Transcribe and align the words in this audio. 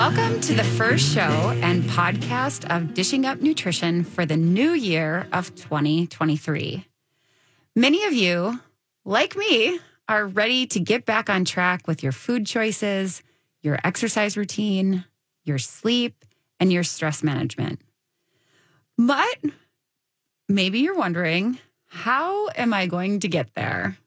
Welcome 0.00 0.40
to 0.40 0.54
the 0.54 0.64
first 0.64 1.12
show 1.12 1.20
and 1.60 1.84
podcast 1.84 2.64
of 2.74 2.94
Dishing 2.94 3.26
Up 3.26 3.42
Nutrition 3.42 4.02
for 4.02 4.24
the 4.24 4.38
new 4.38 4.70
year 4.70 5.28
of 5.30 5.54
2023. 5.54 6.86
Many 7.76 8.04
of 8.04 8.14
you, 8.14 8.60
like 9.04 9.36
me, 9.36 9.78
are 10.08 10.26
ready 10.26 10.66
to 10.68 10.80
get 10.80 11.04
back 11.04 11.28
on 11.28 11.44
track 11.44 11.86
with 11.86 12.02
your 12.02 12.12
food 12.12 12.46
choices, 12.46 13.22
your 13.60 13.78
exercise 13.84 14.38
routine, 14.38 15.04
your 15.44 15.58
sleep, 15.58 16.24
and 16.58 16.72
your 16.72 16.82
stress 16.82 17.22
management. 17.22 17.82
But 18.96 19.36
maybe 20.48 20.78
you're 20.78 20.96
wondering, 20.96 21.58
how 21.84 22.48
am 22.48 22.72
I 22.72 22.86
going 22.86 23.20
to 23.20 23.28
get 23.28 23.54
there? 23.54 23.98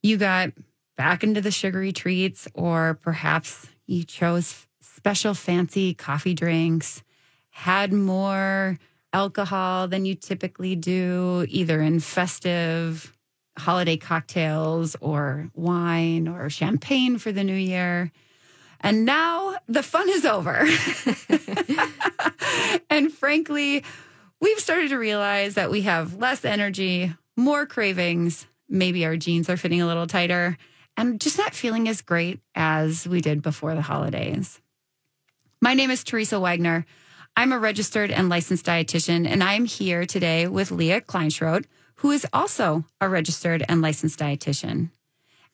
You 0.00 0.16
got 0.16 0.52
back 0.96 1.24
into 1.24 1.40
the 1.40 1.50
sugary 1.50 1.92
treats, 1.92 2.46
or 2.54 2.94
perhaps 3.02 3.66
you 3.88 4.04
chose 4.04 4.68
special 5.02 5.34
fancy 5.34 5.94
coffee 5.94 6.32
drinks, 6.32 7.02
had 7.50 7.92
more 7.92 8.78
alcohol 9.12 9.88
than 9.88 10.04
you 10.04 10.14
typically 10.14 10.76
do, 10.76 11.44
either 11.48 11.82
in 11.82 11.98
festive 11.98 13.12
holiday 13.58 13.96
cocktails 13.96 14.94
or 15.00 15.50
wine 15.54 16.28
or 16.28 16.48
champagne 16.48 17.18
for 17.18 17.32
the 17.32 17.42
new 17.42 17.52
year. 17.52 18.12
And 18.78 19.04
now 19.04 19.56
the 19.66 19.82
fun 19.82 20.08
is 20.08 20.24
over. 20.24 20.68
and 22.88 23.12
frankly, 23.12 23.82
we've 24.40 24.60
started 24.60 24.90
to 24.90 24.98
realize 24.98 25.54
that 25.54 25.72
we 25.72 25.80
have 25.80 26.14
less 26.14 26.44
energy, 26.44 27.12
more 27.36 27.66
cravings. 27.66 28.46
Maybe 28.68 29.04
our 29.04 29.16
jeans 29.16 29.50
are 29.50 29.56
fitting 29.56 29.82
a 29.82 29.86
little 29.88 30.06
tighter 30.06 30.56
and 30.96 31.20
just 31.20 31.38
not 31.38 31.56
feeling 31.56 31.88
as 31.88 32.02
great 32.02 32.38
as 32.54 33.08
we 33.08 33.20
did 33.20 33.42
before 33.42 33.74
the 33.74 33.82
holidays. 33.82 34.61
My 35.64 35.74
name 35.74 35.92
is 35.92 36.02
Teresa 36.02 36.40
Wagner. 36.40 36.84
I'm 37.36 37.52
a 37.52 37.58
registered 37.58 38.10
and 38.10 38.28
licensed 38.28 38.66
dietitian, 38.66 39.28
and 39.28 39.44
I'm 39.44 39.64
here 39.64 40.04
today 40.04 40.48
with 40.48 40.72
Leah 40.72 41.02
Kleinschrodt, 41.02 41.66
who 41.98 42.10
is 42.10 42.26
also 42.32 42.84
a 43.00 43.08
registered 43.08 43.64
and 43.68 43.80
licensed 43.80 44.18
dietitian. 44.18 44.90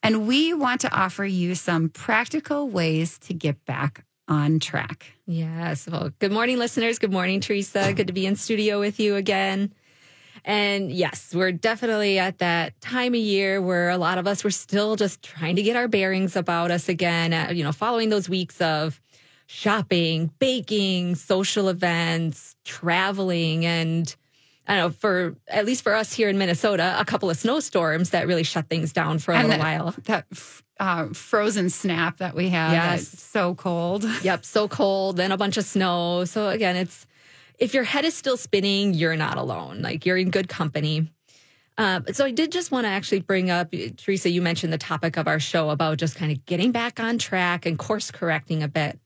And 0.01 0.27
we 0.27 0.51
want 0.51 0.81
to 0.81 0.91
offer 0.91 1.25
you 1.25 1.53
some 1.53 1.89
practical 1.89 2.67
ways 2.67 3.19
to 3.19 3.35
get 3.35 3.63
back 3.65 4.03
on 4.27 4.57
track. 4.57 5.13
Yes. 5.27 5.87
Well, 5.87 6.09
good 6.17 6.31
morning, 6.31 6.57
listeners. 6.57 6.97
Good 6.97 7.11
morning, 7.11 7.39
Teresa. 7.39 7.93
Good 7.93 8.07
to 8.07 8.13
be 8.13 8.25
in 8.25 8.35
studio 8.35 8.79
with 8.79 8.99
you 8.99 9.15
again. 9.15 9.75
And 10.43 10.91
yes, 10.91 11.35
we're 11.35 11.51
definitely 11.51 12.17
at 12.17 12.39
that 12.39 12.81
time 12.81 13.13
of 13.13 13.19
year 13.19 13.61
where 13.61 13.91
a 13.91 13.97
lot 13.99 14.17
of 14.17 14.25
us 14.25 14.43
were 14.43 14.49
still 14.49 14.95
just 14.95 15.21
trying 15.21 15.55
to 15.57 15.61
get 15.61 15.75
our 15.75 15.87
bearings 15.87 16.35
about 16.35 16.71
us 16.71 16.89
again, 16.89 17.31
uh, 17.31 17.51
you 17.53 17.63
know, 17.63 17.71
following 17.71 18.09
those 18.09 18.27
weeks 18.27 18.59
of 18.59 18.99
shopping, 19.53 20.29
baking, 20.37 21.15
social 21.15 21.69
events, 21.69 22.55
traveling, 22.65 23.65
and 23.65 24.15
I 24.67 24.75
don't 24.77 24.83
know, 24.85 24.89
for 24.91 25.35
at 25.47 25.65
least 25.65 25.81
for 25.81 25.95
us 25.95 26.13
here 26.13 26.29
in 26.29 26.37
Minnesota, 26.37 26.95
a 26.99 27.03
couple 27.03 27.31
of 27.31 27.37
snowstorms 27.37 28.11
that 28.11 28.27
really 28.27 28.43
shut 28.43 28.69
things 28.69 28.93
down 28.93 29.17
for 29.17 29.33
a 29.33 29.37
And 29.37 29.47
little 29.47 29.63
that- 29.63 29.79
while. 29.81 29.95
That 30.05 30.25
uh, 30.79 31.07
frozen 31.13 31.71
snap 31.71 32.17
that 32.17 32.35
we 32.35 32.49
had. 32.49 32.73
Yes. 32.73 33.07
so 33.07 33.55
cold. 33.55 34.05
Yep, 34.23 34.45
so 34.45 34.67
cold, 34.67 35.17
then 35.17 35.31
a 35.31 35.37
bunch 35.37 35.57
of 35.57 35.65
snow. 35.65 36.25
So 36.25 36.49
again, 36.49 36.75
it's 36.75 37.07
if 37.57 37.73
your 37.73 37.83
head 37.83 38.05
is 38.05 38.13
still 38.13 38.37
spinning, 38.37 38.93
you're 38.93 39.15
not 39.17 39.37
alone. 39.39 39.81
Like 39.81 40.05
you're 40.05 40.15
in 40.17 40.29
good 40.29 40.47
company. 40.47 41.11
Uh, 41.75 42.01
so 42.13 42.23
I 42.23 42.31
did 42.31 42.51
just 42.51 42.71
want 42.71 42.85
to 42.85 42.89
actually 42.89 43.21
bring 43.21 43.49
up, 43.49 43.73
Teresa, 43.97 44.29
you 44.29 44.41
mentioned 44.43 44.71
the 44.71 44.77
topic 44.77 45.17
of 45.17 45.27
our 45.27 45.39
show 45.39 45.69
about 45.71 45.97
just 45.97 46.15
kind 46.15 46.31
of 46.31 46.45
getting 46.45 46.71
back 46.71 46.99
on 46.99 47.17
track 47.17 47.65
and 47.65 47.79
course 47.79 48.11
correcting 48.11 48.61
a 48.61 48.67
bit. 48.67 48.99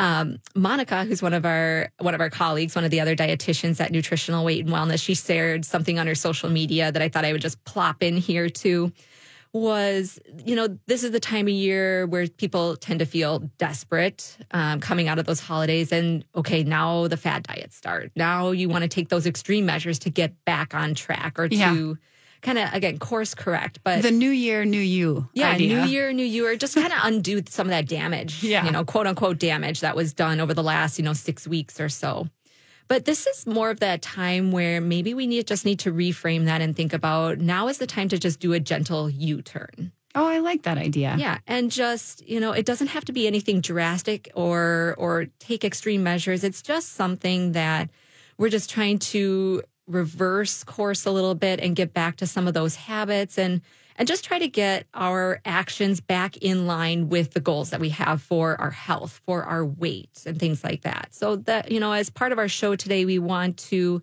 Um, 0.00 0.38
Monica, 0.54 1.04
who's 1.04 1.20
one 1.20 1.34
of 1.34 1.44
our 1.44 1.90
one 1.98 2.14
of 2.14 2.20
our 2.22 2.30
colleagues, 2.30 2.74
one 2.74 2.84
of 2.84 2.90
the 2.90 3.00
other 3.00 3.14
dietitians 3.14 3.80
at 3.80 3.92
Nutritional 3.92 4.44
Weight 4.46 4.64
and 4.64 4.74
Wellness, 4.74 5.02
she 5.04 5.14
shared 5.14 5.64
something 5.66 5.98
on 5.98 6.06
her 6.06 6.14
social 6.14 6.48
media 6.48 6.90
that 6.90 7.02
I 7.02 7.08
thought 7.10 7.26
I 7.26 7.32
would 7.32 7.42
just 7.42 7.62
plop 7.64 8.02
in 8.02 8.16
here 8.16 8.48
too. 8.48 8.92
Was 9.52 10.18
you 10.46 10.54
know 10.56 10.78
this 10.86 11.02
is 11.02 11.10
the 11.10 11.20
time 11.20 11.46
of 11.48 11.52
year 11.52 12.06
where 12.06 12.28
people 12.28 12.76
tend 12.76 13.00
to 13.00 13.04
feel 13.06 13.40
desperate 13.58 14.38
um, 14.52 14.80
coming 14.80 15.08
out 15.08 15.18
of 15.18 15.26
those 15.26 15.40
holidays, 15.40 15.90
and 15.92 16.24
okay, 16.34 16.62
now 16.62 17.08
the 17.08 17.16
fad 17.16 17.42
diets 17.42 17.76
start. 17.76 18.12
Now 18.16 18.52
you 18.52 18.68
want 18.68 18.82
to 18.82 18.88
take 18.88 19.08
those 19.08 19.26
extreme 19.26 19.66
measures 19.66 19.98
to 20.00 20.10
get 20.10 20.32
back 20.44 20.72
on 20.74 20.94
track 20.94 21.38
or 21.38 21.46
Yeah. 21.46 21.72
to 21.72 21.98
kind 22.42 22.58
of 22.58 22.72
again 22.72 22.98
course 22.98 23.34
correct. 23.34 23.80
But 23.84 24.02
The 24.02 24.10
new 24.10 24.30
year, 24.30 24.64
new 24.64 24.80
you. 24.80 25.28
yeah, 25.34 25.50
idea. 25.50 25.76
new 25.76 25.88
year, 25.90 26.12
new 26.12 26.24
you, 26.24 26.46
or 26.46 26.56
just 26.56 26.74
kind 26.74 26.92
of 26.92 26.98
undo 27.02 27.42
some 27.48 27.66
of 27.66 27.70
that 27.70 27.86
damage, 27.86 28.42
Yeah. 28.42 28.64
you 28.64 28.70
know, 28.72 28.84
quote 28.84 29.06
unquote 29.06 29.38
damage 29.38 29.80
that 29.80 29.96
was 29.96 30.12
done 30.12 30.40
over 30.40 30.54
the 30.54 30.62
last, 30.62 30.98
you 30.98 31.04
know, 31.04 31.12
six 31.12 31.46
weeks 31.46 31.80
or 31.80 31.88
so. 31.88 32.28
But 32.88 33.04
this 33.04 33.26
is 33.26 33.46
more 33.46 33.70
of 33.70 33.78
that 33.80 34.02
time 34.02 34.50
where 34.50 34.80
maybe 34.80 35.14
we 35.14 35.26
need 35.28 35.46
just 35.46 35.64
need 35.64 35.78
to 35.80 35.92
reframe 35.92 36.46
that 36.46 36.60
and 36.60 36.74
think 36.74 36.92
about 36.92 37.38
now 37.38 37.68
is 37.68 37.78
the 37.78 37.86
time 37.86 38.08
to 38.08 38.18
just 38.18 38.40
do 38.40 38.52
a 38.52 38.58
gentle 38.60 39.08
U 39.08 39.42
turn. 39.42 39.92
Oh, 40.16 40.26
I 40.26 40.38
like 40.40 40.62
that 40.62 40.76
idea. 40.76 41.14
Yeah, 41.16 41.38
and 41.46 41.70
just 41.70 42.26
you 42.28 42.40
know, 42.40 42.50
it 42.50 42.66
doesn't 42.66 42.88
have 42.88 43.04
to 43.04 43.12
be 43.12 43.28
anything 43.28 43.60
drastic 43.60 44.28
or 44.34 44.96
or 44.98 45.26
take 45.38 45.64
extreme 45.64 46.02
measures. 46.02 46.42
It's 46.42 46.62
just 46.62 46.94
something 46.94 47.52
that 47.52 47.90
we're 48.38 48.48
just 48.48 48.70
trying 48.70 48.98
to 48.98 49.62
reverse 49.90 50.64
course 50.64 51.04
a 51.04 51.10
little 51.10 51.34
bit 51.34 51.60
and 51.60 51.76
get 51.76 51.92
back 51.92 52.16
to 52.16 52.26
some 52.26 52.46
of 52.48 52.54
those 52.54 52.76
habits 52.76 53.38
and 53.38 53.60
and 53.96 54.08
just 54.08 54.24
try 54.24 54.38
to 54.38 54.48
get 54.48 54.86
our 54.94 55.42
actions 55.44 56.00
back 56.00 56.38
in 56.38 56.66
line 56.66 57.10
with 57.10 57.32
the 57.32 57.40
goals 57.40 57.68
that 57.68 57.80
we 57.80 57.90
have 57.90 58.22
for 58.22 58.58
our 58.58 58.70
health, 58.70 59.20
for 59.26 59.42
our 59.44 59.62
weight 59.62 60.22
and 60.24 60.38
things 60.38 60.64
like 60.64 60.82
that. 60.82 61.08
So 61.10 61.36
that 61.36 61.70
you 61.70 61.80
know, 61.80 61.92
as 61.92 62.08
part 62.08 62.32
of 62.32 62.38
our 62.38 62.48
show 62.48 62.76
today, 62.76 63.04
we 63.04 63.18
want 63.18 63.58
to 63.58 64.00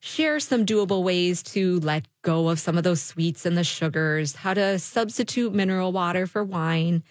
share 0.00 0.40
some 0.40 0.66
doable 0.66 1.04
ways 1.04 1.44
to 1.44 1.78
let 1.80 2.08
go 2.22 2.48
of 2.48 2.58
some 2.58 2.76
of 2.76 2.82
those 2.82 3.00
sweets 3.00 3.46
and 3.46 3.56
the 3.56 3.62
sugars, 3.62 4.34
how 4.34 4.54
to 4.54 4.80
substitute 4.80 5.54
mineral 5.54 5.92
water 5.92 6.26
for 6.26 6.42
wine, 6.42 7.04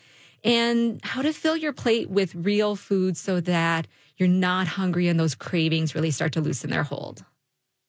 and 0.43 0.99
how 1.03 1.21
to 1.21 1.31
fill 1.31 1.55
your 1.55 1.71
plate 1.71 2.09
with 2.09 2.35
real 2.35 2.75
food 2.75 3.15
so 3.15 3.39
that 3.39 3.87
you're 4.17 4.27
not 4.27 4.67
hungry 4.67 5.07
and 5.07 5.17
those 5.17 5.35
cravings 5.35 5.95
really 5.95 6.11
start 6.11 6.33
to 6.33 6.41
loosen 6.41 6.69
their 6.69 6.83
hold. 6.83 7.23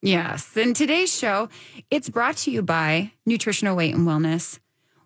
Yes. 0.02 0.56
In 0.56 0.74
today's 0.74 1.16
show, 1.16 1.48
it's 1.88 2.08
brought 2.08 2.36
to 2.38 2.50
you 2.50 2.60
by 2.60 3.12
Nutritional 3.24 3.76
Weight 3.76 3.94
and 3.94 4.06
Wellness. 4.06 4.58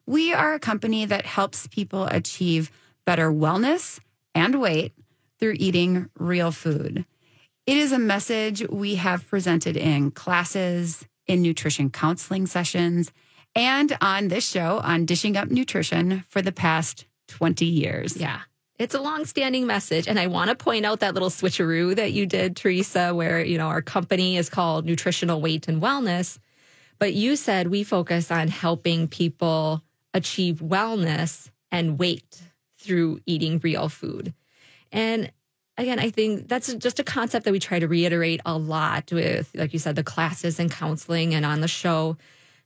We 0.07 0.33
are 0.33 0.55
a 0.55 0.59
company 0.59 1.05
that 1.05 1.27
helps 1.27 1.67
people 1.67 2.05
achieve 2.07 2.71
better 3.05 3.31
wellness 3.31 4.01
and 4.35 4.59
weight 4.59 4.95
through 5.39 5.57
eating 5.59 6.09
real 6.19 6.51
food. 6.51 7.05
It 7.67 7.77
is 7.77 7.93
a 7.93 7.99
message 7.99 8.67
we 8.71 8.95
have 8.95 9.29
presented 9.29 9.77
in 9.77 10.13
classes, 10.13 11.05
in 11.27 11.43
nutrition 11.43 11.91
counseling 11.91 12.47
sessions, 12.47 13.13
and 13.55 13.99
on 14.01 14.29
this 14.29 14.49
show 14.49 14.81
on 14.83 15.05
Dishing 15.05 15.37
Up 15.37 15.51
Nutrition 15.51 16.25
for 16.29 16.41
the 16.41 16.53
past 16.53 17.05
20 17.29 17.67
years. 17.67 18.17
Yeah. 18.17 18.41
It's 18.79 18.95
a 18.95 19.01
long-standing 19.01 19.67
message. 19.67 20.07
And 20.07 20.19
I 20.19 20.27
want 20.27 20.51
to 20.51 20.57
point 20.57 20.85
out 20.85 21.01
that 21.01 21.15
little 21.15 21.31
switcheroo 21.31 21.97
that 21.97 22.13
you 22.13 22.27
did, 22.27 22.57
Teresa, 22.57 23.15
where, 23.15 23.45
you 23.45 23.59
know, 23.59 23.69
our 23.69 23.83
company 23.83 24.37
is 24.37 24.51
called 24.51 24.85
Nutritional 24.85 25.41
Weight 25.41 25.69
and 25.69 25.81
Wellness. 25.81 26.39
But 26.99 27.15
you 27.15 27.37
said 27.37 27.69
we 27.69 27.85
focus 27.85 28.31
on 28.31 28.49
helping 28.49 29.09
people 29.09 29.83
achieve 30.15 30.61
wellness 30.61 31.51
and 31.71 31.99
weight 31.99 32.43
through 32.79 33.21
eating 33.27 33.59
real 33.59 33.89
food. 33.89 34.33
And 34.93 35.31
again, 35.77 35.99
I 35.99 36.11
think 36.11 36.49
that's 36.49 36.73
just 36.75 36.99
a 36.99 37.05
concept 37.05 37.45
that 37.45 37.53
we 37.53 37.59
try 37.59 37.79
to 37.79 37.89
reiterate 37.89 38.41
a 38.47 38.57
lot 38.57 39.13
with, 39.13 39.51
like 39.55 39.73
you 39.73 39.79
said, 39.79 39.97
the 39.97 40.05
classes 40.05 40.59
and 40.59 40.71
counseling 40.71 41.35
and 41.35 41.45
on 41.45 41.61
the 41.61 41.69
show 41.69 42.17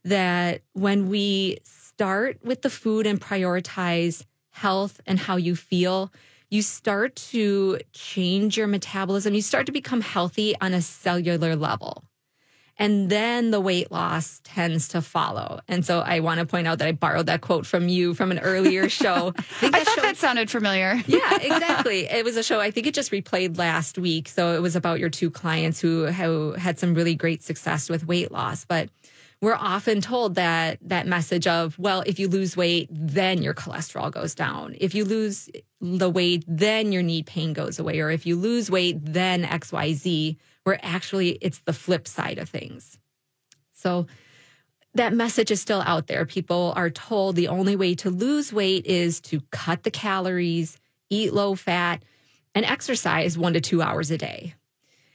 that 0.03 0.61
when 0.73 1.09
we 1.09 1.57
start 1.63 2.39
with 2.43 2.61
the 2.61 2.69
food 2.69 3.05
and 3.05 3.19
prioritize 3.19 4.23
health 4.51 5.01
and 5.05 5.19
how 5.19 5.35
you 5.37 5.55
feel, 5.55 6.11
you 6.49 6.61
start 6.61 7.15
to 7.15 7.79
change 7.93 8.57
your 8.57 8.67
metabolism. 8.67 9.33
You 9.33 9.41
start 9.41 9.65
to 9.67 9.71
become 9.71 10.01
healthy 10.01 10.55
on 10.61 10.73
a 10.73 10.81
cellular 10.81 11.55
level. 11.55 12.03
And 12.77 13.11
then 13.11 13.51
the 13.51 13.61
weight 13.61 13.91
loss 13.91 14.41
tends 14.43 14.87
to 14.89 15.03
follow. 15.03 15.59
And 15.67 15.85
so 15.85 15.99
I 15.99 16.19
want 16.19 16.39
to 16.39 16.47
point 16.47 16.67
out 16.67 16.79
that 16.79 16.87
I 16.87 16.93
borrowed 16.93 17.27
that 17.27 17.41
quote 17.41 17.67
from 17.67 17.89
you 17.89 18.15
from 18.15 18.31
an 18.31 18.39
earlier 18.39 18.89
show. 19.01 19.33
I 19.37 19.41
think 19.41 19.75
I 19.75 19.83
thought 19.83 19.95
show- 19.95 20.01
that 20.01 20.17
sounded 20.17 20.49
familiar. 20.49 20.99
yeah, 21.05 21.37
exactly. 21.39 22.05
It 22.09 22.25
was 22.25 22.37
a 22.37 22.43
show. 22.43 22.59
I 22.59 22.71
think 22.71 22.87
it 22.87 22.95
just 22.95 23.11
replayed 23.11 23.57
last 23.59 23.99
week. 23.99 24.27
So 24.29 24.55
it 24.55 24.61
was 24.61 24.75
about 24.75 24.99
your 24.99 25.09
two 25.09 25.29
clients 25.29 25.79
who, 25.79 26.07
who 26.07 26.53
had 26.53 26.79
some 26.79 26.95
really 26.95 27.13
great 27.13 27.43
success 27.43 27.87
with 27.87 28.07
weight 28.07 28.31
loss. 28.31 28.65
But 28.65 28.89
we're 29.41 29.55
often 29.55 30.01
told 30.01 30.35
that 30.35 30.77
that 30.81 31.07
message 31.07 31.47
of, 31.47 31.77
well, 31.79 32.03
if 32.05 32.19
you 32.19 32.27
lose 32.27 32.55
weight, 32.55 32.87
then 32.91 33.41
your 33.41 33.55
cholesterol 33.55 34.11
goes 34.11 34.35
down. 34.35 34.75
If 34.79 34.93
you 34.93 35.03
lose 35.03 35.49
the 35.81 36.11
weight, 36.11 36.45
then 36.47 36.91
your 36.91 37.01
knee 37.01 37.23
pain 37.23 37.53
goes 37.53 37.79
away. 37.79 37.99
Or 37.99 38.11
if 38.11 38.27
you 38.27 38.35
lose 38.35 38.69
weight, 38.69 38.97
then 39.01 39.43
XYZ, 39.43 40.37
where 40.63 40.79
actually 40.83 41.39
it's 41.41 41.59
the 41.59 41.73
flip 41.73 42.07
side 42.07 42.37
of 42.37 42.49
things. 42.49 42.99
So 43.73 44.05
that 44.93 45.13
message 45.13 45.49
is 45.49 45.59
still 45.59 45.81
out 45.81 46.05
there. 46.05 46.25
People 46.27 46.73
are 46.75 46.91
told 46.91 47.35
the 47.35 47.47
only 47.47 47.75
way 47.75 47.95
to 47.95 48.11
lose 48.11 48.53
weight 48.53 48.85
is 48.85 49.19
to 49.21 49.41
cut 49.49 49.81
the 49.81 49.91
calories, 49.91 50.77
eat 51.09 51.33
low 51.33 51.55
fat, 51.55 52.03
and 52.53 52.63
exercise 52.65 53.39
one 53.39 53.53
to 53.53 53.61
two 53.61 53.81
hours 53.81 54.11
a 54.11 54.19
day. 54.19 54.53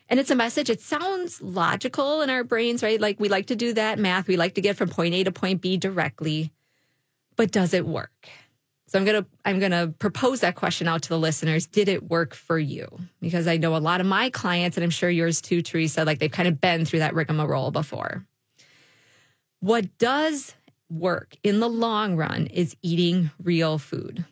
And 0.09 0.21
it's 0.21 0.31
a 0.31 0.37
message, 0.37 0.71
it 0.71 0.81
sounds 0.81 1.43
logical 1.43 2.23
in 2.23 2.31
our 2.31 2.45
brains, 2.45 2.83
right? 2.83 3.01
Like 3.01 3.19
we 3.19 3.29
like 3.29 3.47
to 3.47 3.57
do 3.57 3.73
that 3.73 3.99
math. 3.99 4.29
We 4.29 4.37
like 4.37 4.55
to 4.55 4.61
get 4.61 4.77
from 4.77 4.89
point 4.89 5.15
A 5.15 5.25
to 5.25 5.33
point 5.33 5.61
B 5.61 5.77
directly. 5.77 6.53
But 7.35 7.51
does 7.51 7.75
it 7.75 7.87
work? 7.87 8.29
So 8.89 8.99
I'm 8.99 9.05
going 9.05 9.25
to 9.25 9.29
I'm 9.45 9.59
going 9.59 9.73
to 9.73 9.93
propose 9.99 10.41
that 10.41 10.55
question 10.55 10.87
out 10.87 11.03
to 11.03 11.09
the 11.09 11.19
listeners. 11.19 11.67
Did 11.67 11.89
it 11.89 12.09
work 12.09 12.35
for 12.35 12.59
you? 12.59 12.87
Because 13.21 13.49
I 13.49 13.57
know 13.57 13.77
a 13.77 13.79
lot 13.79 14.01
of 14.01 14.07
my 14.07 14.31
clients 14.31 14.77
and 14.77 14.85
I'm 14.85 14.91
sure 14.91 15.11
yours 15.11 15.41
too, 15.41 15.61
Teresa, 15.61 16.05
like 16.05 16.21
they've 16.21 16.31
kind 16.31 16.49
of 16.49 16.61
been 16.61 16.85
through 16.85 17.01
that 17.01 17.15
rigmarole 17.15 17.73
before. 17.73 18.25
What 19.59 19.99
does 19.99 20.55
work 20.89 21.37
in 21.43 21.59
the 21.59 21.69
long 21.69 22.17
run 22.17 22.47
is 22.47 22.77
eating 22.83 23.31
real 23.43 23.79
food. 23.79 24.25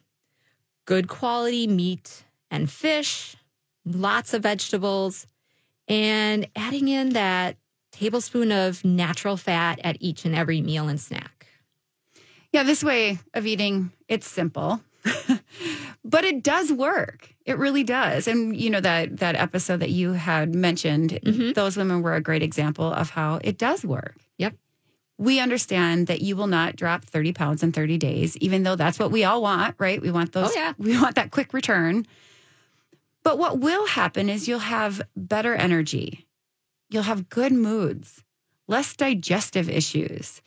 Good 0.86 1.08
quality 1.08 1.66
meat 1.66 2.24
and 2.50 2.70
fish, 2.70 3.36
lots 3.84 4.34
of 4.34 4.42
vegetables, 4.42 5.26
and 5.88 6.48
adding 6.56 6.88
in 6.88 7.10
that 7.10 7.56
tablespoon 7.92 8.50
of 8.50 8.84
natural 8.84 9.36
fat 9.36 9.80
at 9.84 9.96
each 10.00 10.24
and 10.24 10.34
every 10.34 10.60
meal 10.60 10.88
and 10.88 11.00
snack. 11.00 11.46
Yeah, 12.52 12.62
this 12.62 12.84
way 12.84 13.18
of 13.32 13.46
eating, 13.46 13.92
it's 14.08 14.26
simple. 14.26 14.80
but 16.04 16.24
it 16.24 16.42
does 16.42 16.72
work. 16.72 17.34
It 17.44 17.58
really 17.58 17.84
does. 17.84 18.26
And 18.26 18.56
you 18.56 18.70
know 18.70 18.80
that 18.80 19.18
that 19.18 19.36
episode 19.36 19.80
that 19.80 19.90
you 19.90 20.12
had 20.12 20.54
mentioned, 20.54 21.18
mm-hmm. 21.22 21.52
those 21.52 21.76
women 21.76 22.02
were 22.02 22.14
a 22.14 22.20
great 22.20 22.42
example 22.42 22.92
of 22.92 23.10
how 23.10 23.40
it 23.42 23.58
does 23.58 23.84
work. 23.84 24.16
Yep. 24.38 24.54
We 25.18 25.40
understand 25.40 26.06
that 26.06 26.22
you 26.22 26.36
will 26.36 26.46
not 26.46 26.76
drop 26.76 27.04
30 27.04 27.32
pounds 27.32 27.62
in 27.62 27.72
30 27.72 27.98
days, 27.98 28.36
even 28.38 28.62
though 28.62 28.76
that's 28.76 28.98
what 28.98 29.12
we 29.12 29.24
all 29.24 29.42
want, 29.42 29.76
right? 29.78 30.00
We 30.00 30.10
want 30.10 30.32
those 30.32 30.50
oh, 30.50 30.58
yeah. 30.58 30.72
we 30.78 30.98
want 31.00 31.16
that 31.16 31.30
quick 31.30 31.52
return. 31.52 32.06
But 33.24 33.38
what 33.38 33.58
will 33.58 33.86
happen 33.86 34.28
is 34.28 34.46
you'll 34.46 34.58
have 34.60 35.02
better 35.16 35.54
energy. 35.54 36.26
You'll 36.90 37.04
have 37.04 37.28
good 37.28 37.52
moods, 37.52 38.22
less 38.68 38.94
digestive 38.94 39.68
issues 39.68 40.42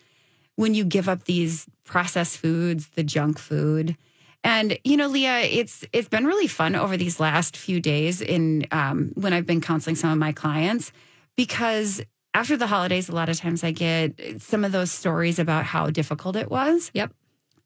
when 0.55 0.73
you 0.73 0.85
give 0.85 1.09
up 1.09 1.23
these 1.25 1.65
processed 1.83 2.37
foods, 2.37 2.89
the 2.89 3.03
junk 3.03 3.39
food. 3.39 3.97
And 4.43 4.77
you 4.83 4.95
know, 4.95 5.07
Leah, 5.07 5.39
it's 5.39 5.83
it's 5.91 6.07
been 6.07 6.25
really 6.25 6.47
fun 6.47 6.75
over 6.75 6.95
these 6.95 7.19
last 7.19 7.57
few 7.57 7.81
days 7.81 8.21
in 8.21 8.67
um, 8.71 9.11
when 9.15 9.33
I've 9.33 9.47
been 9.47 9.61
counseling 9.61 9.95
some 9.95 10.11
of 10.11 10.17
my 10.17 10.31
clients 10.31 10.91
because 11.35 12.01
after 12.33 12.55
the 12.55 12.67
holidays, 12.67 13.09
a 13.09 13.15
lot 13.15 13.29
of 13.29 13.37
times 13.37 13.63
I 13.63 13.71
get 13.71 14.41
some 14.41 14.63
of 14.63 14.71
those 14.71 14.91
stories 14.91 15.39
about 15.39 15.65
how 15.65 15.89
difficult 15.89 16.35
it 16.35 16.51
was. 16.51 16.91
Yep 16.93 17.11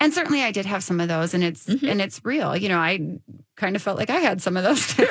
and 0.02 0.12
certainly 0.14 0.42
I 0.42 0.52
did 0.52 0.66
have 0.66 0.84
some 0.84 1.00
of 1.00 1.08
those 1.08 1.34
and 1.34 1.44
it's 1.44 1.68
mm-hmm. 1.68 1.88
and 1.88 2.02
it's 2.02 2.26
real. 2.26 2.58
You 2.58 2.70
know, 2.70 2.80
I 2.80 3.20
kind 3.62 3.76
of 3.76 3.82
felt 3.82 3.98
like 3.98 4.10
I 4.10 4.18
had 4.18 4.42
some 4.42 4.58
of 4.58 4.64
those 4.64 4.88
too 4.96 5.08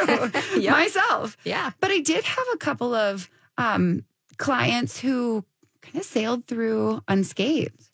yep. 0.60 0.72
myself. 0.72 1.36
Yeah. 1.44 1.70
But 1.78 1.92
I 1.92 2.00
did 2.00 2.24
have 2.24 2.46
a 2.52 2.56
couple 2.56 2.94
of 2.94 3.30
um, 3.56 4.04
clients 4.38 4.98
who 4.98 5.44
kind 5.80 5.96
of 5.96 6.04
sailed 6.04 6.46
through 6.46 7.00
unscathed. 7.06 7.86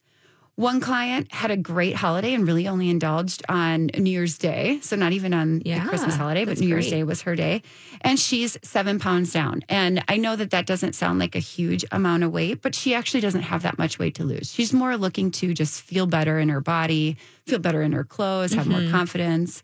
One 0.54 0.80
client 0.80 1.30
had 1.30 1.50
a 1.50 1.56
great 1.58 1.96
holiday 1.96 2.32
and 2.32 2.46
really 2.46 2.66
only 2.66 2.88
indulged 2.88 3.42
on 3.46 3.90
New 3.98 4.10
Year's 4.10 4.38
Day. 4.38 4.78
So, 4.80 4.96
not 4.96 5.12
even 5.12 5.34
on 5.34 5.60
yeah, 5.66 5.82
the 5.82 5.88
Christmas 5.90 6.16
holiday, 6.16 6.46
but 6.46 6.58
New 6.58 6.66
Year's 6.66 6.88
Day 6.88 7.02
was 7.02 7.20
her 7.22 7.36
day. 7.36 7.60
And 8.00 8.18
she's 8.18 8.56
seven 8.62 8.98
pounds 8.98 9.34
down. 9.34 9.64
And 9.68 10.02
I 10.08 10.16
know 10.16 10.34
that 10.34 10.52
that 10.52 10.64
doesn't 10.64 10.94
sound 10.94 11.18
like 11.18 11.36
a 11.36 11.40
huge 11.40 11.84
amount 11.92 12.22
of 12.22 12.32
weight, 12.32 12.62
but 12.62 12.74
she 12.74 12.94
actually 12.94 13.20
doesn't 13.20 13.42
have 13.42 13.64
that 13.64 13.76
much 13.76 13.98
weight 13.98 14.14
to 14.14 14.24
lose. 14.24 14.50
She's 14.50 14.72
more 14.72 14.96
looking 14.96 15.30
to 15.32 15.52
just 15.52 15.82
feel 15.82 16.06
better 16.06 16.38
in 16.38 16.48
her 16.48 16.62
body, 16.62 17.18
feel 17.44 17.58
better 17.58 17.82
in 17.82 17.92
her 17.92 18.04
clothes, 18.04 18.54
have 18.54 18.64
mm-hmm. 18.64 18.84
more 18.84 18.90
confidence. 18.90 19.62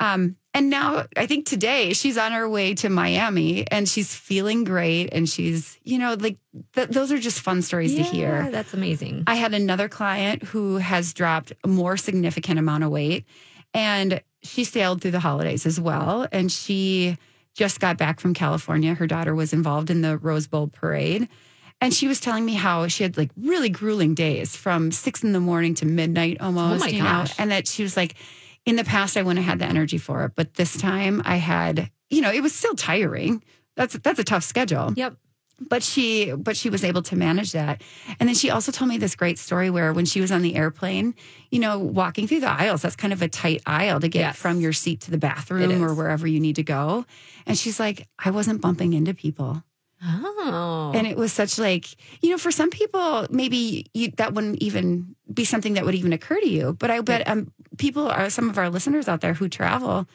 Um, 0.00 0.36
and 0.54 0.70
now 0.70 1.06
I 1.16 1.26
think 1.26 1.46
today 1.46 1.92
she's 1.92 2.18
on 2.18 2.32
her 2.32 2.48
way 2.48 2.74
to 2.74 2.88
Miami 2.88 3.66
and 3.70 3.88
she's 3.88 4.14
feeling 4.14 4.64
great. 4.64 5.10
And 5.12 5.28
she's, 5.28 5.78
you 5.84 5.98
know, 5.98 6.14
like 6.14 6.38
th- 6.74 6.88
those 6.88 7.12
are 7.12 7.18
just 7.18 7.40
fun 7.40 7.62
stories 7.62 7.94
yeah, 7.94 8.02
to 8.02 8.10
hear. 8.10 8.50
That's 8.50 8.74
amazing. 8.74 9.24
I 9.26 9.36
had 9.36 9.54
another 9.54 9.88
client 9.88 10.42
who 10.42 10.78
has 10.78 11.12
dropped 11.12 11.52
a 11.64 11.68
more 11.68 11.96
significant 11.96 12.58
amount 12.58 12.84
of 12.84 12.90
weight 12.90 13.24
and 13.74 14.22
she 14.42 14.64
sailed 14.64 15.00
through 15.02 15.10
the 15.12 15.20
holidays 15.20 15.66
as 15.66 15.80
well. 15.80 16.26
And 16.32 16.50
she 16.50 17.18
just 17.54 17.80
got 17.80 17.98
back 17.98 18.20
from 18.20 18.34
California. 18.34 18.94
Her 18.94 19.06
daughter 19.06 19.34
was 19.34 19.52
involved 19.52 19.90
in 19.90 20.00
the 20.00 20.16
Rose 20.16 20.46
Bowl 20.46 20.68
parade. 20.68 21.28
And 21.80 21.94
she 21.94 22.08
was 22.08 22.18
telling 22.18 22.44
me 22.44 22.54
how 22.54 22.88
she 22.88 23.04
had 23.04 23.16
like 23.16 23.30
really 23.36 23.68
grueling 23.68 24.14
days 24.14 24.56
from 24.56 24.90
six 24.90 25.22
in 25.22 25.32
the 25.32 25.40
morning 25.40 25.74
to 25.74 25.86
midnight 25.86 26.40
almost, 26.40 26.84
oh 26.84 26.88
you 26.88 27.02
gosh. 27.02 27.38
know, 27.38 27.42
and 27.42 27.50
that 27.52 27.68
she 27.68 27.82
was 27.82 27.96
like, 27.96 28.14
in 28.68 28.76
the 28.76 28.84
past 28.84 29.16
I 29.16 29.22
wouldn't 29.22 29.44
have 29.44 29.52
had 29.52 29.58
the 29.60 29.64
energy 29.64 29.96
for 29.96 30.24
it, 30.24 30.32
but 30.36 30.54
this 30.54 30.76
time 30.76 31.22
I 31.24 31.36
had, 31.36 31.90
you 32.10 32.20
know, 32.20 32.30
it 32.30 32.42
was 32.42 32.54
still 32.54 32.74
tiring. 32.74 33.42
That's 33.76 33.94
that's 33.94 34.18
a 34.18 34.24
tough 34.24 34.44
schedule. 34.44 34.92
Yep. 34.94 35.16
But 35.60 35.82
she 35.82 36.32
but 36.32 36.54
she 36.54 36.68
was 36.68 36.84
able 36.84 37.00
to 37.02 37.16
manage 37.16 37.52
that. 37.52 37.82
And 38.20 38.28
then 38.28 38.36
she 38.36 38.50
also 38.50 38.70
told 38.70 38.90
me 38.90 38.98
this 38.98 39.16
great 39.16 39.38
story 39.38 39.70
where 39.70 39.94
when 39.94 40.04
she 40.04 40.20
was 40.20 40.30
on 40.30 40.42
the 40.42 40.54
airplane, 40.54 41.14
you 41.50 41.60
know, 41.60 41.78
walking 41.78 42.28
through 42.28 42.40
the 42.40 42.50
aisles, 42.50 42.82
that's 42.82 42.94
kind 42.94 43.14
of 43.14 43.22
a 43.22 43.28
tight 43.28 43.62
aisle 43.64 44.00
to 44.00 44.08
get 44.08 44.20
yes. 44.20 44.36
from 44.36 44.60
your 44.60 44.74
seat 44.74 45.00
to 45.02 45.10
the 45.10 45.18
bathroom 45.18 45.82
or 45.82 45.94
wherever 45.94 46.26
you 46.26 46.38
need 46.38 46.56
to 46.56 46.62
go. 46.62 47.06
And 47.46 47.58
she's 47.58 47.80
like, 47.80 48.06
I 48.18 48.30
wasn't 48.30 48.60
bumping 48.60 48.92
into 48.92 49.14
people. 49.14 49.64
Oh. 50.00 50.92
And 50.94 51.06
it 51.06 51.16
was 51.16 51.32
such 51.32 51.58
like, 51.58 51.86
you 52.22 52.30
know, 52.30 52.38
for 52.38 52.50
some 52.50 52.70
people, 52.70 53.26
maybe 53.30 53.86
you, 53.94 54.12
that 54.16 54.32
wouldn't 54.32 54.62
even 54.62 55.16
be 55.32 55.44
something 55.44 55.74
that 55.74 55.84
would 55.84 55.94
even 55.94 56.12
occur 56.12 56.38
to 56.40 56.48
you. 56.48 56.74
But 56.78 56.90
I 56.90 57.00
bet 57.00 57.26
um, 57.28 57.52
people 57.78 58.08
are, 58.08 58.30
some 58.30 58.48
of 58.48 58.58
our 58.58 58.70
listeners 58.70 59.08
out 59.08 59.20
there 59.20 59.34
who 59.34 59.48
travel, 59.48 60.06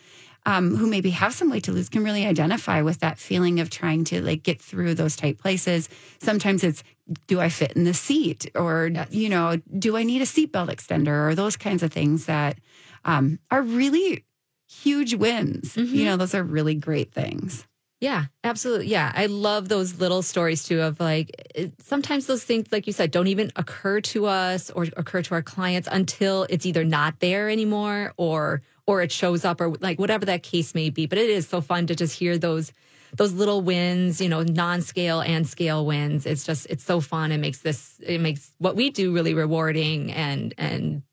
um, 0.46 0.76
who 0.76 0.88
maybe 0.88 1.10
have 1.12 1.34
some 1.34 1.50
weight 1.50 1.64
to 1.66 1.72
lose 1.72 1.90
can 1.90 2.04
really 2.04 2.26
identify 2.26 2.82
with 2.82 3.00
that 3.00 3.20
feeling 3.20 3.60
of 3.60 3.70
trying 3.70 4.04
to 4.06 4.22
like 4.22 4.44
get 4.44 4.62
through 4.62 4.96
those 4.96 5.16
tight 5.16 5.38
places. 5.38 5.90
Sometimes 6.20 6.64
it's, 6.64 6.84
do 7.28 7.42
I 7.42 7.50
fit 7.50 7.74
in 7.74 7.84
the 7.84 7.94
seat? 7.94 8.50
Or, 8.56 8.90
yes. 8.94 9.12
you 9.12 9.28
know, 9.28 9.58
do 9.78 9.98
I 9.98 10.04
need 10.04 10.22
a 10.22 10.26
seatbelt 10.26 10.70
extender? 10.70 11.30
Or 11.30 11.36
those 11.36 11.58
kinds 11.58 11.84
of 11.84 11.92
things 11.92 12.26
that 12.26 12.58
um, 13.04 13.40
are 13.52 13.62
really 13.62 14.24
huge 14.70 15.14
wins. 15.14 15.76
Mm-hmm. 15.76 15.94
You 15.94 16.06
know, 16.06 16.18
those 16.18 16.34
are 16.34 16.44
really 16.44 16.76
great 16.76 17.14
things. 17.14 17.68
Yeah, 18.04 18.26
absolutely. 18.44 18.88
Yeah. 18.88 19.14
I 19.16 19.28
love 19.28 19.70
those 19.70 19.98
little 19.98 20.22
stories 20.22 20.66
too 20.66 20.82
of 20.82 21.00
like 21.00 21.32
sometimes 21.80 22.26
those 22.26 22.44
things, 22.44 22.68
like 22.70 22.86
you 22.86 22.92
said, 22.92 23.12
don't 23.12 23.28
even 23.28 23.50
occur 23.56 24.02
to 24.02 24.26
us 24.26 24.70
or 24.72 24.88
occur 24.98 25.22
to 25.22 25.36
our 25.36 25.42
clients 25.42 25.88
until 25.90 26.46
it's 26.50 26.66
either 26.66 26.84
not 26.84 27.22
there 27.22 27.50
anymore 27.50 28.12
or 28.18 28.62
or 28.86 29.02
it 29.02 29.14
shows 29.14 29.46
up 29.46 29.62
or 29.62 29.70
like 29.80 30.00
whatever 30.00 30.26
that 30.26 30.44
case 30.44 30.76
may 30.76 30.90
be. 30.90 31.06
But 31.06 31.18
it 31.18 31.30
is 31.30 31.48
so 31.48 31.62
fun 31.62 31.88
to 31.88 31.96
just 31.96 32.20
hear 32.20 32.38
those 32.38 32.74
those 33.16 33.32
little 33.32 33.62
wins, 33.62 34.20
you 34.20 34.28
know, 34.28 34.42
non-scale 34.42 35.22
and 35.22 35.48
scale 35.48 35.86
wins. 35.86 36.26
It's 36.26 36.44
just 36.44 36.68
it's 36.70 36.84
so 36.84 37.00
fun. 37.00 37.32
It 37.32 37.38
makes 37.38 37.60
this 37.60 38.02
it 38.06 38.20
makes 38.20 38.52
what 38.58 38.76
we 38.76 38.90
do 38.90 39.14
really 39.14 39.34
rewarding 39.34 40.12
and 40.12 40.54
and 40.58 41.04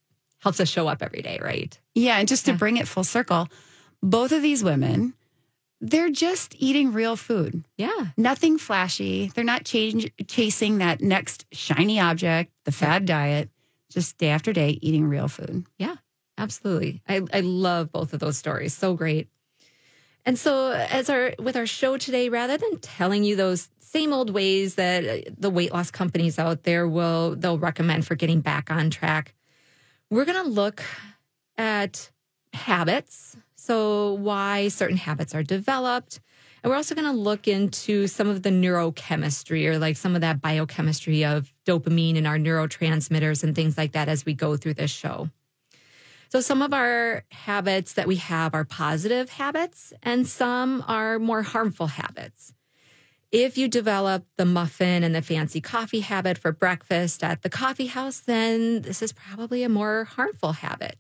helps 0.41 0.59
us 0.59 0.69
show 0.69 0.89
up 0.89 1.03
every 1.03 1.23
day, 1.23 1.39
right? 1.41 1.79
Yeah, 1.95 2.17
and 2.19 2.27
just 2.27 2.47
to 2.47 2.51
yeah. 2.51 2.57
bring 2.57 2.79
it 2.79 2.89
full 2.89 3.05
circle, 3.05 3.47
both 4.03 4.33
of 4.33 4.43
these 4.43 4.65
women 4.65 5.15
they're 5.81 6.11
just 6.11 6.55
eating 6.59 6.93
real 6.93 7.17
food. 7.17 7.65
Yeah. 7.77 8.09
Nothing 8.17 8.59
flashy. 8.59 9.31
They're 9.35 9.45
not 9.45 9.65
change, 9.65 10.11
chasing 10.27 10.79
that 10.79 11.01
next 11.01 11.47
shiny 11.53 11.99
object, 11.99 12.53
the 12.65 12.73
fad 12.73 13.07
diet, 13.07 13.49
just 13.91 14.19
day 14.19 14.29
after 14.29 14.53
day 14.53 14.79
eating 14.83 15.09
real 15.09 15.29
food. 15.29 15.67
Yeah, 15.79 15.97
absolutely. 16.39 17.03
I, 17.09 17.23
I 17.33 17.41
love 17.41 17.93
both 17.93 18.13
of 18.13 18.21
those 18.21 18.37
stories. 18.37 18.75
So 18.75 18.95
great. 18.95 19.29
And 20.27 20.39
so 20.39 20.73
as 20.73 21.09
our 21.09 21.33
with 21.39 21.57
our 21.57 21.67
show 21.67 21.97
today, 21.97 22.29
rather 22.29 22.59
than 22.59 22.79
telling 22.79 23.25
you 23.25 23.37
those 23.37 23.71
same 23.79 24.13
old 24.13 24.31
ways 24.31 24.75
that 24.75 25.05
uh, 25.05 25.31
the 25.37 25.51
weight 25.51 25.73
loss 25.73 25.91
companies 25.91 26.39
out 26.39 26.65
there 26.65 26.87
will 26.87 27.37
they'll 27.37 27.59
recommend 27.59 28.07
for 28.07 28.15
getting 28.15 28.41
back 28.41 28.71
on 28.71 28.91
track, 28.91 29.35
we're 30.11 30.27
gonna 30.27 30.45
look 30.49 30.83
at 31.57 32.11
habits 32.53 33.37
so 33.61 34.15
why 34.15 34.69
certain 34.69 34.97
habits 34.97 35.35
are 35.35 35.43
developed. 35.43 36.21
And 36.63 36.71
we're 36.71 36.77
also 36.77 36.95
going 36.95 37.07
to 37.07 37.13
look 37.13 37.47
into 37.47 38.07
some 38.07 38.27
of 38.27 38.43
the 38.43 38.51
neurochemistry 38.51 39.67
or 39.67 39.79
like 39.79 39.99
some 39.99 40.15
of 40.15 40.23
that 40.23 40.41
biochemistry 40.41 41.25
of 41.25 41.53
dopamine 41.67 42.17
and 42.17 42.27
our 42.27 42.39
neurotransmitters 42.39 43.45
and 43.45 43.55
things 43.55 43.77
like 43.77 43.93
that 43.93 44.09
as 44.09 44.25
we 44.25 44.33
go 44.33 44.57
through 44.57 44.75
this 44.75 44.91
show. 44.91 45.29
So 46.31 46.41
some 46.41 46.63
of 46.63 46.73
our 46.73 47.25
habits 47.33 47.93
that 47.95 48.09
we 48.09 48.17
have 48.17 48.55
are 48.55 48.65
positive 48.65 49.31
habits 49.31 49.93
and 50.03 50.27
some 50.27 50.83
are 50.89 51.19
more 51.19 51.43
harmful 51.43 51.89
habits. 51.89 52.55
If 53.31 53.59
you 53.59 53.69
develop 53.69 54.25
the 54.37 54.47
muffin 54.47 55.05
and 55.05 55.15
the 55.15 55.23
fancy 55.23 55.61
coffee 55.61 56.01
habit 56.01 56.39
for 56.39 56.51
breakfast 56.51 57.23
at 57.23 57.43
the 57.43 57.51
coffee 57.51 57.87
house, 57.87 58.21
then 58.21 58.83
this 58.83 59.03
is 59.03 59.13
probably 59.13 59.63
a 59.63 59.69
more 59.69 60.05
harmful 60.05 60.53
habit. 60.53 60.99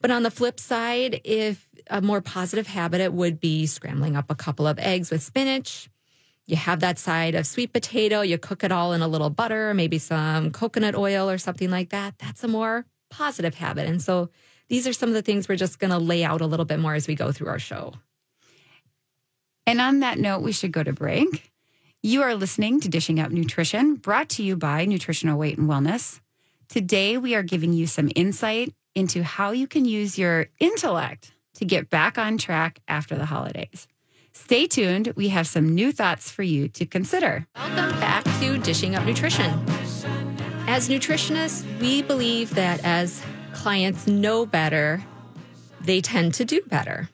But 0.00 0.10
on 0.10 0.22
the 0.22 0.30
flip 0.30 0.60
side, 0.60 1.20
if 1.24 1.68
a 1.88 2.00
more 2.00 2.20
positive 2.20 2.66
habit, 2.66 3.00
it 3.00 3.12
would 3.12 3.40
be 3.40 3.66
scrambling 3.66 4.16
up 4.16 4.30
a 4.30 4.34
couple 4.34 4.66
of 4.66 4.78
eggs 4.78 5.10
with 5.10 5.22
spinach. 5.22 5.88
You 6.46 6.56
have 6.56 6.80
that 6.80 6.98
side 6.98 7.34
of 7.34 7.46
sweet 7.46 7.72
potato, 7.72 8.20
you 8.20 8.38
cook 8.38 8.62
it 8.62 8.70
all 8.70 8.92
in 8.92 9.02
a 9.02 9.08
little 9.08 9.30
butter, 9.30 9.74
maybe 9.74 9.98
some 9.98 10.52
coconut 10.52 10.94
oil 10.94 11.28
or 11.28 11.38
something 11.38 11.70
like 11.70 11.90
that. 11.90 12.18
That's 12.18 12.44
a 12.44 12.48
more 12.48 12.84
positive 13.10 13.54
habit. 13.54 13.88
And 13.88 14.00
so 14.00 14.30
these 14.68 14.86
are 14.86 14.92
some 14.92 15.08
of 15.08 15.14
the 15.14 15.22
things 15.22 15.48
we're 15.48 15.56
just 15.56 15.78
going 15.78 15.90
to 15.90 15.98
lay 15.98 16.24
out 16.24 16.40
a 16.40 16.46
little 16.46 16.66
bit 16.66 16.78
more 16.78 16.94
as 16.94 17.08
we 17.08 17.14
go 17.14 17.32
through 17.32 17.48
our 17.48 17.58
show. 17.58 17.94
And 19.66 19.80
on 19.80 20.00
that 20.00 20.18
note, 20.18 20.42
we 20.42 20.52
should 20.52 20.70
go 20.70 20.84
to 20.84 20.92
break. 20.92 21.50
You 22.02 22.22
are 22.22 22.36
listening 22.36 22.80
to 22.80 22.88
Dishing 22.88 23.18
Up 23.18 23.32
Nutrition, 23.32 23.96
brought 23.96 24.28
to 24.30 24.44
you 24.44 24.56
by 24.56 24.84
Nutritional 24.84 25.38
Weight 25.38 25.58
and 25.58 25.68
Wellness. 25.68 26.20
Today, 26.68 27.16
we 27.18 27.34
are 27.34 27.42
giving 27.42 27.72
you 27.72 27.88
some 27.88 28.10
insight 28.14 28.72
into 28.96 29.22
how 29.22 29.52
you 29.52 29.68
can 29.68 29.84
use 29.84 30.18
your 30.18 30.46
intellect 30.58 31.32
to 31.54 31.64
get 31.64 31.90
back 31.90 32.18
on 32.18 32.38
track 32.38 32.80
after 32.88 33.14
the 33.14 33.26
holidays. 33.26 33.86
Stay 34.32 34.66
tuned. 34.66 35.12
We 35.16 35.28
have 35.28 35.46
some 35.46 35.74
new 35.74 35.92
thoughts 35.92 36.30
for 36.30 36.42
you 36.42 36.68
to 36.70 36.86
consider. 36.86 37.46
Welcome 37.54 38.00
back 38.00 38.24
to 38.40 38.58
Dishing 38.58 38.96
Up 38.96 39.04
Nutrition. 39.04 39.50
As 40.66 40.88
nutritionists, 40.88 41.64
we 41.80 42.02
believe 42.02 42.54
that 42.54 42.84
as 42.84 43.22
clients 43.52 44.06
know 44.06 44.44
better, 44.44 45.04
they 45.80 46.00
tend 46.00 46.34
to 46.34 46.44
do 46.44 46.60
better. 46.66 47.08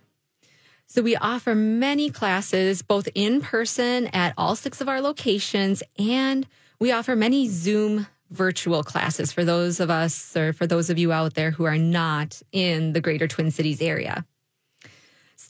So 0.87 1.03
we 1.03 1.17
offer 1.17 1.55
many 1.55 2.11
classes, 2.11 2.83
both 2.83 3.09
in 3.15 3.41
person 3.41 4.09
at 4.09 4.35
all 4.37 4.57
six 4.57 4.81
of 4.81 4.89
our 4.89 5.01
locations, 5.01 5.83
and 5.99 6.47
we 6.79 6.93
offer 6.93 7.17
many 7.17 7.49
Zoom 7.49 8.07
virtual 8.33 8.83
classes 8.83 9.33
for 9.33 9.45
those 9.45 9.81
of 9.81 9.91
us 9.91 10.37
or 10.37 10.53
for 10.53 10.67
those 10.67 10.91
of 10.91 10.99
you 10.99 11.13
out 11.13 11.35
there 11.35 11.51
who 11.51 11.65
are 11.65 11.79
not 11.79 12.43
in 12.51 12.93
the 12.93 13.01
greater 13.01 13.29
Twin 13.29 13.51
Cities 13.51 13.81
area 13.81 14.25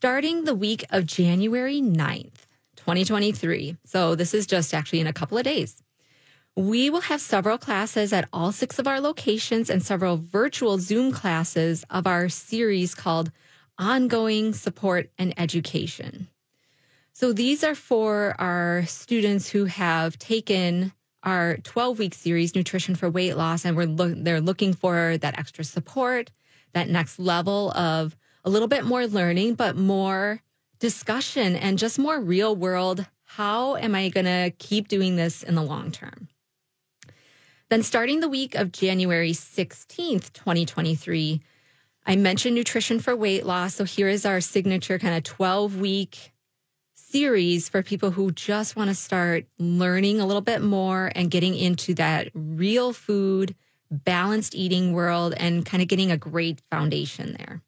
starting 0.03 0.43
the 0.43 0.55
week 0.55 0.85
of 0.91 1.07
January 1.07 1.81
9th, 1.81 2.49
2023. 2.75 3.77
So 3.85 4.17
this 4.17 4.35
is 4.35 4.49
just 4.49 4.75
actually 4.75 4.99
in 4.99 5.07
a 5.07 5.13
couple 5.13 5.39
of 5.39 5.45
days. 5.45 5.81
We 6.57 6.91
will 6.91 7.03
have 7.03 7.21
several 7.21 7.57
classes 7.57 8.13
at 8.13 8.29
all 8.33 8.51
six 8.51 8.81
of 8.81 8.89
our 8.89 9.01
locations 9.01 9.71
and 9.71 9.81
several 9.81 10.17
virtual 10.17 10.79
Zoom 10.79 11.13
classes 11.13 11.85
of 11.89 12.09
our 12.09 12.29
series 12.29 12.97
called 12.97 13.31
Ongoing 13.79 14.55
Support 14.55 15.09
and 15.19 15.33
Education. 15.39 16.27
So 17.13 17.33
these 17.33 17.63
are 17.63 17.77
for 17.77 18.35
our 18.41 18.85
students 18.87 19.51
who 19.51 19.67
have 19.67 20.19
taken 20.19 20.93
our 21.23 21.57
12 21.59 21.99
week 21.99 22.15
series, 22.15 22.55
Nutrition 22.55 22.95
for 22.95 23.09
Weight 23.11 23.37
Loss, 23.37 23.65
and 23.65 23.77
we're 23.77 23.87
lo- 23.87 24.15
they're 24.17 24.41
looking 24.41 24.75
for 24.75 25.17
that 25.19 25.39
extra 25.39 25.65
support, 25.65 26.31
that 26.73 26.89
next 26.89 27.19
level 27.19 27.71
of 27.73 28.17
a 28.45 28.51
little 28.51 28.69
bit 28.69 28.85
more 28.85 29.07
learning, 29.07 29.55
but 29.55 29.77
more 29.77 30.43
discussion 30.79 31.55
and 31.55 31.79
just 31.79 31.99
more 31.99 32.21
real 32.21 32.57
world. 32.57 33.07
How 33.25 33.77
am 33.77 33.95
I 33.95 34.09
going 34.09 34.27
to 34.27 34.53
keep 34.59 34.89
doing 34.89 35.17
this 35.17 35.43
in 35.43 35.55
the 35.55 35.63
long 35.63 35.91
term? 35.91 36.29
Then, 37.71 37.83
starting 37.83 38.21
the 38.21 38.29
week 38.29 38.55
of 38.55 38.73
January 38.73 39.33
16th, 39.33 40.33
2023, 40.35 41.41
I 42.05 42.17
mentioned 42.17 42.55
nutrition 42.55 43.01
for 43.01 43.17
weight 43.17 43.47
loss. 43.47 43.77
So, 43.77 43.85
here 43.85 44.09
is 44.09 44.27
our 44.27 44.43
signature 44.43 44.99
kind 44.99 45.17
of 45.17 45.23
12 45.23 45.79
week 45.79 46.32
series 47.13 47.69
for 47.69 47.83
people 47.83 48.11
who 48.11 48.33
just 48.33 48.75
want 48.75 48.89
to 48.89 48.95
start 48.95 49.45
learning 49.59 50.19
a 50.19 50.25
little 50.25 50.41
bit 50.41 50.63
more 50.63 51.13
and 51.15 51.31
getting 51.31 51.55
into 51.55 51.93
that 51.93 52.29
real 52.33 52.95
food, 52.95 53.55
balanced 53.91 54.55
eating 54.55 54.95
world 54.95 55.35
and 55.37 55.67
kind 55.67 55.83
of 55.83 55.89
getting 55.89 56.11
a 56.11 56.17
great 56.17 56.63
foundation 56.71 57.37
there. 57.37 57.61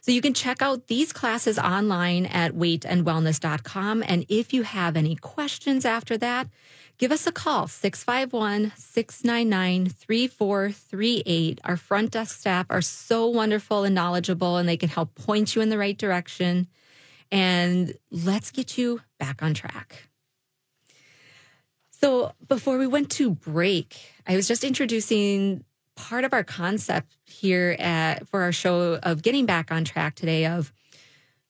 So 0.00 0.10
you 0.10 0.20
can 0.20 0.34
check 0.34 0.62
out 0.62 0.88
these 0.88 1.12
classes 1.12 1.60
online 1.60 2.26
at 2.26 2.54
weightandwellness.com. 2.54 4.02
And 4.06 4.26
if 4.28 4.52
you 4.52 4.64
have 4.64 4.96
any 4.96 5.14
questions 5.14 5.84
after 5.84 6.18
that, 6.18 6.48
give 6.98 7.12
us 7.12 7.24
a 7.24 7.32
call 7.32 7.68
651 7.68 8.72
699 8.76 9.86
3438. 9.90 11.60
Our 11.64 11.76
front 11.76 12.10
desk 12.10 12.36
staff 12.36 12.66
are 12.68 12.82
so 12.82 13.28
wonderful 13.28 13.84
and 13.84 13.94
knowledgeable, 13.94 14.56
and 14.56 14.68
they 14.68 14.76
can 14.76 14.88
help 14.88 15.14
point 15.14 15.54
you 15.54 15.62
in 15.62 15.68
the 15.68 15.78
right 15.78 15.96
direction. 15.96 16.66
And 17.30 17.94
let's 18.10 18.50
get 18.50 18.78
you 18.78 19.00
back 19.18 19.42
on 19.42 19.54
track. 19.54 20.08
So, 21.90 22.32
before 22.46 22.78
we 22.78 22.86
went 22.86 23.10
to 23.12 23.30
break, 23.30 23.96
I 24.26 24.36
was 24.36 24.46
just 24.46 24.64
introducing 24.64 25.64
part 25.96 26.24
of 26.24 26.32
our 26.32 26.44
concept 26.44 27.16
here 27.24 27.74
at, 27.78 28.28
for 28.28 28.42
our 28.42 28.52
show 28.52 29.00
of 29.02 29.22
getting 29.22 29.46
back 29.46 29.72
on 29.72 29.84
track 29.84 30.14
today 30.14 30.46
of 30.46 30.72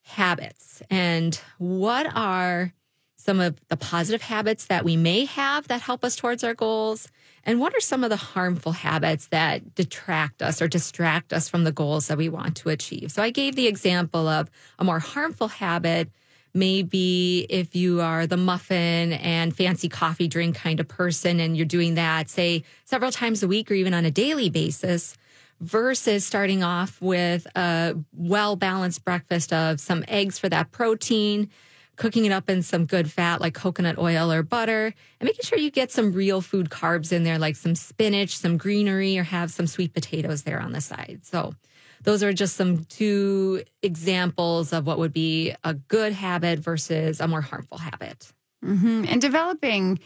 habits 0.02 0.82
and 0.88 1.40
what 1.58 2.06
are 2.14 2.72
some 3.16 3.40
of 3.40 3.58
the 3.68 3.76
positive 3.76 4.22
habits 4.22 4.66
that 4.66 4.84
we 4.84 4.96
may 4.96 5.24
have 5.24 5.66
that 5.66 5.80
help 5.80 6.04
us 6.04 6.14
towards 6.14 6.44
our 6.44 6.54
goals 6.54 7.08
and 7.46 7.60
what 7.60 7.74
are 7.74 7.80
some 7.80 8.04
of 8.04 8.10
the 8.10 8.16
harmful 8.16 8.72
habits 8.72 9.28
that 9.28 9.74
detract 9.74 10.42
us 10.42 10.60
or 10.60 10.68
distract 10.68 11.32
us 11.32 11.48
from 11.48 11.64
the 11.64 11.72
goals 11.72 12.08
that 12.08 12.18
we 12.18 12.28
want 12.28 12.56
to 12.58 12.68
achieve? 12.68 13.10
So 13.10 13.22
i 13.22 13.30
gave 13.30 13.56
the 13.56 13.66
example 13.66 14.28
of 14.28 14.50
a 14.78 14.84
more 14.84 14.98
harmful 14.98 15.48
habit 15.48 16.10
maybe 16.52 17.46
if 17.50 17.76
you 17.76 18.00
are 18.00 18.26
the 18.26 18.36
muffin 18.36 19.12
and 19.12 19.54
fancy 19.54 19.88
coffee 19.88 20.26
drink 20.26 20.56
kind 20.56 20.80
of 20.80 20.88
person 20.88 21.38
and 21.38 21.54
you're 21.54 21.66
doing 21.66 21.94
that, 21.94 22.30
say, 22.30 22.64
several 22.86 23.12
times 23.12 23.42
a 23.42 23.48
week 23.48 23.70
or 23.70 23.74
even 23.74 23.92
on 23.92 24.06
a 24.06 24.10
daily 24.10 24.48
basis, 24.48 25.18
versus 25.60 26.26
starting 26.26 26.62
off 26.62 27.00
with 27.00 27.46
a 27.56 27.94
well 28.12 28.56
balanced 28.56 29.04
breakfast 29.04 29.52
of 29.52 29.80
some 29.80 30.04
eggs 30.08 30.38
for 30.38 30.48
that 30.48 30.70
protein, 30.72 31.50
cooking 31.96 32.24
it 32.24 32.32
up 32.32 32.48
in 32.48 32.62
some 32.62 32.86
good 32.86 33.10
fat 33.10 33.40
like 33.40 33.54
coconut 33.54 33.98
oil 33.98 34.30
or 34.30 34.42
butter, 34.42 34.94
and 35.20 35.26
making 35.26 35.42
sure 35.42 35.58
you 35.58 35.70
get 35.70 35.90
some 35.90 36.12
real 36.12 36.40
food 36.40 36.70
carbs 36.70 37.12
in 37.12 37.24
there, 37.24 37.38
like 37.38 37.56
some 37.56 37.74
spinach, 37.74 38.36
some 38.36 38.56
greenery, 38.56 39.18
or 39.18 39.24
have 39.24 39.50
some 39.50 39.66
sweet 39.66 39.92
potatoes 39.94 40.42
there 40.42 40.60
on 40.60 40.72
the 40.72 40.80
side. 40.80 41.20
So, 41.22 41.54
those 42.02 42.22
are 42.22 42.32
just 42.32 42.56
some 42.56 42.84
two 42.84 43.64
examples 43.82 44.72
of 44.72 44.86
what 44.86 44.98
would 44.98 45.12
be 45.12 45.54
a 45.64 45.74
good 45.74 46.12
habit 46.12 46.58
versus 46.58 47.20
a 47.20 47.26
more 47.26 47.40
harmful 47.40 47.78
habit. 47.78 48.32
Mm-hmm. 48.64 49.06
And 49.08 49.20
developing 49.20 49.98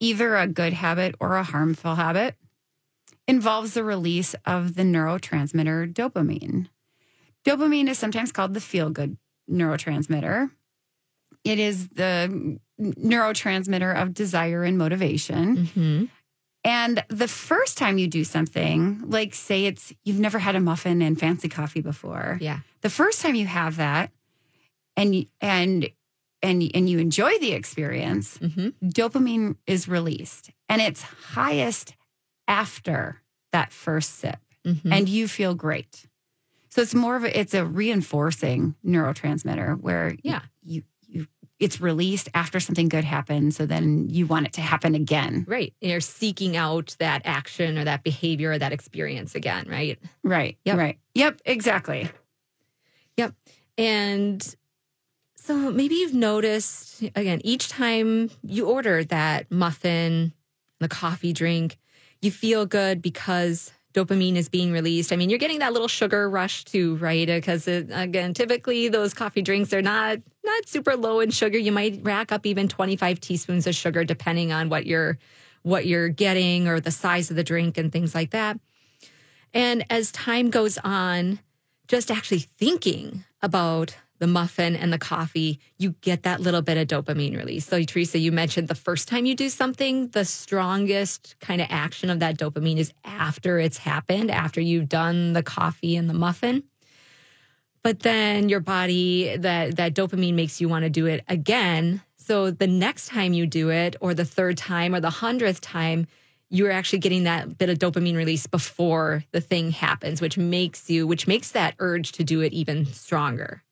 either 0.00 0.36
a 0.36 0.46
good 0.46 0.72
habit 0.72 1.14
or 1.20 1.36
a 1.36 1.42
harmful 1.42 1.94
habit 1.94 2.36
involves 3.26 3.74
the 3.74 3.84
release 3.84 4.34
of 4.46 4.74
the 4.74 4.82
neurotransmitter 4.82 5.92
dopamine. 5.92 6.68
Dopamine 7.44 7.88
is 7.88 7.98
sometimes 7.98 8.32
called 8.32 8.54
the 8.54 8.60
feel 8.60 8.90
good 8.90 9.16
neurotransmitter. 9.50 10.50
It 11.44 11.58
is 11.58 11.88
the 11.88 12.58
neurotransmitter 12.80 14.00
of 14.00 14.14
desire 14.14 14.64
and 14.64 14.78
motivation. 14.78 15.56
Mm-hmm. 15.56 16.04
And 16.64 17.04
the 17.08 17.28
first 17.28 17.78
time 17.78 17.98
you 17.98 18.08
do 18.08 18.24
something, 18.24 19.02
like 19.06 19.34
say 19.34 19.66
it's 19.66 19.92
you've 20.04 20.18
never 20.18 20.38
had 20.38 20.56
a 20.56 20.60
muffin 20.60 21.00
and 21.02 21.18
fancy 21.18 21.48
coffee 21.48 21.80
before. 21.80 22.38
Yeah. 22.40 22.60
The 22.82 22.90
first 22.90 23.22
time 23.22 23.34
you 23.34 23.46
have 23.46 23.76
that 23.76 24.10
and 24.96 25.26
and 25.40 25.88
and 26.42 26.70
and 26.74 26.88
you 26.88 26.98
enjoy 26.98 27.38
the 27.38 27.52
experience, 27.52 28.38
mm-hmm. 28.38 28.68
dopamine 28.88 29.56
is 29.66 29.88
released 29.88 30.50
and 30.68 30.82
it's 30.82 31.02
highest 31.02 31.94
after 32.46 33.22
that 33.52 33.72
first 33.72 34.16
sip 34.16 34.40
mm-hmm. 34.66 34.92
and 34.92 35.08
you 35.08 35.28
feel 35.28 35.54
great. 35.54 36.06
So 36.70 36.82
it's 36.82 36.94
more 36.94 37.16
of 37.16 37.24
a 37.24 37.38
it's 37.38 37.54
a 37.54 37.64
reinforcing 37.64 38.74
neurotransmitter 38.84 39.80
where 39.80 40.16
yeah. 40.22 40.42
you 40.62 40.82
it's 41.58 41.80
released 41.80 42.28
after 42.34 42.60
something 42.60 42.88
good 42.88 43.04
happens. 43.04 43.56
So 43.56 43.66
then 43.66 44.08
you 44.10 44.26
want 44.26 44.46
it 44.46 44.52
to 44.54 44.60
happen 44.60 44.94
again. 44.94 45.44
Right. 45.48 45.74
You're 45.80 46.00
seeking 46.00 46.56
out 46.56 46.94
that 47.00 47.22
action 47.24 47.78
or 47.78 47.84
that 47.84 48.04
behavior 48.04 48.52
or 48.52 48.58
that 48.58 48.72
experience 48.72 49.34
again, 49.34 49.66
right? 49.68 49.98
Right. 50.22 50.56
Yep. 50.64 50.78
Right. 50.78 50.98
Yep. 51.14 51.40
Exactly. 51.44 52.08
Yep. 53.16 53.34
And 53.76 54.56
so 55.34 55.70
maybe 55.72 55.96
you've 55.96 56.14
noticed 56.14 57.02
again, 57.16 57.40
each 57.42 57.68
time 57.68 58.30
you 58.42 58.66
order 58.66 59.02
that 59.04 59.50
muffin, 59.50 60.32
the 60.78 60.88
coffee 60.88 61.32
drink, 61.32 61.78
you 62.20 62.30
feel 62.30 62.66
good 62.66 63.02
because 63.02 63.72
dopamine 63.94 64.36
is 64.36 64.48
being 64.48 64.72
released. 64.72 65.12
I 65.12 65.16
mean, 65.16 65.30
you're 65.30 65.38
getting 65.38 65.60
that 65.60 65.72
little 65.72 65.88
sugar 65.88 66.28
rush 66.28 66.64
too, 66.64 66.96
right? 66.96 67.28
Uh, 67.28 67.36
because 67.36 67.66
uh, 67.66 67.84
again, 67.90 68.34
typically 68.34 68.88
those 68.88 69.14
coffee 69.14 69.42
drinks 69.42 69.72
are 69.72 69.82
not 69.82 70.18
not 70.44 70.68
super 70.68 70.96
low 70.96 71.20
in 71.20 71.30
sugar. 71.30 71.58
You 71.58 71.72
might 71.72 72.00
rack 72.02 72.32
up 72.32 72.46
even 72.46 72.68
25 72.68 73.20
teaspoons 73.20 73.66
of 73.66 73.74
sugar 73.74 74.04
depending 74.04 74.52
on 74.52 74.68
what 74.68 74.86
you're 74.86 75.18
what 75.62 75.86
you're 75.86 76.08
getting 76.08 76.68
or 76.68 76.80
the 76.80 76.90
size 76.90 77.30
of 77.30 77.36
the 77.36 77.44
drink 77.44 77.76
and 77.76 77.92
things 77.92 78.14
like 78.14 78.30
that. 78.30 78.58
And 79.52 79.84
as 79.90 80.12
time 80.12 80.50
goes 80.50 80.78
on, 80.78 81.40
just 81.88 82.10
actually 82.10 82.40
thinking 82.40 83.24
about 83.42 83.96
the 84.18 84.26
muffin 84.26 84.76
and 84.76 84.92
the 84.92 84.98
coffee, 84.98 85.60
you 85.78 85.94
get 86.00 86.24
that 86.24 86.40
little 86.40 86.62
bit 86.62 86.76
of 86.76 86.88
dopamine 86.88 87.36
release. 87.36 87.66
So, 87.66 87.82
Teresa, 87.82 88.18
you 88.18 88.32
mentioned 88.32 88.68
the 88.68 88.74
first 88.74 89.08
time 89.08 89.26
you 89.26 89.34
do 89.34 89.48
something, 89.48 90.08
the 90.08 90.24
strongest 90.24 91.36
kind 91.40 91.60
of 91.60 91.68
action 91.70 92.10
of 92.10 92.20
that 92.20 92.36
dopamine 92.36 92.78
is 92.78 92.92
after 93.04 93.58
it's 93.58 93.78
happened, 93.78 94.30
after 94.30 94.60
you've 94.60 94.88
done 94.88 95.32
the 95.32 95.42
coffee 95.42 95.96
and 95.96 96.08
the 96.08 96.14
muffin. 96.14 96.64
But 97.82 98.00
then 98.00 98.48
your 98.48 98.60
body, 98.60 99.36
that, 99.36 99.76
that 99.76 99.94
dopamine 99.94 100.34
makes 100.34 100.60
you 100.60 100.68
want 100.68 100.82
to 100.82 100.90
do 100.90 101.06
it 101.06 101.24
again. 101.28 102.02
So, 102.16 102.50
the 102.50 102.66
next 102.66 103.08
time 103.08 103.32
you 103.32 103.46
do 103.46 103.70
it, 103.70 103.96
or 104.00 104.14
the 104.14 104.24
third 104.24 104.56
time, 104.56 104.94
or 104.94 105.00
the 105.00 105.10
hundredth 105.10 105.60
time, 105.60 106.06
you're 106.50 106.70
actually 106.70 106.98
getting 106.98 107.24
that 107.24 107.58
bit 107.58 107.68
of 107.68 107.78
dopamine 107.78 108.16
release 108.16 108.46
before 108.46 109.24
the 109.32 109.40
thing 109.40 109.70
happens, 109.70 110.20
which 110.20 110.38
makes 110.38 110.88
you, 110.90 111.06
which 111.06 111.26
makes 111.26 111.52
that 111.52 111.74
urge 111.78 112.12
to 112.12 112.24
do 112.24 112.40
it 112.40 112.52
even 112.52 112.86
stronger. 112.86 113.62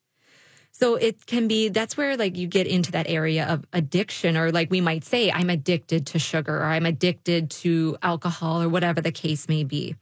So 0.79 0.97
it 0.97 1.25
can 1.25 1.49
be 1.49 1.71
that's 1.71 1.97
where 1.97 2.19
like 2.19 2.37
you 2.37 2.47
get 2.47 2.67
into 2.67 2.93
that 2.93 3.09
area 3.09 3.47
of 3.47 3.65
addiction, 3.73 4.37
or 4.37 4.53
like 4.53 4.71
we 4.71 4.83
might 4.83 5.05
say, 5.05 5.33
I'm 5.33 5.49
addicted 5.49 6.05
to 6.09 6.19
sugar, 6.19 6.55
or 6.55 6.65
I'm 6.65 6.85
addicted 6.85 7.49
to 7.63 7.97
alcohol, 8.03 8.61
or 8.61 8.69
whatever 8.69 9.01
the 9.01 9.11
case 9.11 9.49
may 9.49 9.65
be. 9.65 9.97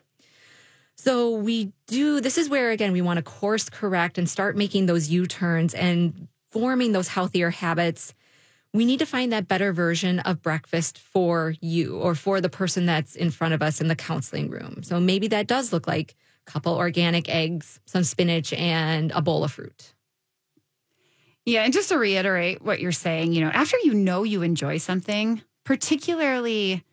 So 0.96 1.30
we 1.30 1.72
do, 1.86 2.20
this 2.20 2.36
is 2.38 2.48
where 2.48 2.72
again, 2.72 2.90
we 2.90 3.02
want 3.02 3.18
to 3.18 3.22
course 3.22 3.70
correct 3.70 4.18
and 4.18 4.28
start 4.28 4.56
making 4.56 4.86
those 4.86 5.08
U 5.08 5.26
turns 5.26 5.74
and 5.74 6.26
forming 6.50 6.90
those 6.90 7.06
healthier 7.06 7.50
habits. 7.50 8.12
We 8.72 8.84
need 8.84 8.98
to 8.98 9.06
find 9.06 9.32
that 9.32 9.46
better 9.46 9.72
version 9.72 10.18
of 10.18 10.42
breakfast 10.42 10.98
for 10.98 11.54
you 11.60 11.98
or 11.98 12.16
for 12.16 12.40
the 12.40 12.48
person 12.48 12.84
that's 12.84 13.14
in 13.14 13.30
front 13.30 13.54
of 13.54 13.62
us 13.62 13.80
in 13.80 13.86
the 13.86 13.94
counseling 13.94 14.50
room. 14.50 14.82
So 14.82 14.98
maybe 14.98 15.28
that 15.28 15.46
does 15.46 15.72
look 15.72 15.86
like 15.86 16.16
a 16.48 16.50
couple 16.50 16.74
organic 16.74 17.28
eggs, 17.28 17.78
some 17.86 18.02
spinach, 18.02 18.52
and 18.52 19.12
a 19.12 19.22
bowl 19.22 19.44
of 19.44 19.52
fruit. 19.52 19.94
Yeah. 21.46 21.62
And 21.62 21.72
just 21.72 21.90
to 21.90 21.98
reiterate 21.98 22.62
what 22.62 22.80
you're 22.80 22.92
saying, 22.92 23.32
you 23.32 23.44
know, 23.44 23.50
after 23.50 23.76
you 23.84 23.94
know 23.94 24.22
you 24.22 24.42
enjoy 24.42 24.78
something, 24.78 25.42
particularly 25.64 26.84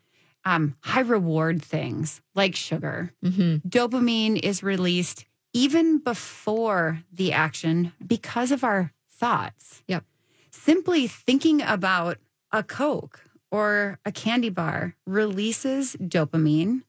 um, 0.44 0.76
high 0.80 1.00
reward 1.00 1.62
things 1.62 2.20
like 2.34 2.56
sugar. 2.56 3.12
Mm-hmm. 3.24 3.68
Dopamine 3.68 4.38
is 4.42 4.62
released 4.62 5.24
even 5.52 5.98
before 5.98 7.02
the 7.12 7.32
action 7.32 7.92
because 8.04 8.50
of 8.50 8.64
our 8.64 8.92
thoughts. 9.10 9.82
Yep. 9.86 10.04
Simply 10.50 11.06
thinking 11.06 11.62
about 11.62 12.18
a 12.50 12.62
Coke 12.62 13.20
or 13.50 13.98
a 14.04 14.12
candy 14.12 14.50
bar 14.50 14.96
releases 15.06 15.94
dopamine. 15.96 16.82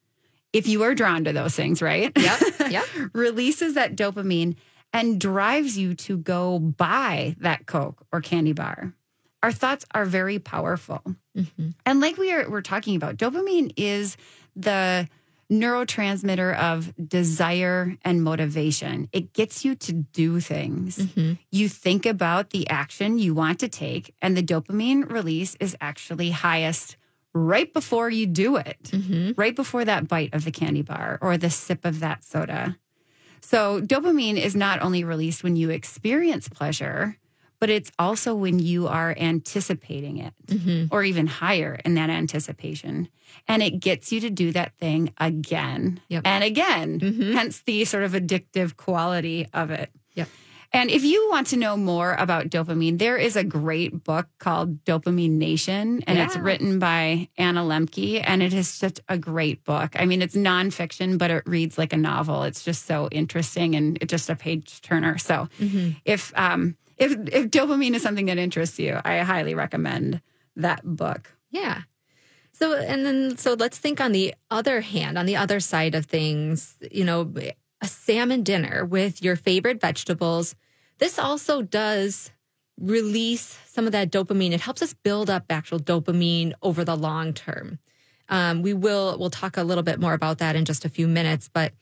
If 0.51 0.67
you 0.67 0.84
are 0.84 0.93
drawn 0.93 1.24
to 1.24 1.34
those 1.34 1.55
things, 1.55 1.82
right? 1.82 2.12
Yep. 2.15 2.41
Yep. 2.70 2.86
releases 3.13 3.74
that 3.74 3.96
dopamine 3.96 4.55
and 4.94 5.20
drives 5.20 5.78
you 5.78 5.96
to 5.96 6.18
go 6.18 6.60
buy 6.60 7.36
that 7.40 7.66
Coke 7.66 8.06
or 8.12 8.22
candy 8.22 8.54
bar 8.54 8.94
our 9.44 9.52
thoughts 9.52 9.86
are 9.92 10.06
very 10.06 10.40
powerful. 10.40 11.02
Mm-hmm. 11.38 11.72
And 11.86 12.00
like 12.00 12.18
we 12.18 12.32
are 12.32 12.50
we're 12.50 12.62
talking 12.62 12.96
about, 12.96 13.18
dopamine 13.18 13.74
is 13.76 14.16
the 14.56 15.10
neurotransmitter 15.52 16.58
of 16.58 16.94
desire 17.10 17.96
and 18.04 18.24
motivation. 18.24 19.10
It 19.12 19.34
gets 19.34 19.66
you 19.66 19.76
to 19.76 19.92
do 19.92 20.40
things. 20.40 20.98
Mm-hmm. 20.98 21.34
You 21.52 21.70
think 21.70 22.06
about 22.06 22.52
the 22.52 22.68
action 22.70 23.20
you 23.20 23.36
want 23.36 23.60
to 23.60 23.68
take, 23.68 24.16
and 24.22 24.36
the 24.36 24.42
dopamine 24.42 25.12
release 25.12 25.56
is 25.60 25.76
actually 25.82 26.32
highest 26.32 26.96
right 27.34 27.72
before 27.74 28.10
you 28.10 28.26
do 28.26 28.56
it, 28.56 28.84
mm-hmm. 28.84 29.32
right 29.36 29.56
before 29.56 29.84
that 29.84 30.08
bite 30.08 30.34
of 30.34 30.46
the 30.46 30.52
candy 30.52 30.84
bar 30.84 31.20
or 31.22 31.38
the 31.38 31.50
sip 31.50 31.84
of 31.84 32.00
that 32.00 32.24
soda. 32.24 32.78
So, 33.44 33.82
dopamine 33.82 34.38
is 34.38 34.56
not 34.56 34.82
only 34.82 35.04
released 35.04 35.44
when 35.44 35.58
you 35.58 35.70
experience 35.70 36.48
pleasure, 36.48 37.18
but 37.60 37.70
it's 37.70 37.92
also 38.00 38.34
when 38.34 38.58
you 38.58 38.88
are 38.88 39.14
anticipating 39.18 40.18
it 40.18 40.34
mm-hmm. 40.48 40.94
or 40.94 41.04
even 41.04 41.28
higher 41.28 41.78
in 41.86 41.96
that 41.96 42.10
anticipation. 42.10 43.10
And 43.48 43.62
it 43.62 43.82
gets 43.82 44.12
you 44.12 44.22
to 44.22 44.30
do 44.30 44.54
that 44.54 44.78
thing 44.80 45.14
again 45.18 46.00
yep. 46.08 46.24
and 46.26 46.44
again, 46.44 47.00
mm-hmm. 47.00 47.34
hence 47.34 47.62
the 47.62 47.84
sort 47.86 48.06
of 48.06 48.14
addictive 48.14 48.78
quality 48.78 49.48
of 49.54 49.72
it. 49.72 49.92
Yep. 50.14 50.30
And 50.75 50.89
if 50.89 51.03
you 51.03 51.30
want 51.30 51.48
to 51.48 51.58
know 51.58 51.77
more 51.77 52.15
about 52.15 52.50
dopamine, 52.50 52.98
there 52.98 53.15
is 53.15 53.36
a 53.36 53.44
great 53.44 54.03
book 54.03 54.27
called 54.39 54.84
Dopamine 54.86 55.38
Nation, 55.38 56.03
and 56.08 56.18
yeah. 56.18 56.25
it's 56.25 56.36
written 56.36 56.80
by 56.80 57.30
Anna 57.38 57.62
Lembke, 57.62 58.24
and 58.25 58.42
it 58.42 58.56
is 58.56 58.68
such 58.68 59.00
a 59.08 59.15
great 59.15 59.63
book. 59.63 59.92
I 59.96 60.06
mean, 60.06 60.24
it's 60.24 60.36
nonfiction, 60.36 61.20
but 61.20 61.30
it 61.30 61.44
reads 61.46 61.77
like 61.77 61.94
a 61.94 61.98
novel. 61.98 62.42
It's 62.42 62.63
just 62.63 62.88
so 62.88 63.08
interesting 63.12 63.75
and 63.75 64.00
it's 64.01 64.10
just 64.10 64.32
a 64.32 64.36
page 64.36 64.82
turner. 64.82 65.20
So, 65.20 65.48
mm-hmm. 65.60 65.92
if 66.06 66.34
um, 66.36 66.75
if 66.98 67.12
if 67.12 67.51
dopamine 67.51 67.94
is 67.94 68.01
something 68.01 68.25
that 68.25 68.39
interests 68.39 68.80
you, 68.80 69.00
I 69.06 69.20
highly 69.20 69.53
recommend 69.53 70.22
that 70.56 70.82
book. 70.84 71.36
Yeah. 71.51 71.82
So 72.54 72.76
and 72.76 73.06
then 73.06 73.38
so 73.38 73.54
let's 73.54 73.78
think 73.78 74.02
on 74.02 74.12
the 74.12 74.34
other 74.50 74.82
hand, 74.82 75.17
on 75.17 75.26
the 75.26 75.36
other 75.36 75.60
side 75.60 75.93
of 75.95 76.06
things, 76.06 76.76
you 76.91 77.04
know, 77.04 77.32
a 77.84 77.88
salmon 77.88 78.43
dinner 78.43 78.86
with 78.86 79.22
your 79.22 79.36
favorite 79.36 79.82
vegetables. 79.82 80.56
This 81.00 81.19
also 81.19 81.62
does 81.62 82.32
release 82.80 83.60
some 83.67 83.86
of 83.86 83.91
that 83.91 84.10
dopamine. 84.10 84.54
It 84.54 84.62
helps 84.62 84.82
us 84.82 84.93
build 84.93 85.30
up 85.30 85.46
actual 85.50 85.80
dopamine 85.80 86.54
over 86.62 86.86
the 86.86 86.96
long 86.96 87.34
term. 87.34 87.80
Um, 88.30 88.62
we 88.62 88.74
will 88.74 89.17
we'll 89.19 89.30
talk 89.30 89.58
a 89.58 89.63
little 89.63 89.84
bit 89.84 90.00
more 90.00 90.13
about 90.13 90.38
that 90.38 90.56
in 90.56 90.63
just 90.63 90.86
a 90.86 90.89
few 90.89 91.08
minutes, 91.08 91.50
but 91.54 91.74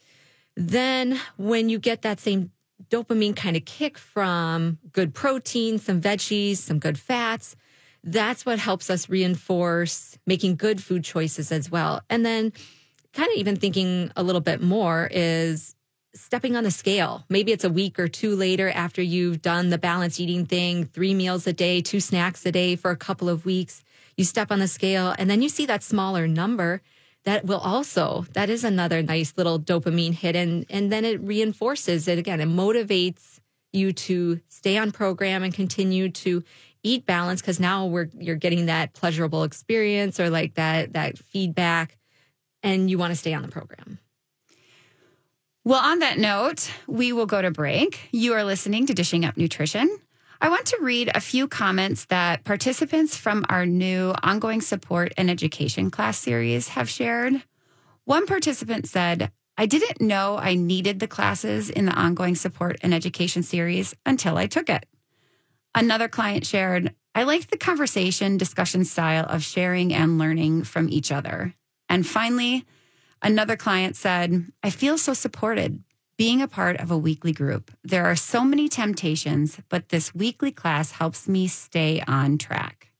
then 0.57 1.19
when 1.37 1.69
you 1.69 1.77
get 1.77 2.01
that 2.01 2.19
same 2.19 2.51
dopamine 2.89 3.35
kind 3.35 3.55
of 3.55 3.63
kick 3.63 3.97
from 3.97 4.79
good 4.91 5.13
protein, 5.13 5.77
some 5.77 6.01
veggies, 6.01 6.57
some 6.57 6.79
good 6.79 6.97
fats. 6.99 7.55
That's 8.03 8.43
what 8.43 8.57
helps 8.57 8.89
us 8.89 9.07
reinforce 9.07 10.17
making 10.25 10.55
good 10.55 10.81
food 10.81 11.03
choices 11.03 11.51
as 11.51 11.69
well. 11.69 12.01
And 12.09 12.25
then, 12.25 12.51
kind 13.13 13.29
of 13.29 13.37
even 13.37 13.57
thinking 13.57 14.11
a 14.15 14.23
little 14.23 14.41
bit 14.41 14.61
more 14.61 15.07
is 15.11 15.75
stepping 16.13 16.55
on 16.55 16.63
the 16.63 16.71
scale. 16.71 17.23
Maybe 17.29 17.51
it's 17.51 17.63
a 17.63 17.69
week 17.69 17.99
or 17.99 18.07
two 18.07 18.35
later 18.35 18.69
after 18.69 19.01
you've 19.01 19.41
done 19.41 19.69
the 19.69 19.77
balanced 19.77 20.19
eating 20.19 20.45
thing, 20.45 20.85
three 20.85 21.13
meals 21.13 21.47
a 21.47 21.53
day, 21.53 21.81
two 21.81 21.99
snacks 21.99 22.45
a 22.45 22.51
day 22.51 22.75
for 22.75 22.91
a 22.91 22.97
couple 22.97 23.29
of 23.29 23.45
weeks. 23.45 23.83
You 24.17 24.25
step 24.25 24.51
on 24.51 24.59
the 24.59 24.67
scale 24.67 25.15
and 25.17 25.29
then 25.29 25.41
you 25.41 25.49
see 25.49 25.65
that 25.65 25.83
smaller 25.83 26.27
number 26.27 26.81
that 27.23 27.45
will 27.45 27.59
also 27.59 28.25
that 28.33 28.49
is 28.49 28.63
another 28.63 29.01
nice 29.01 29.33
little 29.37 29.59
dopamine 29.59 30.13
hit 30.13 30.35
and 30.35 30.65
and 30.69 30.91
then 30.91 31.05
it 31.05 31.21
reinforces 31.21 32.07
it 32.07 32.17
again 32.17 32.41
it 32.41 32.47
motivates 32.47 33.39
you 33.71 33.93
to 33.93 34.39
stay 34.47 34.77
on 34.77 34.91
program 34.91 35.43
and 35.43 35.53
continue 35.53 36.09
to 36.09 36.43
eat 36.83 37.05
balance 37.05 37.41
because 37.41 37.59
now 37.59 37.85
we're 37.85 38.09
you're 38.17 38.35
getting 38.35 38.65
that 38.65 38.93
pleasurable 38.93 39.43
experience 39.43 40.19
or 40.19 40.29
like 40.29 40.55
that 40.55 40.93
that 40.93 41.17
feedback 41.17 41.97
and 42.63 42.89
you 42.89 42.97
want 42.97 43.11
to 43.11 43.15
stay 43.17 43.33
on 43.33 43.43
the 43.43 43.47
program 43.47 43.99
well 45.63 45.83
on 45.83 45.99
that 45.99 46.17
note 46.17 46.71
we 46.87 47.13
will 47.13 47.25
go 47.25 47.41
to 47.41 47.51
break 47.51 47.99
you 48.11 48.33
are 48.33 48.43
listening 48.43 48.85
to 48.85 48.93
dishing 48.93 49.25
up 49.25 49.37
nutrition 49.37 49.89
I 50.43 50.49
want 50.49 50.65
to 50.67 50.79
read 50.81 51.11
a 51.13 51.21
few 51.21 51.47
comments 51.47 52.05
that 52.05 52.43
participants 52.43 53.15
from 53.15 53.45
our 53.47 53.67
new 53.67 54.15
ongoing 54.23 54.61
support 54.61 55.13
and 55.15 55.29
education 55.29 55.91
class 55.91 56.17
series 56.17 56.69
have 56.69 56.89
shared. 56.89 57.43
One 58.05 58.25
participant 58.25 58.87
said, 58.87 59.31
I 59.55 59.67
didn't 59.67 60.01
know 60.01 60.39
I 60.39 60.55
needed 60.55 60.99
the 60.99 61.07
classes 61.07 61.69
in 61.69 61.85
the 61.85 61.93
ongoing 61.93 62.33
support 62.33 62.77
and 62.81 62.91
education 62.91 63.43
series 63.43 63.93
until 64.03 64.35
I 64.37 64.47
took 64.47 64.67
it. 64.67 64.87
Another 65.75 66.07
client 66.07 66.43
shared, 66.43 66.95
I 67.13 67.21
liked 67.21 67.51
the 67.51 67.57
conversation 67.57 68.37
discussion 68.37 68.83
style 68.83 69.27
of 69.29 69.43
sharing 69.43 69.93
and 69.93 70.17
learning 70.17 70.63
from 70.63 70.89
each 70.89 71.11
other. 71.11 71.53
And 71.87 72.07
finally, 72.07 72.65
another 73.21 73.55
client 73.55 73.95
said, 73.95 74.45
I 74.63 74.69
feel 74.69 74.97
so 74.97 75.13
supported 75.13 75.83
being 76.17 76.41
a 76.41 76.47
part 76.47 76.79
of 76.79 76.91
a 76.91 76.97
weekly 76.97 77.31
group. 77.31 77.71
There 77.83 78.05
are 78.05 78.15
so 78.15 78.43
many 78.43 78.69
temptations, 78.69 79.59
but 79.69 79.89
this 79.89 80.13
weekly 80.13 80.51
class 80.51 80.91
helps 80.91 81.27
me 81.27 81.47
stay 81.47 82.03
on 82.07 82.37
track. 82.37 82.91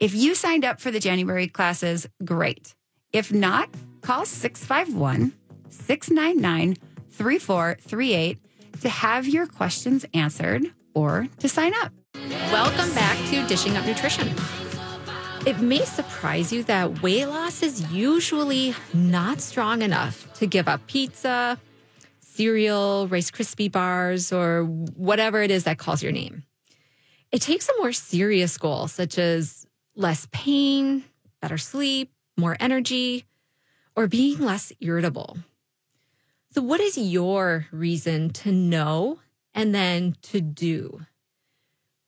If 0.00 0.14
you 0.14 0.34
signed 0.34 0.64
up 0.64 0.80
for 0.80 0.90
the 0.90 0.98
January 0.98 1.46
classes, 1.46 2.08
great. 2.24 2.74
If 3.12 3.32
not, 3.32 3.70
call 4.00 4.24
651 4.24 5.32
699 5.68 6.76
3438 7.10 8.38
to 8.80 8.88
have 8.88 9.28
your 9.28 9.46
questions 9.46 10.04
answered 10.12 10.64
or 10.94 11.28
to 11.38 11.48
sign 11.48 11.72
up. 11.82 11.92
Welcome 12.50 12.92
back 12.94 13.16
to 13.30 13.46
Dishing 13.46 13.76
Up 13.76 13.86
Nutrition. 13.86 14.34
It 15.46 15.60
may 15.60 15.84
surprise 15.84 16.54
you 16.54 16.64
that 16.64 17.02
weight 17.02 17.26
loss 17.26 17.62
is 17.62 17.92
usually 17.92 18.74
not 18.94 19.42
strong 19.42 19.82
enough 19.82 20.32
to 20.38 20.46
give 20.46 20.68
up 20.68 20.86
pizza, 20.86 21.60
cereal, 22.20 23.08
Rice 23.08 23.30
Krispie 23.30 23.70
bars, 23.70 24.32
or 24.32 24.64
whatever 24.64 25.42
it 25.42 25.50
is 25.50 25.64
that 25.64 25.76
calls 25.76 26.02
your 26.02 26.12
name. 26.12 26.44
It 27.30 27.42
takes 27.42 27.68
a 27.68 27.76
more 27.78 27.92
serious 27.92 28.56
goal, 28.56 28.88
such 28.88 29.18
as 29.18 29.66
less 29.94 30.26
pain, 30.32 31.04
better 31.42 31.58
sleep, 31.58 32.10
more 32.38 32.56
energy, 32.58 33.26
or 33.94 34.06
being 34.06 34.38
less 34.38 34.72
irritable. 34.80 35.36
So, 36.52 36.62
what 36.62 36.80
is 36.80 36.96
your 36.96 37.66
reason 37.70 38.30
to 38.30 38.50
know 38.50 39.18
and 39.52 39.74
then 39.74 40.16
to 40.22 40.40
do? 40.40 41.04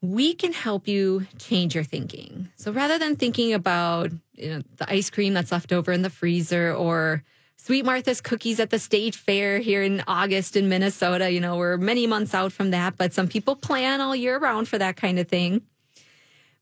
We 0.06 0.34
can 0.34 0.52
help 0.52 0.86
you 0.86 1.26
change 1.38 1.74
your 1.74 1.84
thinking. 1.84 2.48
So, 2.56 2.70
rather 2.70 2.98
than 2.98 3.16
thinking 3.16 3.52
about 3.52 4.12
you 4.34 4.50
know, 4.50 4.62
the 4.76 4.90
ice 4.90 5.10
cream 5.10 5.34
that's 5.34 5.50
left 5.50 5.72
over 5.72 5.90
in 5.90 6.02
the 6.02 6.10
freezer 6.10 6.72
or 6.72 7.24
Sweet 7.56 7.84
Martha's 7.84 8.20
cookies 8.20 8.60
at 8.60 8.70
the 8.70 8.78
state 8.78 9.16
fair 9.16 9.58
here 9.58 9.82
in 9.82 10.02
August 10.06 10.54
in 10.54 10.68
Minnesota. 10.68 11.30
You 11.30 11.40
know, 11.40 11.56
we're 11.56 11.76
many 11.76 12.06
months 12.06 12.34
out 12.34 12.52
from 12.52 12.70
that, 12.70 12.96
but 12.96 13.12
some 13.12 13.26
people 13.26 13.56
plan 13.56 14.00
all 14.00 14.14
year 14.14 14.38
round 14.38 14.68
for 14.68 14.78
that 14.78 14.96
kind 14.96 15.18
of 15.18 15.26
thing. 15.26 15.62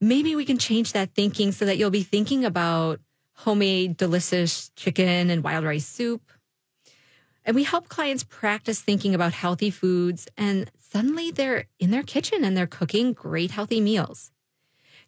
Maybe 0.00 0.34
we 0.34 0.46
can 0.46 0.56
change 0.56 0.92
that 0.92 1.10
thinking 1.14 1.52
so 1.52 1.66
that 1.66 1.76
you'll 1.76 1.90
be 1.90 2.02
thinking 2.02 2.44
about 2.44 3.00
homemade, 3.34 3.98
delicious 3.98 4.70
chicken 4.76 5.28
and 5.28 5.44
wild 5.44 5.64
rice 5.64 5.86
soup. 5.86 6.22
And 7.44 7.54
we 7.54 7.64
help 7.64 7.88
clients 7.88 8.24
practice 8.24 8.80
thinking 8.80 9.14
about 9.14 9.34
healthy 9.34 9.70
foods 9.70 10.28
and 10.38 10.70
suddenly 10.94 11.32
they're 11.32 11.66
in 11.80 11.90
their 11.90 12.04
kitchen 12.04 12.44
and 12.44 12.56
they're 12.56 12.68
cooking 12.68 13.12
great, 13.12 13.50
healthy 13.50 13.80
meals. 13.80 14.30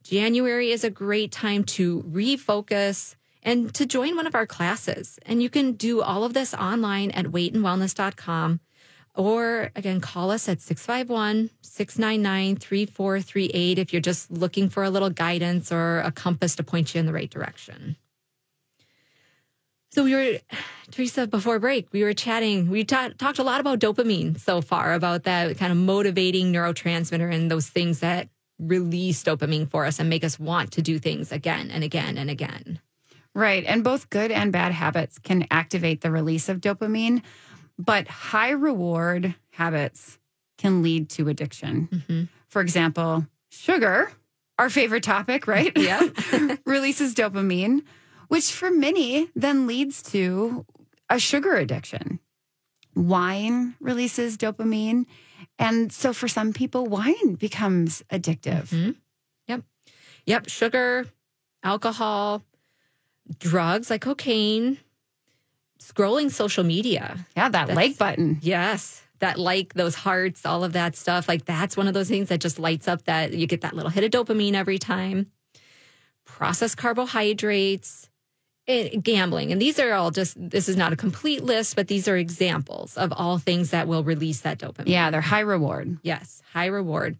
January 0.02 0.72
is 0.72 0.82
a 0.82 0.90
great 0.90 1.30
time 1.30 1.62
to 1.62 2.02
refocus 2.02 3.14
and 3.40 3.72
to 3.72 3.86
join 3.86 4.16
one 4.16 4.26
of 4.26 4.34
our 4.34 4.46
classes. 4.46 5.20
And 5.24 5.40
you 5.40 5.48
can 5.48 5.74
do 5.74 6.02
all 6.02 6.24
of 6.24 6.34
this 6.34 6.52
online 6.54 7.12
at 7.12 7.26
weightandwellness.com 7.26 8.60
or 9.14 9.70
again, 9.76 10.00
call 10.00 10.30
us 10.32 10.48
at 10.48 10.60
651 10.60 11.50
699 11.62 12.56
3438 12.56 13.78
if 13.78 13.92
you're 13.92 14.02
just 14.02 14.30
looking 14.30 14.68
for 14.68 14.82
a 14.82 14.90
little 14.90 15.10
guidance 15.10 15.70
or 15.70 16.00
a 16.00 16.10
compass 16.10 16.56
to 16.56 16.64
point 16.64 16.94
you 16.94 16.98
in 16.98 17.06
the 17.06 17.12
right 17.12 17.30
direction. 17.30 17.96
So 19.96 20.04
we 20.04 20.14
were, 20.14 20.38
Teresa, 20.90 21.26
before 21.26 21.58
break, 21.58 21.88
we 21.90 22.04
were 22.04 22.12
chatting. 22.12 22.68
We 22.68 22.84
ta- 22.84 23.12
talked 23.16 23.38
a 23.38 23.42
lot 23.42 23.60
about 23.60 23.80
dopamine 23.80 24.38
so 24.38 24.60
far, 24.60 24.92
about 24.92 25.22
that 25.22 25.56
kind 25.56 25.72
of 25.72 25.78
motivating 25.78 26.52
neurotransmitter 26.52 27.34
and 27.34 27.50
those 27.50 27.66
things 27.68 28.00
that 28.00 28.28
release 28.58 29.24
dopamine 29.24 29.70
for 29.70 29.86
us 29.86 29.98
and 29.98 30.10
make 30.10 30.22
us 30.22 30.38
want 30.38 30.72
to 30.72 30.82
do 30.82 30.98
things 30.98 31.32
again 31.32 31.70
and 31.70 31.82
again 31.82 32.18
and 32.18 32.28
again. 32.28 32.78
Right. 33.34 33.64
And 33.66 33.82
both 33.82 34.10
good 34.10 34.30
and 34.30 34.52
bad 34.52 34.72
habits 34.72 35.18
can 35.18 35.46
activate 35.50 36.02
the 36.02 36.10
release 36.10 36.50
of 36.50 36.60
dopamine, 36.60 37.22
but 37.78 38.06
high 38.06 38.50
reward 38.50 39.34
habits 39.52 40.18
can 40.58 40.82
lead 40.82 41.08
to 41.10 41.30
addiction. 41.30 41.88
Mm-hmm. 41.90 42.24
For 42.48 42.60
example, 42.60 43.26
sugar, 43.48 44.12
our 44.58 44.68
favorite 44.68 45.04
topic, 45.04 45.46
right? 45.46 45.72
Yeah. 45.74 46.06
releases 46.66 47.14
dopamine, 47.14 47.80
which 48.28 48.52
for 48.52 48.70
many 48.70 49.28
then 49.34 49.66
leads 49.66 50.02
to 50.02 50.64
a 51.08 51.18
sugar 51.18 51.54
addiction. 51.56 52.20
Wine 52.94 53.74
releases 53.80 54.36
dopamine. 54.36 55.06
And 55.58 55.92
so 55.92 56.12
for 56.12 56.28
some 56.28 56.52
people, 56.52 56.86
wine 56.86 57.34
becomes 57.34 58.02
addictive. 58.10 58.68
Mm-hmm. 58.68 58.90
Yep. 59.48 59.62
Yep. 60.26 60.48
Sugar, 60.48 61.06
alcohol, 61.62 62.42
drugs 63.38 63.90
like 63.90 64.00
cocaine, 64.00 64.78
scrolling 65.78 66.30
social 66.30 66.64
media. 66.64 67.26
Yeah, 67.36 67.48
that 67.50 67.68
that's, 67.68 67.76
like 67.76 67.98
button. 67.98 68.38
Yes. 68.40 69.02
That 69.20 69.38
like, 69.38 69.74
those 69.74 69.94
hearts, 69.94 70.44
all 70.44 70.64
of 70.64 70.72
that 70.72 70.96
stuff. 70.96 71.28
Like 71.28 71.44
that's 71.44 71.76
one 71.76 71.88
of 71.88 71.94
those 71.94 72.08
things 72.08 72.28
that 72.28 72.40
just 72.40 72.58
lights 72.58 72.88
up 72.88 73.04
that 73.04 73.32
you 73.32 73.46
get 73.46 73.60
that 73.60 73.74
little 73.74 73.90
hit 73.90 74.04
of 74.04 74.10
dopamine 74.10 74.54
every 74.54 74.78
time. 74.78 75.30
Processed 76.24 76.76
carbohydrates, 76.76 78.10
gambling. 78.66 79.52
And 79.52 79.60
these 79.60 79.78
are 79.78 79.92
all 79.92 80.10
just, 80.10 80.36
this 80.38 80.68
is 80.68 80.76
not 80.76 80.92
a 80.92 80.96
complete 80.96 81.44
list, 81.44 81.76
but 81.76 81.88
these 81.88 82.08
are 82.08 82.16
examples 82.16 82.96
of 82.96 83.12
all 83.12 83.38
things 83.38 83.70
that 83.70 83.86
will 83.88 84.04
release 84.04 84.40
that 84.40 84.58
dopamine. 84.58 84.88
Yeah, 84.88 85.10
they're 85.10 85.20
high 85.20 85.40
reward. 85.40 85.98
Yes, 86.02 86.42
high 86.52 86.66
reward. 86.66 87.16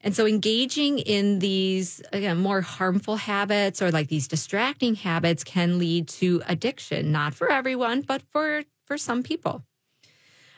And 0.00 0.14
so 0.14 0.26
engaging 0.26 0.98
in 0.98 1.38
these 1.38 2.02
again 2.12 2.36
more 2.36 2.60
harmful 2.60 3.16
habits 3.16 3.80
or 3.80 3.90
like 3.90 4.08
these 4.08 4.28
distracting 4.28 4.96
habits 4.96 5.42
can 5.42 5.78
lead 5.78 6.08
to 6.08 6.42
addiction, 6.46 7.10
not 7.10 7.34
for 7.34 7.50
everyone, 7.50 8.02
but 8.02 8.22
for 8.30 8.64
for 8.84 8.98
some 8.98 9.22
people. 9.22 9.64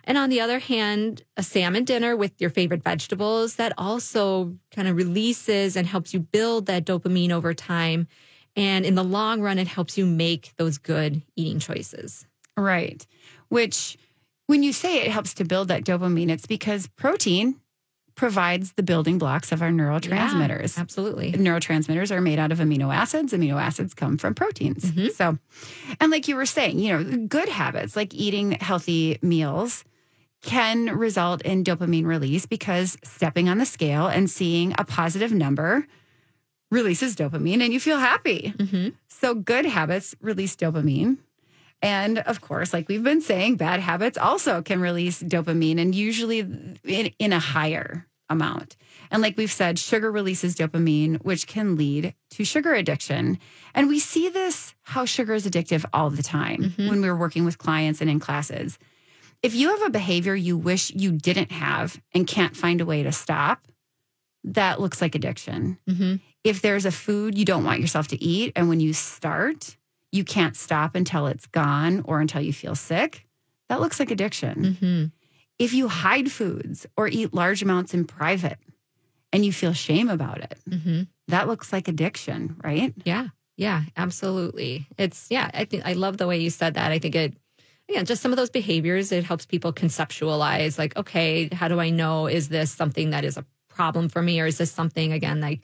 And 0.03 0.18
on 0.18 0.31
the 0.31 0.40
other 0.40 0.59
hand, 0.59 1.22
a 1.37 1.42
salmon 1.44 1.85
dinner 1.85 2.16
with 2.16 2.40
your 2.40 2.51
favorite 2.51 2.83
vegetables 2.83 3.57
that 3.57 3.72
also 3.79 4.57
kind 4.72 4.88
of 4.88 4.96
releases 4.96 5.77
and 5.77 5.87
helps 5.87 6.12
you 6.12 6.20
build 6.20 6.66
that 6.66 6.85
dopamine 6.85 7.31
over 7.31 7.55
time. 7.55 8.09
And 8.57 8.87
in 8.87 8.95
the 8.95 9.05
long 9.05 9.42
run, 9.42 9.59
it 9.59 9.69
helps 9.69 9.99
you 9.99 10.07
make 10.07 10.53
those 10.57 10.79
good 10.79 11.23
eating 11.37 11.59
choices. 11.59 12.27
Right. 12.57 13.07
Which, 13.49 13.99
when 14.47 14.62
you 14.62 14.73
say 14.73 15.03
it 15.03 15.11
helps 15.11 15.35
to 15.35 15.45
build 15.45 15.69
that 15.69 15.85
dopamine, 15.85 16.31
it's 16.31 16.47
because 16.47 16.87
protein 16.88 17.61
provides 18.14 18.73
the 18.73 18.83
building 18.83 19.19
blocks 19.19 19.53
of 19.53 19.61
our 19.61 19.69
neurotransmitters. 19.69 20.77
Yeah, 20.77 20.83
absolutely. 20.83 21.33
Neurotransmitters 21.33 22.11
are 22.11 22.23
made 22.23 22.38
out 22.38 22.51
of 22.51 22.59
amino 22.59 22.92
acids. 22.92 23.35
Amino 23.35 23.61
acids 23.61 23.92
come 23.92 24.16
from 24.16 24.35
proteins. 24.35 24.90
Mm-hmm. 24.90 25.09
So, 25.09 25.38
and 26.01 26.11
like 26.11 26.27
you 26.27 26.35
were 26.35 26.47
saying, 26.47 26.79
you 26.79 26.97
know, 26.97 27.27
good 27.27 27.51
habits 27.51 27.95
like 27.95 28.14
eating 28.14 28.53
healthy 28.53 29.19
meals 29.21 29.85
can 30.42 30.87
result 30.97 31.42
in 31.42 31.62
dopamine 31.62 32.07
release 32.07 32.47
because 32.47 32.97
stepping 33.05 33.49
on 33.49 33.59
the 33.59 33.66
scale 33.66 34.07
and 34.07 34.31
seeing 34.31 34.75
a 34.79 34.85
positive 34.85 35.33
number 35.33 35.87
releases 36.70 37.16
dopamine 37.16 37.61
and 37.61 37.72
you 37.72 37.81
feel 37.81 37.98
happy. 37.98 38.55
Mm-hmm. 38.57 38.88
So, 39.09 39.35
good 39.35 39.66
habits 39.66 40.14
release 40.20 40.57
dopamine. 40.57 41.18
And 41.83 42.18
of 42.18 42.40
course, 42.40 42.72
like 42.72 42.88
we've 42.88 43.02
been 43.02 43.20
saying, 43.20 43.57
bad 43.57 43.81
habits 43.81 44.16
also 44.16 44.62
can 44.62 44.81
release 44.81 45.22
dopamine 45.22 45.79
and 45.79 45.94
usually 45.94 46.40
in, 46.40 47.12
in 47.18 47.33
a 47.33 47.38
higher 47.38 48.07
amount. 48.29 48.76
And 49.11 49.22
like 49.22 49.37
we've 49.37 49.52
said, 49.52 49.79
sugar 49.79 50.11
releases 50.11 50.57
dopamine, 50.57 51.22
which 51.22 51.46
can 51.46 51.76
lead 51.76 52.14
to 52.31 52.44
sugar 52.44 52.74
addiction. 52.74 53.38
And 53.74 53.88
we 53.88 54.00
see 54.00 54.29
this 54.29 54.74
how 54.83 55.05
sugar 55.05 55.35
is 55.35 55.46
addictive 55.46 55.85
all 55.92 56.11
the 56.11 56.22
time 56.22 56.62
mm-hmm. 56.62 56.88
when 56.88 57.00
we're 57.02 57.16
working 57.16 57.44
with 57.44 57.59
clients 57.59 58.00
and 58.00 58.11
in 58.11 58.20
classes. 58.20 58.79
If 59.42 59.55
you 59.55 59.70
have 59.70 59.87
a 59.87 59.90
behavior 59.90 60.35
you 60.35 60.57
wish 60.57 60.90
you 60.90 61.12
didn't 61.12 61.52
have 61.52 62.00
and 62.14 62.26
can't 62.26 62.57
find 62.57 62.81
a 62.81 62.87
way 62.87 63.02
to 63.02 63.12
stop, 63.12 63.66
that 64.44 64.81
looks 64.81 65.00
like 65.00 65.14
addiction. 65.14 65.79
Mm-hmm. 65.88 66.16
If 66.47 66.63
there's 66.63 66.87
a 66.87 66.93
food 66.93 67.37
you 67.37 67.45
don't 67.45 67.65
want 67.65 67.81
yourself 67.81 68.09
to 68.09 68.23
eat, 68.23 68.53
and 68.55 68.69
when 68.69 68.81
you 68.81 68.93
start, 68.93 69.77
you 70.13 70.25
can't 70.25 70.57
stop 70.57 70.95
until 70.95 71.27
it's 71.27 71.47
gone 71.47 72.03
or 72.05 72.21
until 72.21 72.41
you 72.41 72.53
feel 72.53 72.75
sick, 72.75 73.27
that 73.69 73.81
looks 73.81 73.99
like 73.99 74.11
addiction. 74.11 74.63
Mm-hmm. 74.63 75.05
If 75.59 75.73
you 75.73 75.89
hide 75.89 76.31
foods 76.31 76.87
or 76.97 77.09
eat 77.09 77.35
large 77.35 77.63
amounts 77.63 77.95
in 77.95 78.05
private 78.05 78.59
and 79.33 79.45
you 79.45 79.53
feel 79.53 79.73
shame 79.73 80.09
about 80.09 80.39
it, 80.39 80.59
mm-hmm. 80.69 81.03
that 81.29 81.49
looks 81.49 81.73
like 81.73 81.89
addiction, 81.89 82.57
right? 82.63 82.95
Yeah. 83.05 83.29
Yeah, 83.57 83.83
absolutely. 83.97 84.87
It's 84.99 85.27
yeah, 85.31 85.51
I 85.55 85.65
think 85.65 85.85
I 85.87 85.95
love 85.95 86.19
the 86.19 86.27
way 86.27 86.39
you 86.39 86.51
said 86.51 86.75
that. 86.75 86.93
I 86.93 86.99
think 86.99 87.15
it 87.15 87.35
yeah, 87.89 88.03
just 88.03 88.21
some 88.21 88.33
of 88.33 88.37
those 88.37 88.51
behaviors, 88.51 89.13
it 89.13 89.25
helps 89.25 89.47
people 89.47 89.73
conceptualize 89.73 90.79
like, 90.79 90.97
okay, 90.97 91.49
how 91.53 91.69
do 91.69 91.81
I 91.81 91.91
know 91.91 92.27
is 92.27 92.49
this 92.49 92.71
something 92.73 93.11
that 93.11 93.25
is 93.25 93.37
a 93.37 93.45
problem 93.69 94.09
for 94.09 94.23
me 94.23 94.41
or 94.41 94.47
is 94.47 94.59
this 94.59 94.73
something 94.73 95.13
again 95.13 95.41
like 95.41 95.61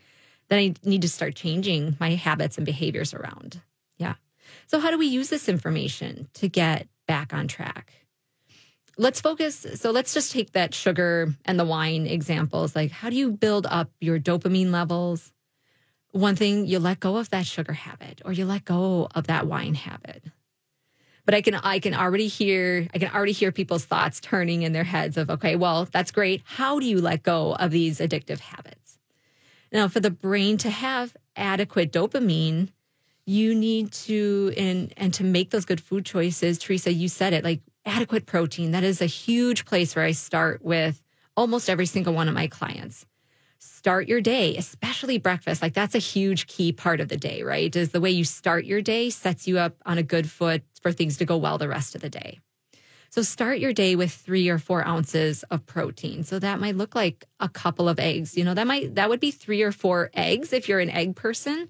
that 0.53 0.59
I 0.59 0.75
need 0.85 1.01
to 1.01 1.09
start 1.09 1.35
changing 1.35 1.97
my 1.99 2.11
habits 2.11 2.59
and 2.59 2.67
behaviors 2.67 3.15
around? 3.15 3.63
Yeah. 3.97 4.17
So, 4.67 4.81
how 4.81 4.91
do 4.91 4.99
we 4.99 5.07
use 5.07 5.31
this 5.31 5.49
information 5.49 6.29
to 6.35 6.47
get 6.47 6.89
back 7.09 7.33
on 7.33 7.49
track? 7.49 7.91
Let's 8.99 9.19
focus. 9.19 9.67
So, 9.77 9.93
let's 9.93 10.13
just 10.13 10.31
take 10.31 10.53
that 10.53 10.75
sugar 10.75 11.35
and 11.47 11.59
the 11.59 11.65
wine 11.65 12.07
examples. 12.07 12.77
Like, 12.77 12.91
how 12.91 13.09
do 13.09 13.17
you 13.17 13.31
build 13.31 13.67
up 13.67 13.93
your 13.99 14.21
dopamine 14.21 14.71
levels? 14.71 15.33
One 16.11 16.37
thing, 16.37 16.67
you 16.67 16.79
let 16.81 17.01
go 17.01 17.17
of 17.17 17.31
that 17.31 17.47
sugar 17.47 17.73
habit 17.73 18.21
or 18.23 18.33
you 18.33 18.45
let 18.45 18.67
go 18.67 19.09
of 19.15 19.29
that 19.29 19.47
wine 19.47 19.75
habit. 19.75 20.23
But 21.25 21.35
I 21.35 21.41
can 21.41 21.55
I 21.55 21.79
can 21.79 21.95
already 21.95 22.29
hear 22.29 22.89
I 22.93 22.99
can 22.99 23.11
already 23.11 23.33
hear 23.33 23.53
people's 23.53 23.87
thoughts 23.87 24.21
turning 24.21 24.65
in 24.65 24.73
their 24.73 24.85
heads 24.85 25.17
of 25.17 25.31
okay, 25.31 25.57
well, 25.57 25.89
that's 25.91 26.11
great. 26.11 26.43
How 26.45 26.79
do 26.79 26.85
you 26.85 27.01
let 27.01 27.23
go 27.23 27.55
of 27.55 27.71
these 27.71 28.01
addictive 28.01 28.41
habits? 28.41 28.82
Now, 29.73 29.89
for 29.89 30.01
the 30.01 30.11
brain 30.11 30.59
to 30.59 30.71
have 30.71 31.17
adequate 31.35 31.93
dopamine, 31.93 32.69
you 33.25 33.55
need 33.55 33.93
to 33.93 34.53
and 34.57 34.93
and 34.97 35.15
to 35.15 35.25
make 35.25 35.51
those 35.51 35.65
good 35.65 35.81
food 35.81 36.05
choices 36.05 36.59
teresa 36.59 36.93
you 36.93 37.09
said 37.09 37.33
it 37.33 37.45
like 37.45 37.61
adequate 37.87 38.27
protein 38.27 38.73
that 38.73 38.83
is 38.83 39.01
a 39.01 39.07
huge 39.07 39.65
place 39.65 39.95
where 39.95 40.05
i 40.05 40.11
start 40.11 40.61
with 40.65 41.01
almost 41.37 41.71
every 41.71 41.87
single 41.87 42.13
one 42.15 42.29
of 42.29 42.35
my 42.35 42.47
clients. 42.47 43.07
Start 43.59 44.09
your 44.09 44.21
day 44.21 44.57
especially 44.57 45.19
breakfast 45.19 45.63
like 45.63 45.73
that's 45.73 45.95
a 45.95 45.99
huge 45.99 46.49
key 46.49 46.73
part 46.73 47.01
of 47.01 47.09
the 47.09 47.17
day 47.17 47.43
right? 47.43 47.75
Is 47.75 47.91
the 47.91 48.01
way 48.01 48.11
you 48.11 48.25
start 48.25 48.65
your 48.65 48.83
day 48.83 49.09
sets 49.09 49.47
you 49.47 49.59
up 49.59 49.77
on 49.87 49.99
a 49.99 50.03
good 50.03 50.29
foot 50.29 50.63
for 50.81 50.91
things 50.91 51.17
to 51.19 51.25
go 51.25 51.37
well 51.37 51.59
the 51.59 51.69
rest 51.69 51.95
of 51.95 52.01
the 52.01 52.11
day 52.11 52.41
so 53.13 53.21
start 53.21 53.59
your 53.59 53.75
day 53.75 53.95
with 53.95 54.11
three 54.11 54.49
or 54.49 54.59
four 54.59 54.87
ounces 54.89 55.43
of 55.51 55.67
protein. 55.67 56.25
So 56.25 56.39
that 56.39 56.59
might 56.59 56.77
look 56.77 56.95
like 56.95 57.27
a 57.41 57.49
couple 57.49 57.87
of 57.87 58.01
eggs. 58.01 58.39
You 58.39 58.45
know 58.45 58.55
that 58.55 58.67
might 58.67 58.95
that 58.95 59.11
would 59.11 59.21
be 59.21 59.31
three 59.31 59.61
or 59.61 59.71
four 59.71 60.11
eggs 60.15 60.55
if 60.55 60.67
you're 60.67 60.81
an 60.81 60.89
egg 60.89 61.15
person. 61.15 61.69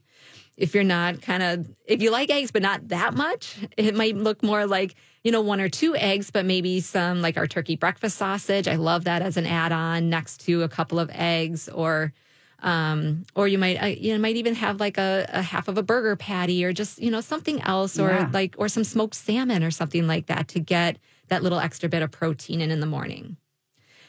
If 0.56 0.72
you're 0.72 0.84
not 0.84 1.20
kind 1.20 1.42
of 1.42 1.68
if 1.84 2.00
you 2.00 2.12
like 2.12 2.30
eggs 2.30 2.52
but 2.52 2.62
not 2.62 2.88
that 2.88 3.14
much 3.14 3.56
it 3.76 3.96
might 3.96 4.16
look 4.16 4.44
more 4.44 4.66
like 4.66 4.94
you 5.24 5.32
know 5.32 5.40
one 5.40 5.60
or 5.60 5.68
two 5.68 5.96
eggs 5.96 6.30
but 6.30 6.44
maybe 6.44 6.78
some 6.78 7.22
like 7.22 7.36
our 7.36 7.48
turkey 7.48 7.74
breakfast 7.74 8.18
sausage. 8.18 8.68
I 8.68 8.76
love 8.76 9.04
that 9.04 9.20
as 9.20 9.36
an 9.36 9.46
add-on 9.46 10.08
next 10.08 10.42
to 10.42 10.62
a 10.62 10.68
couple 10.68 11.00
of 11.00 11.10
eggs 11.12 11.68
or 11.68 12.12
um, 12.60 13.24
or 13.34 13.48
you 13.48 13.58
might 13.58 13.82
uh, 13.82 13.86
you 13.86 14.12
know 14.12 14.20
might 14.20 14.36
even 14.36 14.54
have 14.54 14.78
like 14.78 14.96
a, 14.96 15.28
a, 15.32 15.42
half 15.42 15.66
of 15.66 15.76
a 15.76 15.82
burger 15.82 16.14
patty 16.14 16.64
or 16.64 16.72
just 16.72 17.02
you 17.02 17.10
know 17.10 17.20
something 17.20 17.60
else 17.62 17.98
or 17.98 18.10
yeah. 18.10 18.30
like 18.32 18.54
or 18.58 18.68
some 18.68 18.84
smoked 18.84 19.16
salmon 19.16 19.64
or 19.64 19.72
something 19.72 20.06
like 20.06 20.26
that 20.26 20.46
to 20.46 20.60
get 20.60 20.98
that 21.32 21.42
little 21.42 21.58
extra 21.58 21.88
bit 21.88 22.02
of 22.02 22.10
protein 22.10 22.60
in 22.60 22.70
in 22.70 22.80
the 22.80 22.86
morning 22.86 23.36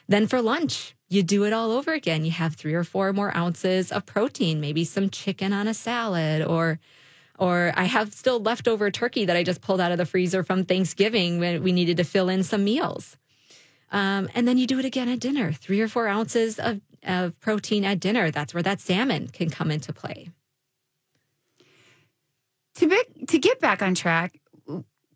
then 0.08 0.28
for 0.28 0.42
lunch 0.42 0.96
you 1.14 1.22
do 1.22 1.44
it 1.44 1.54
all 1.54 1.72
over 1.72 1.94
again. 1.94 2.26
You 2.26 2.32
have 2.32 2.56
three 2.56 2.74
or 2.74 2.84
four 2.84 3.14
more 3.14 3.36
ounces 3.38 3.92
of 3.92 4.06
protein, 4.06 4.60
maybe 4.60 4.84
some 4.84 5.12
chicken 5.12 5.54
on 5.54 5.68
a 5.68 5.74
salad 5.74 6.44
or 6.44 6.80
or 7.40 7.72
I 7.76 7.86
have 7.86 8.14
still 8.14 8.40
leftover 8.40 8.92
turkey 8.92 9.26
that 9.26 9.36
I 9.36 9.44
just 9.44 9.62
pulled 9.62 9.82
out 9.82 9.92
of 9.92 9.98
the 9.98 10.06
freezer 10.06 10.44
from 10.44 10.66
Thanksgiving 10.66 11.40
when 11.40 11.64
we 11.64 11.72
needed 11.72 11.98
to 11.98 12.04
fill 12.04 12.30
in 12.30 12.44
some 12.44 12.64
meals. 12.64 13.18
Um, 13.92 14.30
and 14.36 14.48
then 14.48 14.58
you 14.58 14.68
do 14.68 14.80
it 14.80 14.86
again 14.86 15.10
at 15.10 15.20
dinner, 15.20 15.52
three 15.52 15.82
or 15.82 15.88
four 15.88 16.08
ounces 16.08 16.60
of, 16.60 16.80
of 17.04 17.40
protein 17.40 17.86
at 17.86 18.00
dinner. 18.00 18.30
That's 18.30 18.54
where 18.54 18.64
that 18.64 18.80
salmon 18.80 19.30
can 19.30 19.50
come 19.50 19.72
into 19.72 19.92
play. 19.92 20.30
To, 22.76 22.88
be, 22.88 23.26
to 23.28 23.40
get 23.40 23.60
back 23.60 23.82
on 23.82 23.96
track, 23.96 24.40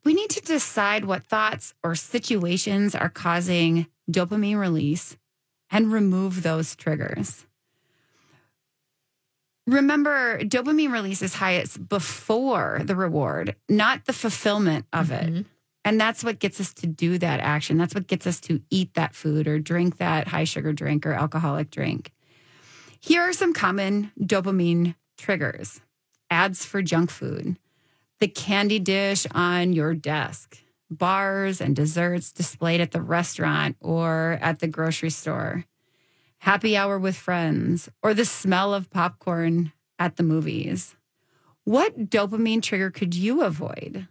we 0.07 0.13
need 0.13 0.29
to 0.29 0.39
decide 0.39 1.03
what 1.03 1.25
thoughts 1.25 1.73
or 1.83 1.93
situations 1.93 2.95
are 2.95 3.09
causing 3.09 3.87
dopamine 4.09 4.57
release 4.57 5.17
and 5.69 5.91
remove 5.91 6.43
those 6.43 6.77
triggers. 6.77 7.45
Remember, 9.65 10.39
dopamine 10.39 10.93
release 10.93 11.21
is 11.21 11.33
highest 11.33 11.89
before 11.89 12.79
the 12.85 12.95
reward, 12.95 13.57
not 13.67 14.05
the 14.05 14.13
fulfillment 14.13 14.85
of 14.93 15.07
mm-hmm. 15.07 15.39
it. 15.39 15.45
And 15.83 15.99
that's 15.99 16.23
what 16.23 16.39
gets 16.39 16.61
us 16.61 16.73
to 16.75 16.87
do 16.87 17.17
that 17.17 17.41
action. 17.41 17.77
That's 17.77 17.93
what 17.93 18.07
gets 18.07 18.25
us 18.25 18.39
to 18.41 18.61
eat 18.69 18.93
that 18.93 19.13
food 19.13 19.45
or 19.45 19.59
drink 19.59 19.97
that 19.97 20.29
high 20.29 20.45
sugar 20.45 20.71
drink 20.71 21.05
or 21.05 21.11
alcoholic 21.11 21.69
drink. 21.69 22.13
Here 23.01 23.23
are 23.23 23.33
some 23.33 23.53
common 23.53 24.13
dopamine 24.17 24.95
triggers 25.17 25.81
ads 26.29 26.63
for 26.63 26.81
junk 26.81 27.09
food, 27.09 27.57
the 28.19 28.27
candy 28.27 28.80
dish 28.80 29.25
on 29.32 29.73
your 29.73 29.93
desk, 29.93 30.58
bars 30.89 31.62
and 31.62 31.75
desserts 31.75 32.32
displayed 32.32 32.82
at 32.82 32.91
the 32.91 33.01
restaurant 33.01 33.77
or 33.82 34.38
at 34.41 34.60
the 34.60 34.67
grocery 34.67 35.10
store, 35.10 35.65
happy 36.39 36.75
hour 36.77 36.97
with 36.97 37.15
friends, 37.15 37.89
or 38.01 38.13
the 38.13 38.25
smell 38.25 38.73
of 38.73 38.89
popcorn 38.89 39.71
at 39.99 40.15
the 40.15 40.23
movies. 40.23 40.95
What 41.63 42.10
dopamine 42.10 42.62
trigger 42.62 42.91
could 42.91 43.13
you 43.15 43.43
avoid? 43.43 44.08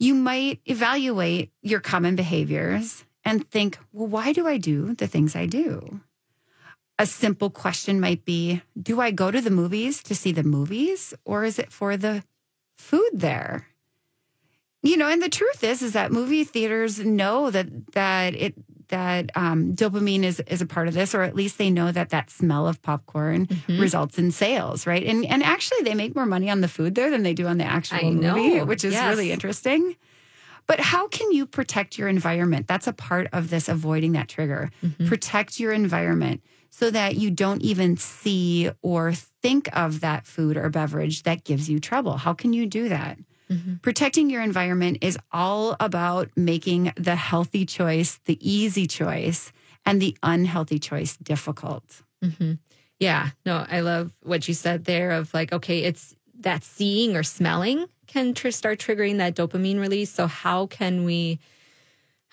you 0.00 0.14
might 0.14 0.60
evaluate 0.64 1.52
your 1.60 1.78
common 1.78 2.16
behaviors 2.16 3.04
and 3.22 3.48
think, 3.50 3.78
well, 3.92 4.08
why 4.08 4.32
do 4.32 4.48
I 4.48 4.56
do 4.56 4.94
the 4.94 5.06
things 5.06 5.36
I 5.36 5.44
do? 5.44 6.00
A 6.98 7.04
simple 7.06 7.50
question 7.50 8.00
might 8.00 8.24
be 8.24 8.62
Do 8.80 9.00
I 9.00 9.10
go 9.10 9.30
to 9.30 9.40
the 9.40 9.50
movies 9.50 10.02
to 10.04 10.14
see 10.14 10.32
the 10.32 10.42
movies 10.42 11.14
or 11.24 11.44
is 11.44 11.58
it 11.58 11.70
for 11.70 11.96
the 11.96 12.24
food 12.80 13.10
there? 13.12 13.66
You 14.82 14.96
know, 14.96 15.08
and 15.08 15.22
the 15.22 15.28
truth 15.28 15.62
is, 15.62 15.82
is 15.82 15.92
that 15.92 16.10
movie 16.10 16.44
theaters 16.44 17.00
know 17.00 17.50
that 17.50 17.92
that 17.92 18.34
it 18.34 18.54
that 18.88 19.30
um, 19.34 19.74
dopamine 19.74 20.22
is 20.22 20.40
is 20.40 20.62
a 20.62 20.66
part 20.66 20.88
of 20.88 20.94
this, 20.94 21.14
or 21.14 21.22
at 21.22 21.36
least 21.36 21.58
they 21.58 21.70
know 21.70 21.92
that 21.92 22.10
that 22.10 22.30
smell 22.30 22.66
of 22.66 22.80
popcorn 22.82 23.46
mm-hmm. 23.46 23.80
results 23.80 24.18
in 24.18 24.30
sales, 24.30 24.86
right? 24.86 25.04
And 25.04 25.26
and 25.26 25.42
actually, 25.42 25.82
they 25.82 25.94
make 25.94 26.14
more 26.14 26.26
money 26.26 26.50
on 26.50 26.60
the 26.60 26.68
food 26.68 26.94
there 26.94 27.10
than 27.10 27.22
they 27.22 27.34
do 27.34 27.46
on 27.46 27.58
the 27.58 27.64
actual 27.64 27.98
I 27.98 28.10
movie, 28.10 28.56
know. 28.56 28.64
which 28.64 28.84
is 28.84 28.94
yes. 28.94 29.08
really 29.08 29.32
interesting. 29.32 29.96
But 30.66 30.80
how 30.80 31.08
can 31.08 31.32
you 31.32 31.46
protect 31.46 31.98
your 31.98 32.08
environment? 32.08 32.68
That's 32.68 32.86
a 32.86 32.92
part 32.92 33.28
of 33.32 33.50
this 33.50 33.68
avoiding 33.68 34.12
that 34.12 34.28
trigger. 34.28 34.70
Mm-hmm. 34.84 35.08
Protect 35.08 35.58
your 35.58 35.72
environment 35.72 36.42
so 36.70 36.90
that 36.90 37.16
you 37.16 37.30
don't 37.30 37.62
even 37.62 37.96
see 37.96 38.70
or 38.80 39.12
think 39.12 39.68
of 39.76 40.00
that 40.00 40.26
food 40.26 40.56
or 40.56 40.70
beverage 40.70 41.24
that 41.24 41.44
gives 41.44 41.68
you 41.68 41.80
trouble. 41.80 42.16
How 42.16 42.32
can 42.32 42.52
you 42.52 42.66
do 42.66 42.88
that? 42.88 43.18
Mm-hmm. 43.50 43.76
Protecting 43.76 44.30
your 44.30 44.42
environment 44.42 44.98
is 45.00 45.18
all 45.32 45.76
about 45.80 46.30
making 46.36 46.92
the 46.96 47.16
healthy 47.16 47.66
choice 47.66 48.20
the 48.24 48.38
easy 48.40 48.86
choice 48.86 49.52
and 49.84 50.00
the 50.00 50.16
unhealthy 50.22 50.78
choice 50.78 51.16
difficult. 51.16 51.84
Mm-hmm. 52.24 52.52
Yeah, 53.00 53.30
no, 53.44 53.66
I 53.68 53.80
love 53.80 54.12
what 54.22 54.46
you 54.46 54.54
said 54.54 54.84
there 54.84 55.10
of 55.10 55.34
like, 55.34 55.52
okay, 55.52 55.80
it's 55.80 56.14
that 56.38 56.62
seeing 56.62 57.16
or 57.16 57.22
smelling 57.22 57.86
can 58.06 58.34
tr- 58.34 58.50
start 58.50 58.78
triggering 58.78 59.18
that 59.18 59.34
dopamine 59.34 59.80
release. 59.80 60.10
So, 60.10 60.26
how 60.26 60.66
can 60.66 61.04
we 61.04 61.40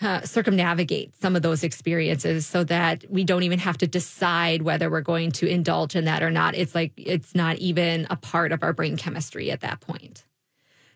uh, 0.02 0.22
circumnavigate 0.22 1.16
some 1.16 1.36
of 1.36 1.42
those 1.42 1.64
experiences 1.64 2.46
so 2.46 2.64
that 2.66 3.04
we 3.10 3.24
don't 3.24 3.44
even 3.44 3.60
have 3.60 3.78
to 3.80 3.88
decide 3.88 4.62
whether 4.62 4.90
we're 4.90 5.02
going 5.02 5.32
to 5.32 5.48
indulge 5.48 5.96
in 5.96 6.06
that 6.06 6.24
or 6.24 6.32
not? 6.32 6.56
It's 6.56 6.76
like 6.76 6.94
it's 6.98 7.34
not 7.34 7.58
even 7.58 8.08
a 8.10 8.16
part 8.16 8.52
of 8.52 8.64
our 8.64 8.74
brain 8.74 8.98
chemistry 8.98 9.52
at 9.52 9.62
that 9.62 9.82
point. 9.82 10.24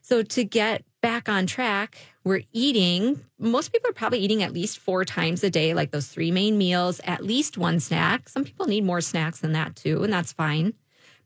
So 0.01 0.23
to 0.23 0.43
get 0.43 0.83
back 1.01 1.29
on 1.29 1.45
track, 1.45 1.97
we're 2.23 2.41
eating, 2.53 3.23
most 3.39 3.71
people 3.71 3.89
are 3.89 3.93
probably 3.93 4.19
eating 4.19 4.43
at 4.43 4.53
least 4.53 4.79
four 4.79 5.05
times 5.05 5.43
a 5.43 5.49
day, 5.49 5.73
like 5.73 5.91
those 5.91 6.07
three 6.07 6.31
main 6.31 6.57
meals, 6.57 6.99
at 7.03 7.23
least 7.23 7.57
one 7.57 7.79
snack. 7.79 8.29
Some 8.29 8.43
people 8.43 8.67
need 8.67 8.83
more 8.83 9.01
snacks 9.01 9.39
than 9.39 9.53
that 9.53 9.75
too, 9.75 10.03
and 10.03 10.11
that's 10.11 10.33
fine. 10.33 10.73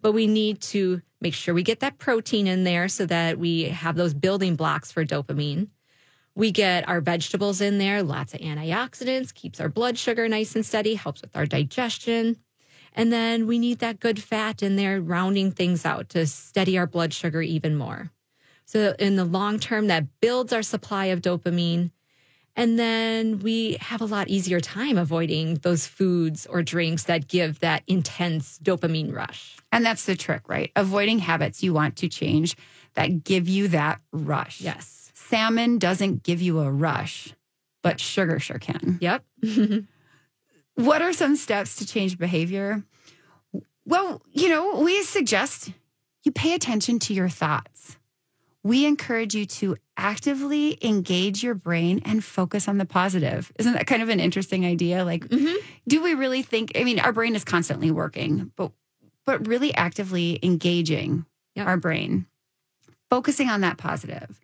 But 0.02 0.12
we 0.12 0.28
need 0.28 0.62
to 0.62 1.02
make 1.22 1.34
sure 1.34 1.54
we 1.54 1.64
get 1.64 1.80
that 1.80 1.98
protein 1.98 2.48
in 2.48 2.64
there 2.64 2.88
so 2.88 3.06
that 3.06 3.40
we 3.40 3.64
have 3.64 3.96
those 3.96 4.14
building 4.14 4.56
blocks 4.56 4.92
for 4.92 5.04
dopamine. 5.04 5.70
We 6.36 6.52
get 6.52 6.88
our 6.88 7.00
vegetables 7.00 7.62
in 7.62 7.78
there, 7.78 8.04
lots 8.04 8.34
of 8.34 8.42
antioxidants, 8.42 9.34
keeps 9.34 9.62
our 9.62 9.70
blood 9.70 9.98
sugar 9.98 10.28
nice 10.28 10.54
and 10.54 10.66
steady, 10.66 10.96
helps 10.96 11.22
with 11.22 11.36
our 11.36 11.46
digestion. 11.46 12.38
And 12.94 13.12
then 13.12 13.48
we 13.48 13.58
need 13.58 13.80
that 13.80 14.00
good 14.00 14.22
fat 14.22 14.62
in 14.62 14.76
there, 14.76 15.02
rounding 15.02 15.52
things 15.52 15.86
out 15.86 16.10
to 16.10 16.26
steady 16.26 16.78
our 16.78 16.88
blood 16.88 17.14
sugar 17.14 17.42
even 17.42 17.76
more. 17.76 18.12
So 18.66 18.96
in 19.00 19.16
the 19.16 19.26
long 19.26 19.60
term, 19.60 19.88
that 19.88 20.20
builds 20.20 20.52
our 20.52 20.64
supply 20.64 21.06
of 21.06 21.22
dopamine. 21.22 21.92
And 22.58 22.80
then 22.80 23.40
we 23.40 23.78
have 23.82 24.02
a 24.02 24.06
lot 24.06 24.30
easier 24.30 24.62
time 24.62 24.98
avoiding 24.98 25.56
those 25.56 25.86
foods 25.86 26.46
or 26.46 26.64
drinks 26.64 27.04
that 27.04 27.28
give 27.28 27.60
that 27.60 27.84
intense 27.86 28.60
dopamine 28.64 29.14
rush. 29.14 29.58
And 29.72 29.86
that's 29.86 30.06
the 30.06 30.16
trick, 30.16 30.48
right? 30.48 30.72
Avoiding 30.76 31.20
habits 31.20 31.62
you 31.62 31.74
want 31.74 31.98
to 31.98 32.08
change 32.08 32.56
that 32.94 33.24
give 33.26 33.50
you 33.50 33.68
that 33.70 34.00
rush. 34.14 34.62
Yes. 34.62 35.05
Salmon 35.30 35.80
doesn't 35.80 36.24
give 36.24 36.42
you 36.42 36.60
a 36.60 36.72
rush, 36.72 37.34
but 37.82 38.00
sugar 38.00 38.40
sure 38.40 38.60
can. 38.60 38.98
Yep. 39.02 39.24
what 40.76 41.02
are 41.02 41.14
some 41.14 41.36
steps 41.36 41.76
to 41.78 41.88
change 41.88 42.18
behavior? 42.18 42.84
Well, 43.86 44.22
you 44.32 44.50
know, 44.50 44.80
we 44.80 45.04
suggest 45.04 45.72
you 46.24 46.32
pay 46.32 46.54
attention 46.54 47.00
to 47.00 47.14
your 47.14 47.30
thoughts 47.30 47.98
we 48.66 48.88
encourage 48.88 49.36
you 49.36 49.46
to 49.46 49.78
actively 49.96 50.80
engage 50.82 51.44
your 51.44 51.54
brain 51.54 52.02
and 52.04 52.24
focus 52.24 52.68
on 52.68 52.80
the 52.80 52.86
positive. 52.86 53.52
Isn't 53.60 53.74
that 53.74 53.86
kind 53.86 54.02
of 54.02 54.10
an 54.10 54.20
interesting 54.20 54.66
idea? 54.66 55.06
Like, 55.06 55.28
mm-hmm. 55.28 55.54
do 55.88 56.02
we 56.02 56.16
really 56.16 56.42
think? 56.42 56.72
I 56.76 56.84
mean, 56.84 57.00
our 57.00 57.14
brain 57.14 57.36
is 57.36 57.44
constantly 57.44 57.92
working, 57.92 58.52
but 58.56 58.72
but 59.24 59.48
really 59.48 59.72
actively 59.76 60.40
engaging 60.42 61.28
yep. 61.54 61.68
our 61.68 61.78
brain, 61.78 62.26
focusing 63.08 63.50
on 63.50 63.62
that 63.62 63.78
positive. 63.78 64.36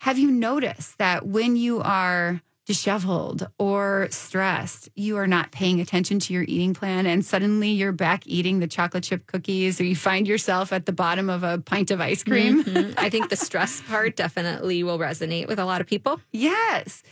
Have 0.00 0.18
you 0.18 0.30
noticed 0.30 0.98
that 0.98 1.26
when 1.26 1.56
you 1.56 1.80
are 1.80 2.40
disheveled 2.66 3.48
or 3.58 4.08
stressed, 4.10 4.90
you 4.94 5.16
are 5.16 5.26
not 5.26 5.50
paying 5.50 5.80
attention 5.80 6.18
to 6.18 6.34
your 6.34 6.42
eating 6.42 6.74
plan, 6.74 7.06
and 7.06 7.24
suddenly 7.24 7.70
you're 7.70 7.92
back 7.92 8.26
eating 8.26 8.60
the 8.60 8.66
chocolate 8.66 9.04
chip 9.04 9.26
cookies, 9.26 9.80
or 9.80 9.84
you 9.84 9.96
find 9.96 10.28
yourself 10.28 10.70
at 10.72 10.84
the 10.84 10.92
bottom 10.92 11.30
of 11.30 11.42
a 11.42 11.58
pint 11.58 11.90
of 11.90 12.00
ice 12.00 12.22
cream. 12.22 12.62
Mm-hmm. 12.62 12.98
I 12.98 13.08
think 13.08 13.30
the 13.30 13.36
stress 13.36 13.80
part 13.80 14.16
definitely 14.16 14.82
will 14.82 14.98
resonate 14.98 15.48
with 15.48 15.58
a 15.58 15.64
lot 15.64 15.80
of 15.80 15.86
people. 15.86 16.20
Yes. 16.30 17.02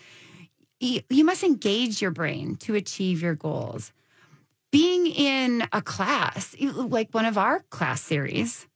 You 0.79 1.25
must 1.25 1.42
engage 1.42 2.03
your 2.03 2.11
brain 2.11 2.57
to 2.57 2.75
achieve 2.75 3.22
your 3.22 3.35
goals. 3.35 3.92
Being 4.70 5.07
in 5.07 5.66
a 5.72 5.81
class, 5.81 6.55
like 6.61 7.14
one 7.14 7.25
of 7.25 7.38
our 7.38 7.61
class 7.70 8.03
series, 8.03 8.66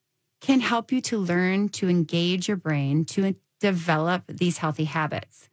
can 0.40 0.60
help 0.60 0.92
you 0.92 1.02
to 1.02 1.18
learn 1.18 1.68
to 1.68 1.90
engage 1.90 2.48
your 2.48 2.56
brain 2.56 3.04
to 3.04 3.34
develop 3.60 4.24
these 4.26 4.58
healthy 4.58 4.84
habits 4.84 5.48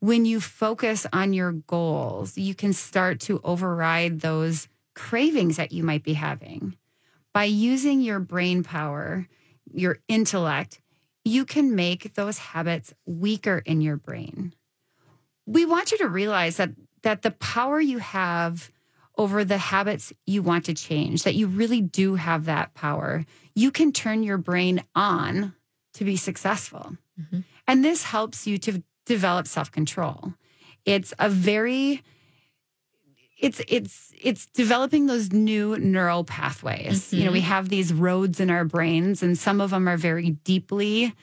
when 0.00 0.24
you 0.24 0.40
focus 0.40 1.06
on 1.12 1.32
your 1.32 1.52
goals, 1.52 2.38
you 2.38 2.54
can 2.54 2.72
start 2.72 3.20
to 3.20 3.40
override 3.42 4.20
those 4.20 4.68
cravings 4.94 5.56
that 5.56 5.72
you 5.72 5.82
might 5.82 6.04
be 6.04 6.14
having. 6.14 6.76
By 7.32 7.44
using 7.44 8.00
your 8.00 8.20
brain 8.20 8.62
power, 8.62 9.26
your 9.72 9.98
intellect, 10.08 10.80
you 11.24 11.44
can 11.44 11.74
make 11.74 12.14
those 12.14 12.38
habits 12.38 12.94
weaker 13.06 13.58
in 13.64 13.80
your 13.80 13.96
brain. 13.96 14.54
We 15.46 15.64
want 15.66 15.92
you 15.92 15.98
to 15.98 16.08
realize 16.08 16.56
that 16.56 16.70
that 17.02 17.22
the 17.22 17.30
power 17.30 17.80
you 17.80 17.98
have 17.98 18.72
over 19.16 19.44
the 19.44 19.58
habits 19.58 20.12
you 20.26 20.42
want 20.42 20.64
to 20.64 20.74
change, 20.74 21.22
that 21.22 21.36
you 21.36 21.46
really 21.46 21.80
do 21.80 22.16
have 22.16 22.46
that 22.46 22.74
power. 22.74 23.24
You 23.54 23.70
can 23.70 23.92
turn 23.92 24.24
your 24.24 24.38
brain 24.38 24.82
on 24.96 25.54
to 25.94 26.04
be 26.04 26.16
successful. 26.16 26.96
Mm-hmm. 27.20 27.40
And 27.66 27.84
this 27.84 28.04
helps 28.04 28.46
you 28.46 28.58
to 28.58 28.82
develop 29.06 29.46
self-control. 29.46 30.34
It's 30.84 31.12
a 31.18 31.28
very 31.28 32.02
it's 33.38 33.60
it's 33.68 34.12
it's 34.20 34.46
developing 34.46 35.06
those 35.06 35.32
new 35.32 35.78
neural 35.78 36.24
pathways. 36.24 37.06
Mm-hmm. 37.06 37.16
You 37.16 37.24
know, 37.24 37.32
we 37.32 37.38
mm-hmm. 37.38 37.48
have 37.48 37.68
these 37.68 37.92
roads 37.92 38.40
in 38.40 38.50
our 38.50 38.64
brains 38.64 39.22
and 39.22 39.38
some 39.38 39.60
of 39.60 39.70
them 39.70 39.88
are 39.88 39.96
very 39.96 40.30
deeply 40.30 41.14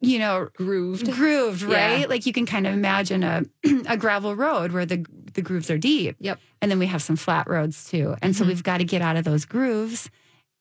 you 0.00 0.18
know 0.18 0.48
grooved 0.54 1.10
grooved 1.12 1.62
right 1.62 2.00
yeah. 2.00 2.06
like 2.06 2.26
you 2.26 2.32
can 2.32 2.46
kind 2.46 2.66
of 2.66 2.74
imagine 2.74 3.22
a 3.22 3.42
a 3.88 3.96
gravel 3.96 4.36
road 4.36 4.72
where 4.72 4.86
the 4.86 5.04
the 5.34 5.42
grooves 5.42 5.70
are 5.70 5.78
deep 5.78 6.16
yep 6.20 6.38
and 6.60 6.70
then 6.70 6.78
we 6.78 6.86
have 6.86 7.02
some 7.02 7.16
flat 7.16 7.48
roads 7.48 7.88
too 7.88 8.14
and 8.20 8.34
mm-hmm. 8.34 8.42
so 8.42 8.46
we've 8.46 8.62
got 8.62 8.78
to 8.78 8.84
get 8.84 9.02
out 9.02 9.16
of 9.16 9.24
those 9.24 9.44
grooves 9.44 10.10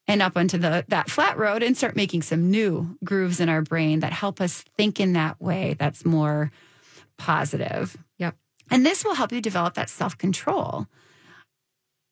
and 0.07 0.21
up 0.21 0.35
onto 0.35 0.57
the 0.57 0.85
that 0.89 1.09
flat 1.09 1.37
road 1.37 1.63
and 1.63 1.77
start 1.77 1.95
making 1.95 2.21
some 2.21 2.51
new 2.51 2.97
grooves 3.03 3.39
in 3.39 3.49
our 3.49 3.61
brain 3.61 3.99
that 4.01 4.11
help 4.13 4.41
us 4.41 4.63
think 4.77 4.99
in 4.99 5.13
that 5.13 5.41
way 5.41 5.75
that's 5.79 6.05
more 6.05 6.51
positive. 7.17 7.97
Yep. 8.19 8.35
And 8.69 8.85
this 8.85 9.03
will 9.05 9.15
help 9.15 9.31
you 9.31 9.41
develop 9.41 9.75
that 9.75 9.89
self 9.89 10.17
control. 10.17 10.87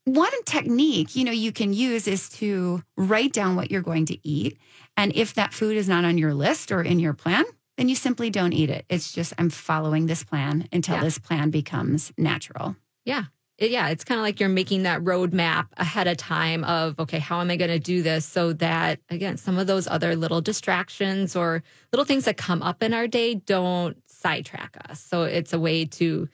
One 0.05 0.31
technique, 0.45 1.15
you 1.15 1.23
know, 1.23 1.31
you 1.31 1.51
can 1.51 1.73
use 1.73 2.07
is 2.07 2.27
to 2.29 2.81
write 2.97 3.33
down 3.33 3.55
what 3.55 3.69
you're 3.69 3.83
going 3.83 4.05
to 4.07 4.27
eat. 4.27 4.57
And 4.97 5.11
if 5.15 5.35
that 5.35 5.53
food 5.53 5.77
is 5.77 5.87
not 5.87 6.05
on 6.05 6.17
your 6.17 6.33
list 6.33 6.71
or 6.71 6.81
in 6.81 6.99
your 6.99 7.13
plan, 7.13 7.45
then 7.77 7.87
you 7.87 7.95
simply 7.95 8.29
don't 8.29 8.51
eat 8.53 8.69
it. 8.69 8.85
It's 8.89 9.11
just, 9.11 9.33
I'm 9.37 9.49
following 9.49 10.07
this 10.07 10.23
plan 10.23 10.67
until 10.71 10.95
Yeah. 10.95 11.03
this 11.03 11.19
plan 11.19 11.51
becomes 11.51 12.11
natural. 12.17 12.75
Yeah. 13.05 13.25
It- 13.61 13.69
yeah. 13.69 13.89
It's 13.89 14.03
kind 14.03 14.19
of 14.19 14.23
like 14.23 14.39
you're 14.39 14.49
making 14.49 14.83
that 14.83 15.01
roadmap 15.01 15.67
ahead 15.77 16.07
of 16.07 16.17
time 16.17 16.63
of, 16.63 16.99
okay, 16.99 17.19
how 17.19 17.39
am 17.41 17.51
I 17.51 17.55
going 17.55 17.69
to 17.69 17.79
do 17.79 18.01
this 18.01 18.25
so 18.25 18.53
that, 18.53 18.99
again, 19.09 19.37
some 19.37 19.59
of 19.59 19.67
those 19.67 19.87
other 19.87 20.15
little 20.15 20.41
distractions 20.41 21.35
or 21.35 21.63
little 21.93 22.05
things 22.05 22.25
that 22.25 22.37
come 22.37 22.63
up 22.63 22.81
in 22.81 22.93
our 22.93 23.07
day 23.07 23.35
don't 23.35 23.97
sidetrack 24.09 24.75
us. 24.89 24.99
So 24.99 25.23
it's 25.23 25.53
a 25.53 25.59
way 25.59 25.85
to, 25.85 26.27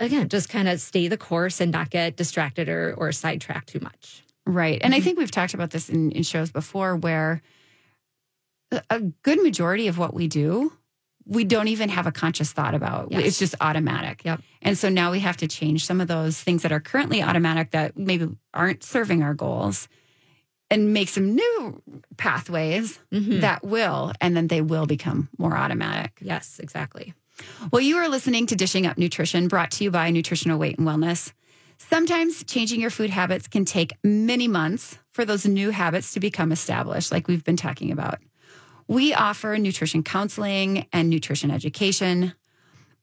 again, 0.00 0.30
just 0.30 0.48
kind 0.48 0.66
of 0.66 0.80
stay 0.80 1.08
the 1.08 1.18
course 1.18 1.60
and 1.60 1.70
not 1.70 1.90
get 1.90 2.16
distracted 2.16 2.70
or, 2.70 2.94
or 2.96 3.12
sidetracked 3.12 3.68
too 3.68 3.80
much. 3.80 4.22
Right. 4.46 4.80
And 4.82 4.94
I 4.94 4.96
mm-hmm. 4.96 5.04
think 5.04 5.18
we've 5.18 5.30
talked 5.30 5.52
about 5.52 5.70
this 5.70 5.90
in, 5.90 6.10
in 6.12 6.22
shows 6.22 6.50
before 6.50 6.96
where 6.96 7.42
a- 8.72 8.82
a 8.88 9.00
good 9.00 9.42
majority 9.42 9.88
of 9.88 9.98
what 9.98 10.14
we 10.14 10.26
do, 10.26 10.72
we 11.26 11.44
don't 11.44 11.68
even 11.68 11.88
have 11.88 12.06
a 12.06 12.12
conscious 12.12 12.52
thought 12.52 12.74
about. 12.74 13.08
Yes. 13.12 13.24
It's 13.24 13.38
just 13.38 13.54
automatic. 13.60 14.22
Yep. 14.24 14.40
And 14.62 14.76
so 14.76 14.88
now 14.88 15.10
we 15.12 15.20
have 15.20 15.36
to 15.38 15.46
change 15.48 15.86
some 15.86 16.00
of 16.00 16.08
those 16.08 16.40
things 16.40 16.62
that 16.62 16.72
are 16.72 16.80
currently 16.80 17.22
automatic 17.22 17.70
that 17.72 17.96
maybe 17.96 18.28
aren't 18.52 18.82
serving 18.82 19.22
our 19.22 19.34
goals 19.34 19.88
and 20.70 20.92
make 20.92 21.08
some 21.08 21.34
new 21.34 21.82
pathways 22.16 22.98
Mhm. 23.12 23.40
that 23.40 23.64
will, 23.64 24.12
and 24.20 24.36
then 24.36 24.46
they 24.48 24.60
will 24.60 24.86
become 24.86 25.28
more 25.38 25.56
automatic. 25.56 26.12
Yes, 26.20 26.58
exactly. 26.60 27.12
Well, 27.72 27.80
you 27.80 27.96
are 27.96 28.08
listening 28.08 28.46
to 28.46 28.56
Dishing 28.56 28.86
Up 28.86 28.98
Nutrition, 28.98 29.48
brought 29.48 29.70
to 29.72 29.84
you 29.84 29.90
by 29.90 30.10
Nutritional 30.10 30.58
Weight 30.58 30.78
and 30.78 30.86
Wellness. 30.86 31.32
Sometimes 31.78 32.44
changing 32.44 32.80
your 32.80 32.90
food 32.90 33.10
habits 33.10 33.48
can 33.48 33.64
take 33.64 33.92
many 34.04 34.46
months 34.46 34.98
for 35.12 35.24
those 35.24 35.46
new 35.46 35.70
habits 35.70 36.12
to 36.12 36.20
become 36.20 36.52
established, 36.52 37.10
like 37.10 37.26
we've 37.26 37.42
been 37.44 37.56
talking 37.56 37.90
about. 37.90 38.18
We 38.90 39.14
offer 39.14 39.56
nutrition 39.56 40.02
counseling 40.02 40.88
and 40.92 41.08
nutrition 41.08 41.52
education. 41.52 42.34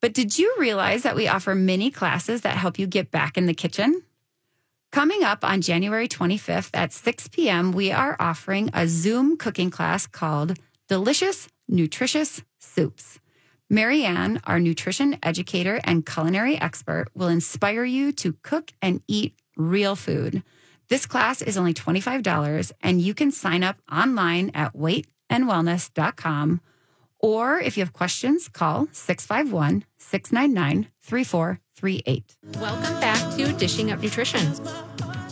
But 0.02 0.14
did 0.14 0.38
you 0.38 0.54
realize 0.60 1.04
that 1.04 1.16
we 1.16 1.30
offer 1.30 1.56
mini 1.56 1.92
classes 1.92 2.42
that 2.42 2.58
help 2.58 2.78
you 2.78 2.88
get 2.88 3.10
back 3.10 3.38
in 3.38 3.46
the 3.46 3.54
kitchen? 3.54 4.02
Coming 4.92 5.24
up 5.24 5.46
on 5.46 5.62
January 5.62 6.10
25th 6.10 6.72
at 6.74 6.92
6 6.92 7.30
p.m., 7.30 7.72
we 7.72 7.94
are 7.94 8.18
offering 8.20 8.70
a 8.74 8.86
Zoom 8.86 9.38
cooking 9.38 9.70
class 9.70 10.08
called 10.08 10.60
Delicious 10.90 11.48
Nutritious 11.70 12.44
Soups. 12.60 13.22
Marianne, 13.70 14.42
our 14.44 14.60
nutrition 14.60 15.18
educator 15.24 15.80
and 15.86 16.06
culinary 16.06 16.60
expert, 16.60 17.06
will 17.16 17.30
inspire 17.30 17.86
you 17.86 18.12
to 18.12 18.34
cook 18.44 18.74
and 18.82 19.02
eat 19.08 19.36
real 19.56 19.96
food. 19.96 20.44
This 20.90 21.06
class 21.06 21.42
is 21.42 21.56
only 21.56 21.74
$25 21.74 22.74
and 22.84 23.00
you 23.00 23.14
can 23.14 23.32
sign 23.32 23.64
up 23.64 23.78
online 23.90 24.52
at 24.54 24.76
weightandwellness.com 25.30 26.62
or 27.20 27.60
if 27.60 27.78
you 27.78 27.84
have 27.84 27.94
questions, 27.94 28.48
call 28.48 28.88
651 28.92 29.86
699 29.98 30.88
3438. 31.02 32.38
Welcome 32.60 33.00
back 33.00 33.36
to 33.38 33.54
Dishing 33.54 33.92
Up 33.92 34.00
Nutrition. 34.02 34.54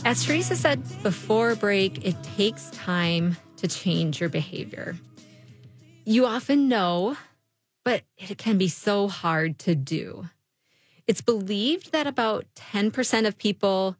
As 0.04 0.24
Teresa 0.24 0.56
said 0.56 0.82
before 1.04 1.56
break, 1.56 2.06
it 2.06 2.16
takes 2.24 2.70
time 2.72 3.38
to 3.58 3.68
change 3.68 4.20
your 4.20 4.30
behavior. 4.30 4.96
You 6.06 6.26
often 6.26 6.68
know, 6.68 7.18
but 7.84 8.04
it 8.18 8.38
can 8.38 8.58
be 8.58 8.68
so 8.68 9.08
hard 9.08 9.58
to 9.60 9.76
do. 9.76 10.30
It's 11.08 11.22
believed 11.22 11.92
that 11.92 12.08
about 12.08 12.46
10% 12.56 13.28
of 13.28 13.38
people 13.38 13.96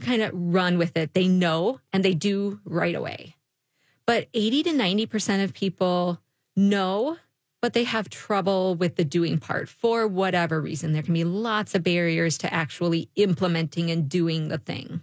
kind 0.00 0.22
of 0.22 0.32
run 0.34 0.78
with 0.78 0.96
it. 0.96 1.14
They 1.14 1.28
know 1.28 1.80
and 1.92 2.04
they 2.04 2.14
do 2.14 2.60
right 2.64 2.94
away. 2.94 3.35
But 4.06 4.28
80 4.34 4.64
to 4.64 4.70
90% 4.70 5.44
of 5.44 5.52
people 5.52 6.20
know, 6.54 7.18
but 7.60 7.72
they 7.72 7.84
have 7.84 8.08
trouble 8.08 8.74
with 8.74 8.96
the 8.96 9.04
doing 9.04 9.38
part 9.38 9.68
for 9.68 10.06
whatever 10.06 10.60
reason. 10.60 10.92
There 10.92 11.02
can 11.02 11.14
be 11.14 11.24
lots 11.24 11.74
of 11.74 11.82
barriers 11.82 12.38
to 12.38 12.52
actually 12.52 13.10
implementing 13.16 13.90
and 13.90 14.08
doing 14.08 14.48
the 14.48 14.58
thing. 14.58 15.02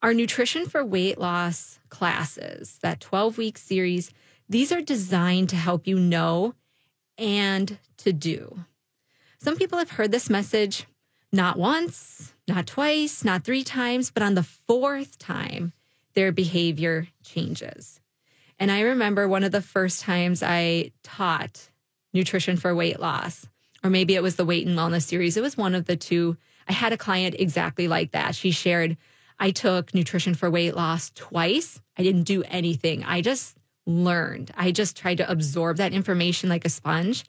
Our 0.00 0.14
nutrition 0.14 0.66
for 0.66 0.84
weight 0.84 1.18
loss 1.18 1.80
classes, 1.88 2.78
that 2.82 3.00
12 3.00 3.36
week 3.36 3.58
series, 3.58 4.12
these 4.48 4.70
are 4.70 4.80
designed 4.80 5.48
to 5.48 5.56
help 5.56 5.88
you 5.88 5.98
know 5.98 6.54
and 7.18 7.78
to 7.98 8.12
do. 8.12 8.64
Some 9.40 9.56
people 9.56 9.78
have 9.78 9.90
heard 9.90 10.12
this 10.12 10.30
message 10.30 10.86
not 11.32 11.58
once, 11.58 12.32
not 12.46 12.66
twice, 12.66 13.24
not 13.24 13.44
three 13.44 13.64
times, 13.64 14.10
but 14.10 14.22
on 14.22 14.34
the 14.34 14.42
fourth 14.42 15.18
time, 15.18 15.72
their 16.18 16.32
behavior 16.32 17.06
changes. 17.22 18.00
And 18.58 18.72
I 18.72 18.80
remember 18.80 19.28
one 19.28 19.44
of 19.44 19.52
the 19.52 19.62
first 19.62 20.02
times 20.02 20.42
I 20.42 20.90
taught 21.04 21.70
nutrition 22.12 22.56
for 22.56 22.74
weight 22.74 22.98
loss, 22.98 23.46
or 23.84 23.90
maybe 23.90 24.16
it 24.16 24.22
was 24.24 24.34
the 24.34 24.44
weight 24.44 24.66
and 24.66 24.76
wellness 24.76 25.02
series. 25.02 25.36
It 25.36 25.44
was 25.44 25.56
one 25.56 25.76
of 25.76 25.84
the 25.84 25.94
two. 25.94 26.36
I 26.66 26.72
had 26.72 26.92
a 26.92 26.96
client 26.96 27.36
exactly 27.38 27.86
like 27.86 28.10
that. 28.10 28.34
She 28.34 28.50
shared, 28.50 28.96
I 29.38 29.52
took 29.52 29.94
nutrition 29.94 30.34
for 30.34 30.50
weight 30.50 30.74
loss 30.74 31.12
twice. 31.14 31.80
I 31.96 32.02
didn't 32.02 32.24
do 32.24 32.42
anything. 32.48 33.04
I 33.04 33.20
just 33.20 33.56
learned. 33.86 34.50
I 34.56 34.72
just 34.72 34.96
tried 34.96 35.18
to 35.18 35.30
absorb 35.30 35.76
that 35.76 35.92
information 35.92 36.48
like 36.48 36.64
a 36.64 36.68
sponge. 36.68 37.26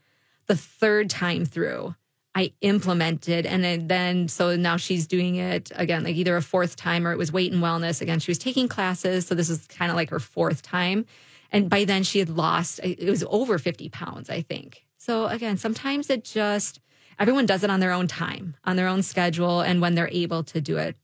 The 0.47 0.55
third 0.55 1.11
time 1.11 1.45
through, 1.45 1.93
I 2.39 2.53
implemented. 2.61 3.45
And 3.45 3.89
then, 3.89 4.29
so 4.29 4.55
now 4.55 4.77
she's 4.77 5.07
doing 5.07 5.35
it 5.35 5.73
again, 5.75 6.05
like 6.05 6.15
either 6.15 6.37
a 6.37 6.41
fourth 6.41 6.77
time 6.77 7.05
or 7.05 7.11
it 7.11 7.17
was 7.17 7.33
weight 7.33 7.51
and 7.51 7.61
wellness. 7.61 8.01
Again, 8.01 8.19
she 8.19 8.31
was 8.31 8.37
taking 8.37 8.69
classes. 8.69 9.27
So 9.27 9.35
this 9.35 9.49
is 9.49 9.67
kind 9.67 9.91
of 9.91 9.97
like 9.97 10.09
her 10.11 10.21
fourth 10.21 10.61
time. 10.61 11.05
And 11.51 11.69
by 11.69 11.83
then 11.83 12.03
she 12.03 12.19
had 12.19 12.29
lost, 12.29 12.79
it 12.81 13.09
was 13.09 13.25
over 13.27 13.59
50 13.59 13.89
pounds, 13.89 14.29
I 14.29 14.39
think. 14.39 14.85
So 14.97 15.27
again, 15.27 15.57
sometimes 15.57 16.09
it 16.09 16.23
just, 16.23 16.79
everyone 17.19 17.45
does 17.45 17.65
it 17.65 17.69
on 17.69 17.81
their 17.81 17.91
own 17.91 18.07
time, 18.07 18.55
on 18.63 18.77
their 18.77 18.87
own 18.87 19.03
schedule, 19.03 19.59
and 19.59 19.81
when 19.81 19.95
they're 19.95 20.07
able 20.09 20.43
to 20.45 20.61
do 20.61 20.77
it. 20.77 20.95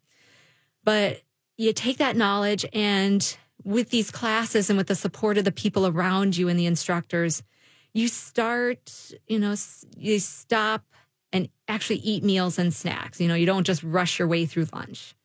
But 0.85 1.21
you 1.57 1.73
take 1.73 1.97
that 1.97 2.15
knowledge 2.15 2.65
and 2.71 3.37
with 3.65 3.89
these 3.89 4.09
classes 4.09 4.69
and 4.69 4.77
with 4.77 4.87
the 4.87 4.95
support 4.95 5.37
of 5.37 5.43
the 5.43 5.51
people 5.51 5.85
around 5.85 6.37
you 6.37 6.47
and 6.47 6.57
the 6.57 6.65
instructors, 6.65 7.43
you 7.91 8.07
start, 8.07 9.11
you 9.27 9.39
know, 9.39 9.55
you 9.97 10.19
stop 10.19 10.85
and 11.35 11.49
actually 11.67 11.97
eat 11.97 12.23
meals 12.23 12.57
and 12.57 12.73
snacks. 12.73 13.19
You 13.19 13.27
know, 13.27 13.35
you 13.35 13.45
don't 13.45 13.65
just 13.65 13.83
rush 13.83 14.17
your 14.17 14.27
way 14.29 14.45
through 14.45 14.67
lunch. 14.71 15.15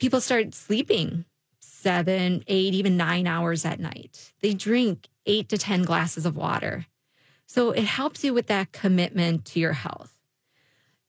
People 0.00 0.20
start 0.20 0.54
sleeping 0.54 1.24
seven, 1.60 2.42
eight, 2.48 2.74
even 2.74 2.96
nine 2.96 3.28
hours 3.28 3.64
at 3.64 3.78
night. 3.78 4.32
They 4.42 4.54
drink 4.54 5.06
eight 5.26 5.48
to 5.50 5.56
10 5.56 5.84
glasses 5.84 6.26
of 6.26 6.36
water. 6.36 6.86
So 7.46 7.70
it 7.70 7.84
helps 7.84 8.24
you 8.24 8.34
with 8.34 8.48
that 8.48 8.72
commitment 8.72 9.44
to 9.46 9.60
your 9.60 9.72
health. 9.72 10.12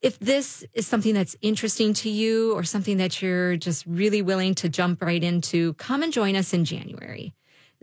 If 0.04 0.20
this 0.20 0.64
is 0.76 0.86
something 0.86 1.16
that's 1.16 1.36
interesting 1.42 1.94
to 1.96 2.10
you 2.10 2.54
or 2.54 2.64
something 2.64 2.98
that 2.98 3.24
you're 3.24 3.58
just 3.58 3.88
really 3.88 4.22
willing 4.22 4.54
to 4.56 4.70
jump 4.70 5.02
right 5.02 5.24
into, 5.24 5.74
come 5.74 6.04
and 6.04 6.14
join 6.14 6.36
us 6.36 6.54
in 6.54 6.64
January. 6.64 7.34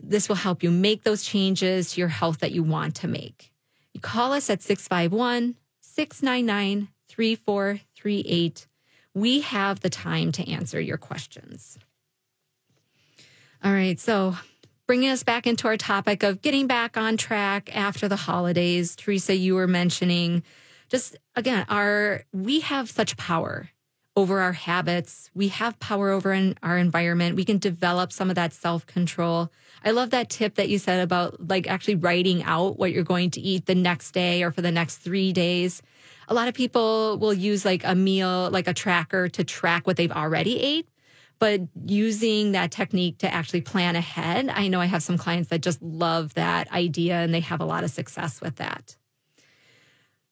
This 0.01 0.29
will 0.29 0.37
help 0.37 0.63
you 0.63 0.71
make 0.71 1.03
those 1.03 1.23
changes 1.23 1.91
to 1.91 1.99
your 1.99 2.07
health 2.07 2.39
that 2.39 2.53
you 2.53 2.63
want 2.63 2.95
to 2.95 3.09
make. 3.09 3.51
You 3.93 3.99
call 3.99 4.31
us 4.31 4.49
at 4.49 4.61
651 4.61 5.55
699 5.99 6.87
3438. 7.09 8.67
We 9.13 9.41
have 9.41 9.81
the 9.81 9.89
time 9.89 10.31
to 10.31 10.49
answer 10.49 10.79
your 10.79 10.97
questions. 10.97 11.77
All 13.61 13.73
right. 13.73 13.99
So, 13.99 14.37
bringing 14.87 15.09
us 15.09 15.23
back 15.23 15.45
into 15.45 15.67
our 15.67 15.75
topic 15.75 16.23
of 16.23 16.41
getting 16.41 16.67
back 16.67 16.95
on 16.95 17.17
track 17.17 17.75
after 17.75 18.07
the 18.07 18.15
holidays, 18.15 18.95
Teresa, 18.95 19.35
you 19.35 19.55
were 19.55 19.67
mentioning 19.67 20.43
just 20.87 21.17
again, 21.35 21.65
our 21.67 22.23
we 22.31 22.61
have 22.61 22.89
such 22.89 23.17
power 23.17 23.69
over 24.15 24.39
our 24.39 24.53
habits. 24.53 25.29
We 25.35 25.49
have 25.49 25.81
power 25.81 26.11
over 26.11 26.31
in 26.31 26.55
our 26.63 26.77
environment. 26.77 27.35
We 27.35 27.43
can 27.43 27.57
develop 27.57 28.13
some 28.13 28.29
of 28.29 28.37
that 28.37 28.53
self 28.53 28.85
control. 28.85 29.51
I 29.83 29.91
love 29.91 30.09
that 30.11 30.29
tip 30.29 30.55
that 30.55 30.69
you 30.69 30.77
said 30.77 31.01
about 31.01 31.47
like 31.47 31.67
actually 31.67 31.95
writing 31.95 32.43
out 32.43 32.77
what 32.77 32.91
you're 32.91 33.03
going 33.03 33.31
to 33.31 33.41
eat 33.41 33.65
the 33.65 33.75
next 33.75 34.11
day 34.11 34.43
or 34.43 34.51
for 34.51 34.61
the 34.61 34.71
next 34.71 34.97
three 34.97 35.31
days. 35.33 35.81
A 36.27 36.33
lot 36.33 36.47
of 36.47 36.53
people 36.53 37.17
will 37.17 37.33
use 37.33 37.65
like 37.65 37.83
a 37.83 37.95
meal, 37.95 38.49
like 38.51 38.67
a 38.67 38.73
tracker 38.73 39.29
to 39.29 39.43
track 39.43 39.87
what 39.87 39.97
they've 39.97 40.11
already 40.11 40.59
ate. 40.59 40.87
But 41.39 41.61
using 41.85 42.51
that 42.51 42.71
technique 42.71 43.19
to 43.19 43.33
actually 43.33 43.61
plan 43.61 43.95
ahead, 43.95 44.49
I 44.49 44.67
know 44.67 44.81
I 44.81 44.85
have 44.85 45.01
some 45.01 45.17
clients 45.17 45.49
that 45.49 45.61
just 45.61 45.81
love 45.81 46.33
that 46.33 46.69
idea 46.71 47.15
and 47.15 47.33
they 47.33 47.39
have 47.39 47.61
a 47.61 47.65
lot 47.65 47.85
of 47.85 47.89
success 47.89 48.41
with 48.41 48.57
that. 48.57 48.97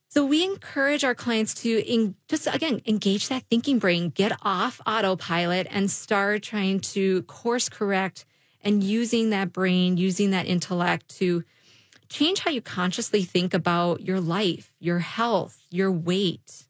So 0.09 0.25
we 0.25 0.43
encourage 0.43 1.03
our 1.03 1.15
clients 1.15 1.53
to 1.61 1.69
in, 1.69 2.15
just 2.27 2.47
again 2.47 2.81
engage 2.85 3.29
that 3.29 3.43
thinking 3.49 3.79
brain, 3.79 4.09
get 4.09 4.37
off 4.41 4.81
autopilot 4.85 5.67
and 5.69 5.89
start 5.89 6.43
trying 6.43 6.79
to 6.79 7.23
course 7.23 7.69
correct 7.69 8.25
and 8.67 8.83
using 8.83 9.31
that 9.31 9.53
brain, 9.53 9.97
using 9.97 10.31
that 10.31 10.45
intellect 10.45 11.07
to 11.17 11.43
change 12.09 12.39
how 12.39 12.51
you 12.51 12.61
consciously 12.61 13.23
think 13.23 13.53
about 13.53 14.01
your 14.01 14.19
life, 14.19 14.71
your 14.79 14.99
health, 14.99 15.63
your 15.71 15.91
weight, 15.91 16.67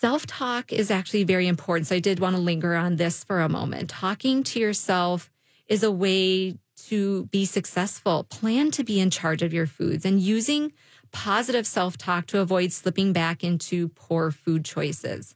Self 0.00 0.26
talk 0.26 0.72
is 0.72 0.92
actually 0.92 1.24
very 1.24 1.48
important. 1.48 1.88
So 1.88 1.96
I 1.96 1.98
did 1.98 2.20
want 2.20 2.36
to 2.36 2.40
linger 2.40 2.76
on 2.76 2.94
this 2.96 3.24
for 3.24 3.40
a 3.40 3.48
moment. 3.48 3.90
Talking 3.90 4.44
to 4.44 4.60
yourself 4.60 5.28
is 5.66 5.82
a 5.82 5.90
way 5.90 6.56
to 6.86 7.24
be 7.32 7.44
successful. 7.44 8.22
Plan 8.22 8.70
to 8.70 8.84
be 8.84 9.00
in 9.00 9.10
charge 9.10 9.42
of 9.42 9.52
your 9.52 9.66
foods 9.66 10.04
and 10.04 10.20
using 10.20 10.72
positive 11.10 11.66
self 11.66 11.98
talk 11.98 12.26
to 12.26 12.38
avoid 12.38 12.70
slipping 12.70 13.12
back 13.12 13.42
into 13.42 13.88
poor 13.88 14.30
food 14.30 14.64
choices. 14.64 15.34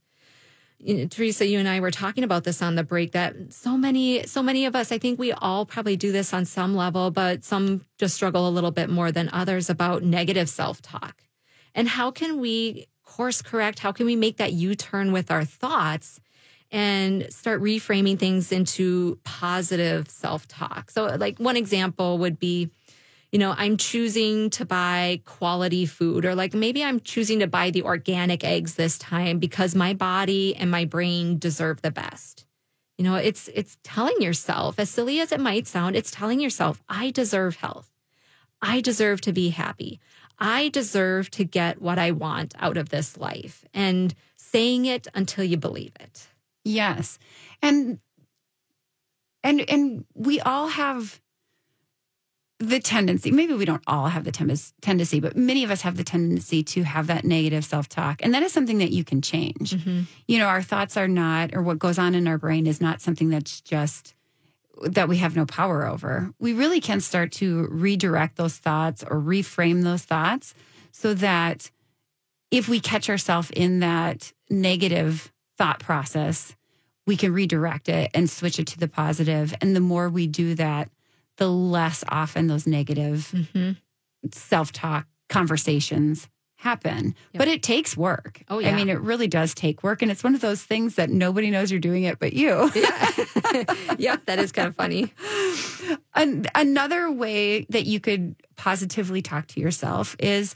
You 0.84 0.96
know, 0.96 1.06
Teresa, 1.06 1.46
you 1.46 1.60
and 1.60 1.68
I 1.68 1.78
were 1.78 1.92
talking 1.92 2.24
about 2.24 2.42
this 2.42 2.60
on 2.60 2.74
the 2.74 2.82
break 2.82 3.12
that 3.12 3.52
so 3.52 3.76
many, 3.76 4.26
so 4.26 4.42
many 4.42 4.66
of 4.66 4.74
us, 4.74 4.90
I 4.90 4.98
think 4.98 5.18
we 5.18 5.30
all 5.30 5.64
probably 5.64 5.94
do 5.94 6.10
this 6.10 6.34
on 6.34 6.44
some 6.44 6.74
level, 6.74 7.12
but 7.12 7.44
some 7.44 7.84
just 7.98 8.16
struggle 8.16 8.48
a 8.48 8.50
little 8.50 8.72
bit 8.72 8.90
more 8.90 9.12
than 9.12 9.30
others 9.32 9.70
about 9.70 10.02
negative 10.02 10.48
self 10.48 10.82
talk. 10.82 11.22
And 11.74 11.88
how 11.88 12.10
can 12.10 12.40
we 12.40 12.88
course 13.04 13.42
correct? 13.42 13.78
How 13.78 13.92
can 13.92 14.06
we 14.06 14.16
make 14.16 14.38
that 14.38 14.52
U 14.52 14.74
turn 14.74 15.12
with 15.12 15.30
our 15.30 15.44
thoughts 15.44 16.20
and 16.70 17.30
start 17.32 17.60
reframing 17.60 18.18
things 18.18 18.50
into 18.50 19.20
positive 19.22 20.08
self 20.08 20.48
talk? 20.48 20.90
So, 20.90 21.06
like 21.06 21.38
one 21.38 21.56
example 21.56 22.18
would 22.18 22.38
be, 22.40 22.70
you 23.32 23.38
know, 23.38 23.54
I'm 23.56 23.78
choosing 23.78 24.50
to 24.50 24.66
buy 24.66 25.22
quality 25.24 25.86
food, 25.86 26.26
or 26.26 26.34
like 26.34 26.52
maybe 26.52 26.84
I'm 26.84 27.00
choosing 27.00 27.38
to 27.40 27.46
buy 27.46 27.70
the 27.70 27.82
organic 27.82 28.44
eggs 28.44 28.74
this 28.74 28.98
time 28.98 29.38
because 29.38 29.74
my 29.74 29.94
body 29.94 30.54
and 30.54 30.70
my 30.70 30.84
brain 30.84 31.38
deserve 31.38 31.80
the 31.80 31.90
best. 31.90 32.44
You 32.98 33.04
know, 33.04 33.14
it's 33.16 33.48
it's 33.54 33.78
telling 33.82 34.20
yourself, 34.20 34.78
as 34.78 34.90
silly 34.90 35.18
as 35.18 35.32
it 35.32 35.40
might 35.40 35.66
sound, 35.66 35.96
it's 35.96 36.10
telling 36.10 36.40
yourself, 36.40 36.82
I 36.90 37.10
deserve 37.10 37.56
health. 37.56 37.90
I 38.60 38.82
deserve 38.82 39.22
to 39.22 39.32
be 39.32 39.48
happy. 39.48 39.98
I 40.38 40.68
deserve 40.68 41.30
to 41.32 41.44
get 41.44 41.80
what 41.80 41.98
I 41.98 42.10
want 42.10 42.54
out 42.58 42.76
of 42.76 42.90
this 42.90 43.16
life 43.16 43.64
and 43.72 44.14
saying 44.36 44.84
it 44.84 45.08
until 45.14 45.44
you 45.44 45.56
believe 45.56 45.92
it. 45.98 46.28
Yes. 46.64 47.18
And 47.62 47.98
and 49.42 49.68
and 49.70 50.04
we 50.14 50.38
all 50.40 50.68
have 50.68 51.20
the 52.68 52.78
tendency, 52.78 53.32
maybe 53.32 53.54
we 53.54 53.64
don't 53.64 53.82
all 53.88 54.06
have 54.06 54.22
the 54.24 54.30
tendency, 54.80 55.18
but 55.18 55.36
many 55.36 55.64
of 55.64 55.70
us 55.70 55.82
have 55.82 55.96
the 55.96 56.04
tendency 56.04 56.62
to 56.62 56.84
have 56.84 57.08
that 57.08 57.24
negative 57.24 57.64
self 57.64 57.88
talk. 57.88 58.22
And 58.22 58.32
that 58.34 58.42
is 58.44 58.52
something 58.52 58.78
that 58.78 58.92
you 58.92 59.04
can 59.04 59.20
change. 59.20 59.72
Mm-hmm. 59.72 60.02
You 60.28 60.38
know, 60.38 60.46
our 60.46 60.62
thoughts 60.62 60.96
are 60.96 61.08
not, 61.08 61.54
or 61.54 61.62
what 61.62 61.80
goes 61.80 61.98
on 61.98 62.14
in 62.14 62.28
our 62.28 62.38
brain 62.38 62.68
is 62.68 62.80
not 62.80 63.00
something 63.00 63.30
that's 63.30 63.60
just 63.60 64.14
that 64.82 65.08
we 65.08 65.18
have 65.18 65.34
no 65.34 65.44
power 65.44 65.86
over. 65.86 66.32
We 66.38 66.52
really 66.52 66.80
can 66.80 67.00
start 67.00 67.32
to 67.32 67.66
redirect 67.68 68.36
those 68.36 68.56
thoughts 68.56 69.02
or 69.02 69.20
reframe 69.20 69.82
those 69.82 70.02
thoughts 70.02 70.54
so 70.92 71.14
that 71.14 71.70
if 72.50 72.68
we 72.68 72.80
catch 72.80 73.10
ourselves 73.10 73.50
in 73.50 73.80
that 73.80 74.32
negative 74.48 75.32
thought 75.58 75.80
process, 75.80 76.54
we 77.06 77.16
can 77.16 77.32
redirect 77.32 77.88
it 77.88 78.10
and 78.14 78.30
switch 78.30 78.58
it 78.58 78.68
to 78.68 78.78
the 78.78 78.88
positive. 78.88 79.52
And 79.60 79.74
the 79.74 79.80
more 79.80 80.08
we 80.08 80.26
do 80.26 80.54
that, 80.54 80.90
the 81.38 81.50
less 81.50 82.04
often 82.08 82.46
those 82.46 82.66
negative 82.66 83.30
mm-hmm. 83.32 83.72
self 84.32 84.72
talk 84.72 85.06
conversations 85.28 86.28
happen. 86.62 87.14
Yep. 87.32 87.38
But 87.38 87.48
it 87.48 87.62
takes 87.62 87.96
work. 87.96 88.42
Oh, 88.48 88.60
yeah. 88.60 88.70
I 88.70 88.76
mean, 88.76 88.88
it 88.88 89.00
really 89.00 89.26
does 89.26 89.52
take 89.52 89.82
work. 89.82 90.00
And 90.00 90.10
it's 90.10 90.22
one 90.22 90.34
of 90.34 90.40
those 90.40 90.62
things 90.62 90.94
that 90.94 91.10
nobody 91.10 91.50
knows 91.50 91.70
you're 91.70 91.80
doing 91.80 92.04
it 92.04 92.18
but 92.18 92.32
you. 92.32 92.70
yeah. 92.74 93.10
yep. 93.98 94.24
That 94.26 94.38
is 94.38 94.52
kind 94.52 94.68
of 94.68 94.76
funny. 94.76 95.12
An- 96.14 96.46
another 96.54 97.10
way 97.10 97.66
that 97.70 97.84
you 97.84 97.98
could 97.98 98.36
positively 98.56 99.22
talk 99.22 99.48
to 99.48 99.60
yourself 99.60 100.14
is, 100.20 100.54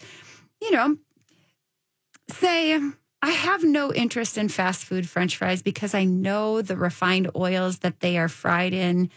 you 0.62 0.70
know, 0.70 0.96
say, 2.30 2.80
I 3.22 3.30
have 3.30 3.64
no 3.64 3.92
interest 3.92 4.38
in 4.38 4.48
fast 4.48 4.84
food 4.84 5.08
french 5.08 5.36
fries 5.36 5.62
because 5.62 5.94
I 5.94 6.04
know 6.04 6.62
the 6.62 6.76
refined 6.76 7.30
oils 7.34 7.80
that 7.80 7.98
they 8.00 8.18
are 8.18 8.28
fried 8.28 8.72
in 8.72 9.10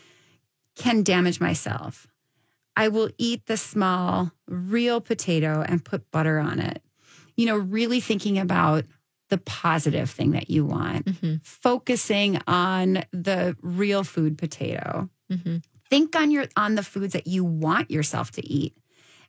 can 0.79 1.03
damage 1.03 1.39
myself. 1.39 2.07
I 2.75 2.87
will 2.87 3.09
eat 3.17 3.45
the 3.45 3.57
small, 3.57 4.31
real 4.47 5.01
potato 5.01 5.63
and 5.67 5.83
put 5.83 6.09
butter 6.11 6.39
on 6.39 6.59
it. 6.59 6.81
You 7.35 7.45
know, 7.45 7.57
really 7.57 7.99
thinking 7.99 8.39
about 8.39 8.85
the 9.29 9.37
positive 9.37 10.09
thing 10.09 10.31
that 10.31 10.49
you 10.49 10.65
want, 10.65 11.05
mm-hmm. 11.05 11.35
focusing 11.43 12.39
on 12.47 13.03
the 13.11 13.55
real 13.61 14.03
food 14.03 14.37
potato. 14.37 15.09
Mm-hmm. 15.31 15.57
Think 15.89 16.15
on 16.15 16.31
your 16.31 16.45
on 16.55 16.75
the 16.75 16.83
foods 16.83 17.13
that 17.13 17.27
you 17.27 17.43
want 17.43 17.91
yourself 17.91 18.31
to 18.31 18.47
eat 18.47 18.75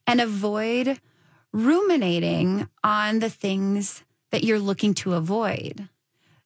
and 0.07 0.21
avoid 0.21 1.01
ruminating 1.53 2.69
on 2.85 3.19
the 3.19 3.31
things 3.31 4.05
that 4.31 4.45
you're 4.45 4.59
looking 4.59 4.95
to 4.95 5.15
avoid. 5.15 5.89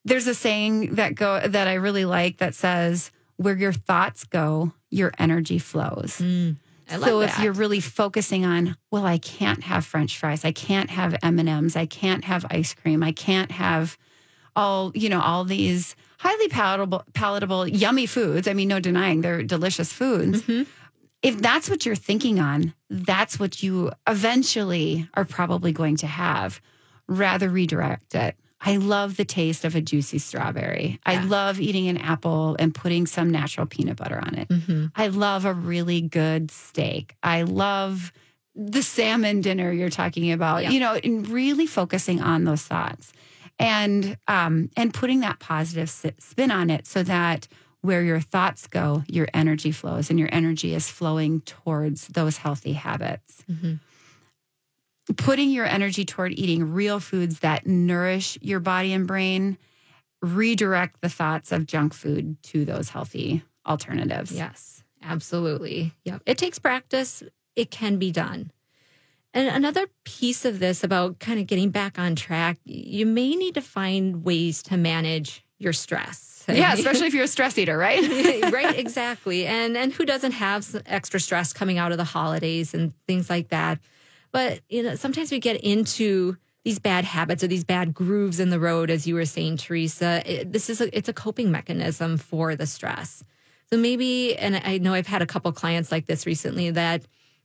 There's 0.04 0.26
a 0.26 0.34
saying 0.34 0.94
that 0.94 1.14
go 1.14 1.40
that 1.46 1.68
I 1.68 1.74
really 1.74 2.04
like 2.04 2.38
that 2.38 2.54
says 2.54 3.10
where 3.36 3.56
your 3.56 3.72
thoughts 3.72 4.24
go, 4.24 4.72
your 4.94 5.12
energy 5.18 5.58
flows. 5.58 6.18
Mm 6.18 6.56
so 6.88 7.20
if 7.20 7.38
you're 7.38 7.52
really 7.52 7.80
focusing 7.80 8.44
on, 8.44 8.76
well, 8.90 9.06
I 9.06 9.18
can't 9.18 9.62
have 9.64 9.84
French 9.84 10.18
fries, 10.18 10.44
I 10.44 10.52
can't 10.52 10.90
have 10.90 11.16
M 11.22 11.38
and 11.38 11.48
M's, 11.48 11.76
I 11.76 11.86
can't 11.86 12.24
have 12.24 12.44
ice 12.50 12.74
cream, 12.74 13.02
I 13.02 13.12
can't 13.12 13.50
have 13.50 13.96
all 14.56 14.92
you 14.94 15.08
know 15.08 15.20
all 15.20 15.44
these 15.44 15.96
highly 16.18 16.48
palatable, 16.48 17.04
palatable, 17.12 17.66
yummy 17.66 18.06
foods. 18.06 18.46
I 18.46 18.52
mean, 18.52 18.68
no 18.68 18.80
denying 18.80 19.20
they're 19.20 19.42
delicious 19.42 19.92
foods. 19.92 20.42
Mm-hmm. 20.42 20.70
If 21.22 21.40
that's 21.40 21.70
what 21.70 21.86
you're 21.86 21.96
thinking 21.96 22.38
on, 22.38 22.74
that's 22.90 23.40
what 23.40 23.62
you 23.62 23.90
eventually 24.06 25.08
are 25.14 25.24
probably 25.24 25.72
going 25.72 25.96
to 25.96 26.06
have. 26.06 26.60
Rather 27.06 27.48
redirect 27.48 28.14
it 28.14 28.36
I 28.64 28.76
love 28.76 29.16
the 29.16 29.24
taste 29.24 29.64
of 29.64 29.76
a 29.76 29.80
juicy 29.80 30.18
strawberry. 30.18 30.98
Yeah. 31.06 31.20
I 31.20 31.24
love 31.24 31.60
eating 31.60 31.88
an 31.88 31.98
apple 31.98 32.56
and 32.58 32.74
putting 32.74 33.06
some 33.06 33.30
natural 33.30 33.66
peanut 33.66 33.96
butter 33.96 34.18
on 34.18 34.34
it. 34.34 34.48
Mm-hmm. 34.48 34.86
I 34.96 35.08
love 35.08 35.44
a 35.44 35.52
really 35.52 36.00
good 36.00 36.50
steak. 36.50 37.14
I 37.22 37.42
love 37.42 38.12
the 38.54 38.82
salmon 38.82 39.42
dinner 39.42 39.70
you're 39.70 39.90
talking 39.90 40.32
about, 40.32 40.62
yeah. 40.62 40.70
you 40.70 40.80
know, 40.80 40.94
and 40.94 41.28
really 41.28 41.66
focusing 41.66 42.22
on 42.22 42.44
those 42.44 42.62
thoughts 42.62 43.12
and 43.58 44.16
um, 44.28 44.70
and 44.76 44.94
putting 44.94 45.20
that 45.20 45.40
positive 45.40 45.90
spin 45.90 46.50
on 46.50 46.70
it 46.70 46.86
so 46.86 47.02
that 47.02 47.46
where 47.82 48.02
your 48.02 48.20
thoughts 48.20 48.66
go, 48.66 49.02
your 49.08 49.28
energy 49.34 49.70
flows 49.70 50.08
and 50.08 50.18
your 50.18 50.30
energy 50.32 50.74
is 50.74 50.88
flowing 50.88 51.42
towards 51.42 52.08
those 52.08 52.38
healthy 52.38 52.72
habits. 52.72 53.44
Mm-hmm 53.50 53.74
putting 55.16 55.50
your 55.50 55.66
energy 55.66 56.04
toward 56.04 56.32
eating 56.32 56.72
real 56.72 57.00
foods 57.00 57.40
that 57.40 57.66
nourish 57.66 58.38
your 58.40 58.60
body 58.60 58.92
and 58.92 59.06
brain 59.06 59.58
redirect 60.22 61.00
the 61.00 61.08
thoughts 61.08 61.52
of 61.52 61.66
junk 61.66 61.92
food 61.92 62.42
to 62.42 62.64
those 62.64 62.88
healthy 62.88 63.42
alternatives. 63.66 64.32
Yes, 64.32 64.82
absolutely. 65.02 65.92
Yep. 66.04 66.22
It 66.26 66.38
takes 66.38 66.58
practice. 66.58 67.22
It 67.56 67.70
can 67.70 67.98
be 67.98 68.10
done. 68.10 68.50
And 69.34 69.48
another 69.48 69.88
piece 70.04 70.44
of 70.44 70.60
this 70.60 70.84
about 70.84 71.18
kind 71.18 71.40
of 71.40 71.46
getting 71.46 71.70
back 71.70 71.98
on 71.98 72.14
track, 72.14 72.58
you 72.64 73.04
may 73.04 73.34
need 73.34 73.54
to 73.54 73.60
find 73.60 74.24
ways 74.24 74.62
to 74.64 74.76
manage 74.76 75.44
your 75.58 75.72
stress. 75.72 76.30
Yeah, 76.46 76.74
especially 76.74 77.06
if 77.06 77.14
you're 77.14 77.24
a 77.24 77.28
stress 77.28 77.56
eater, 77.56 77.78
right? 77.78 78.02
right, 78.52 78.78
exactly. 78.78 79.46
And 79.46 79.78
and 79.78 79.94
who 79.94 80.04
doesn't 80.04 80.32
have 80.32 80.82
extra 80.84 81.18
stress 81.18 81.54
coming 81.54 81.78
out 81.78 81.90
of 81.90 81.96
the 81.96 82.04
holidays 82.04 82.74
and 82.74 82.92
things 83.08 83.30
like 83.30 83.48
that? 83.48 83.78
But 84.34 84.62
you 84.68 84.82
know, 84.82 84.96
sometimes 84.96 85.30
we 85.30 85.38
get 85.38 85.60
into 85.60 86.36
these 86.64 86.80
bad 86.80 87.04
habits 87.04 87.44
or 87.44 87.46
these 87.46 87.62
bad 87.62 87.94
grooves 87.94 88.40
in 88.40 88.50
the 88.50 88.58
road, 88.58 88.90
as 88.90 89.06
you 89.06 89.14
were 89.14 89.26
saying, 89.26 89.58
Teresa. 89.58 90.22
It, 90.26 90.52
this 90.52 90.68
is 90.68 90.80
a, 90.80 90.94
it's 90.94 91.08
a 91.08 91.12
coping 91.12 91.52
mechanism 91.52 92.16
for 92.16 92.56
the 92.56 92.66
stress. 92.66 93.22
So 93.70 93.78
maybe, 93.78 94.36
and 94.36 94.56
I 94.56 94.78
know 94.78 94.92
I've 94.92 95.06
had 95.06 95.22
a 95.22 95.26
couple 95.26 95.52
clients 95.52 95.92
like 95.92 96.06
this 96.06 96.26
recently 96.26 96.72
that 96.72 97.02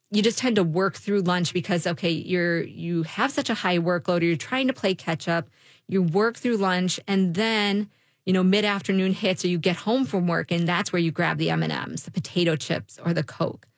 you 0.10 0.24
just 0.24 0.40
tend 0.40 0.56
to 0.56 0.64
work 0.64 0.96
through 0.96 1.22
lunch 1.22 1.54
because 1.54 1.86
okay, 1.86 2.10
you're 2.10 2.64
you 2.64 3.04
have 3.04 3.30
such 3.30 3.52
a 3.52 3.54
high 3.54 3.78
workload, 3.78 4.22
or 4.22 4.26
you're 4.26 4.36
trying 4.36 4.66
to 4.66 4.74
play 4.74 4.96
catch 4.96 5.28
up. 5.28 5.48
You 5.88 6.02
work 6.02 6.38
through 6.38 6.58
lunch, 6.58 7.00
and 7.08 7.36
then 7.36 7.88
you 8.26 8.34
know 8.34 8.42
mid 8.42 8.66
afternoon 8.66 9.14
hits, 9.14 9.46
or 9.46 9.48
you 9.50 9.60
get 9.60 9.76
home 9.76 10.06
from 10.06 10.26
work, 10.26 10.52
and 10.52 10.68
that's 10.68 10.92
where 10.92 11.00
you 11.00 11.12
grab 11.12 11.38
the 11.38 11.52
M 11.52 11.62
and 11.62 11.72
M's, 11.72 12.02
the 12.02 12.12
potato 12.12 12.56
chips, 12.56 12.98
or 13.06 13.14
the 13.14 13.24
Coke 13.24 13.68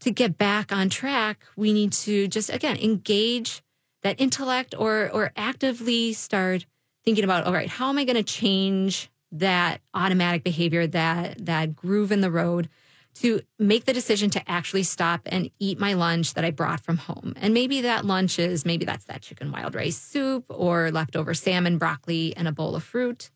to 0.00 0.10
get 0.10 0.38
back 0.38 0.72
on 0.72 0.88
track, 0.88 1.40
we 1.56 1.72
need 1.72 1.92
to 1.92 2.28
just 2.28 2.50
again 2.50 2.76
engage 2.76 3.62
that 4.02 4.20
intellect 4.20 4.74
or 4.78 5.10
or 5.10 5.32
actively 5.36 6.12
start 6.12 6.66
thinking 7.04 7.24
about 7.24 7.44
all 7.44 7.52
right, 7.52 7.68
how 7.68 7.88
am 7.88 7.98
I 7.98 8.04
going 8.04 8.16
to 8.16 8.22
change 8.22 9.10
that 9.32 9.80
automatic 9.94 10.44
behavior, 10.44 10.86
that 10.86 11.44
that 11.46 11.76
groove 11.76 12.12
in 12.12 12.20
the 12.20 12.30
road 12.30 12.68
to 13.14 13.40
make 13.58 13.84
the 13.84 13.92
decision 13.92 14.30
to 14.30 14.50
actually 14.50 14.84
stop 14.84 15.22
and 15.26 15.50
eat 15.58 15.78
my 15.80 15.92
lunch 15.94 16.34
that 16.34 16.44
I 16.44 16.52
brought 16.52 16.80
from 16.80 16.98
home. 16.98 17.34
And 17.36 17.52
maybe 17.52 17.80
that 17.80 18.04
lunch 18.04 18.38
is 18.38 18.64
maybe 18.64 18.84
that's 18.84 19.06
that 19.06 19.22
chicken 19.22 19.50
wild 19.50 19.74
rice 19.74 19.98
soup 19.98 20.44
or 20.48 20.92
leftover 20.92 21.34
salmon, 21.34 21.78
broccoli, 21.78 22.36
and 22.36 22.46
a 22.46 22.52
bowl 22.52 22.76
of 22.76 22.84
fruit. 22.84 23.30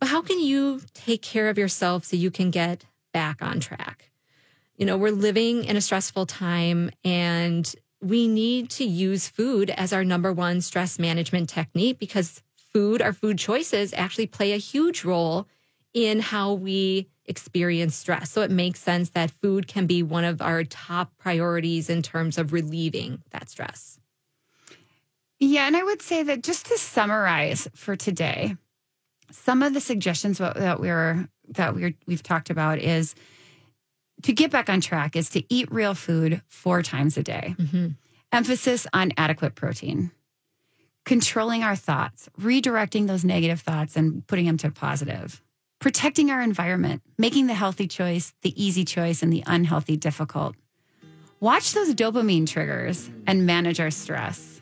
But 0.00 0.08
how 0.08 0.22
can 0.22 0.40
you 0.40 0.80
take 0.92 1.22
care 1.22 1.48
of 1.48 1.56
yourself 1.56 2.04
so 2.04 2.16
you 2.16 2.30
can 2.30 2.50
get 2.50 2.84
back 3.12 3.40
on 3.40 3.60
track? 3.60 4.10
You 4.76 4.86
know, 4.86 4.96
we're 4.96 5.12
living 5.12 5.64
in 5.64 5.76
a 5.76 5.80
stressful 5.80 6.26
time 6.26 6.90
and 7.04 7.72
we 8.00 8.26
need 8.26 8.70
to 8.70 8.84
use 8.84 9.28
food 9.28 9.70
as 9.70 9.92
our 9.92 10.04
number 10.04 10.32
one 10.32 10.60
stress 10.60 10.98
management 10.98 11.48
technique 11.48 11.98
because 11.98 12.42
food, 12.56 13.00
our 13.00 13.12
food 13.12 13.38
choices 13.38 13.94
actually 13.94 14.26
play 14.26 14.52
a 14.52 14.58
huge 14.58 15.04
role 15.04 15.46
in 15.92 16.18
how 16.18 16.52
we 16.52 17.08
experience 17.26 17.94
stress. 17.94 18.32
So 18.32 18.42
it 18.42 18.50
makes 18.50 18.80
sense 18.80 19.10
that 19.10 19.30
food 19.30 19.68
can 19.68 19.86
be 19.86 20.02
one 20.02 20.24
of 20.24 20.42
our 20.42 20.64
top 20.64 21.16
priorities 21.18 21.88
in 21.88 22.02
terms 22.02 22.36
of 22.36 22.52
relieving 22.52 23.22
that 23.30 23.48
stress. 23.48 24.00
Yeah, 25.38 25.66
and 25.66 25.76
I 25.76 25.82
would 25.82 26.02
say 26.02 26.22
that 26.24 26.42
just 26.42 26.66
to 26.66 26.78
summarize 26.78 27.68
for 27.74 27.96
today, 27.96 28.56
some 29.30 29.62
of 29.62 29.72
the 29.72 29.80
suggestions 29.80 30.38
that 30.38 30.80
we're 30.80 31.28
that 31.48 31.74
we're 31.74 31.94
we've 32.06 32.22
talked 32.22 32.50
about 32.50 32.78
is 32.78 33.14
to 34.24 34.32
get 34.32 34.50
back 34.50 34.68
on 34.68 34.80
track 34.80 35.16
is 35.16 35.30
to 35.30 35.44
eat 35.52 35.70
real 35.70 35.94
food 35.94 36.42
four 36.48 36.82
times 36.82 37.16
a 37.16 37.22
day. 37.22 37.54
Mm-hmm. 37.58 37.88
Emphasis 38.32 38.86
on 38.92 39.12
adequate 39.16 39.54
protein. 39.54 40.10
Controlling 41.04 41.62
our 41.62 41.76
thoughts, 41.76 42.28
redirecting 42.40 43.06
those 43.06 43.24
negative 43.24 43.60
thoughts 43.60 43.96
and 43.96 44.26
putting 44.26 44.46
them 44.46 44.56
to 44.58 44.70
positive. 44.70 45.42
Protecting 45.78 46.30
our 46.30 46.40
environment, 46.40 47.02
making 47.18 47.46
the 47.46 47.54
healthy 47.54 47.86
choice 47.86 48.32
the 48.42 48.62
easy 48.62 48.84
choice 48.84 49.22
and 49.22 49.32
the 49.32 49.44
unhealthy 49.46 49.96
difficult. 49.96 50.56
Watch 51.40 51.74
those 51.74 51.94
dopamine 51.94 52.46
triggers 52.46 53.10
and 53.26 53.46
manage 53.46 53.78
our 53.78 53.90
stress 53.90 54.54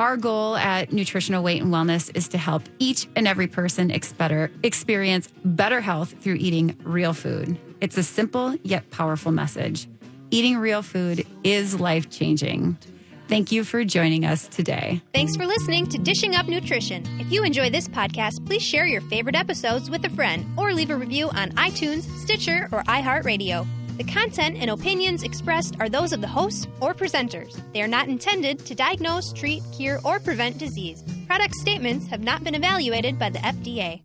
our 0.00 0.16
goal 0.16 0.56
at 0.56 0.94
Nutritional 0.94 1.42
Weight 1.42 1.60
and 1.60 1.70
Wellness 1.70 2.10
is 2.16 2.26
to 2.28 2.38
help 2.38 2.62
each 2.78 3.06
and 3.14 3.28
every 3.28 3.46
person 3.46 3.90
experience 3.90 5.28
better 5.44 5.80
health 5.82 6.14
through 6.20 6.36
eating 6.36 6.74
real 6.84 7.12
food. 7.12 7.58
It's 7.80 7.96
a 7.96 8.02
simple 8.02 8.56
yet 8.62 8.90
powerful 8.90 9.32
message. 9.32 9.88
Eating 10.30 10.58
real 10.58 10.82
food 10.82 11.26
is 11.44 11.80
life 11.80 12.10
changing. 12.10 12.76
Thank 13.28 13.52
you 13.52 13.64
for 13.64 13.84
joining 13.84 14.24
us 14.24 14.48
today. 14.48 15.00
Thanks 15.14 15.36
for 15.36 15.46
listening 15.46 15.86
to 15.86 15.98
Dishing 15.98 16.34
Up 16.34 16.46
Nutrition. 16.46 17.04
If 17.20 17.32
you 17.32 17.42
enjoy 17.42 17.70
this 17.70 17.88
podcast, 17.88 18.44
please 18.44 18.62
share 18.62 18.86
your 18.86 19.00
favorite 19.02 19.36
episodes 19.36 19.88
with 19.88 20.04
a 20.04 20.10
friend 20.10 20.44
or 20.58 20.74
leave 20.74 20.90
a 20.90 20.96
review 20.96 21.30
on 21.30 21.52
iTunes, 21.52 22.02
Stitcher, 22.18 22.68
or 22.70 22.82
iHeartRadio. 22.82 23.66
The 23.96 24.04
content 24.04 24.56
and 24.58 24.70
opinions 24.70 25.22
expressed 25.22 25.76
are 25.80 25.88
those 25.88 26.12
of 26.12 26.20
the 26.20 26.26
hosts 26.26 26.66
or 26.80 26.92
presenters. 26.92 27.60
They 27.72 27.82
are 27.82 27.88
not 27.88 28.08
intended 28.08 28.58
to 28.66 28.74
diagnose, 28.74 29.32
treat, 29.32 29.62
cure, 29.72 30.00
or 30.04 30.18
prevent 30.20 30.58
disease. 30.58 31.04
Product 31.26 31.54
statements 31.54 32.08
have 32.08 32.22
not 32.22 32.42
been 32.44 32.54
evaluated 32.54 33.18
by 33.18 33.30
the 33.30 33.38
FDA. 33.38 34.02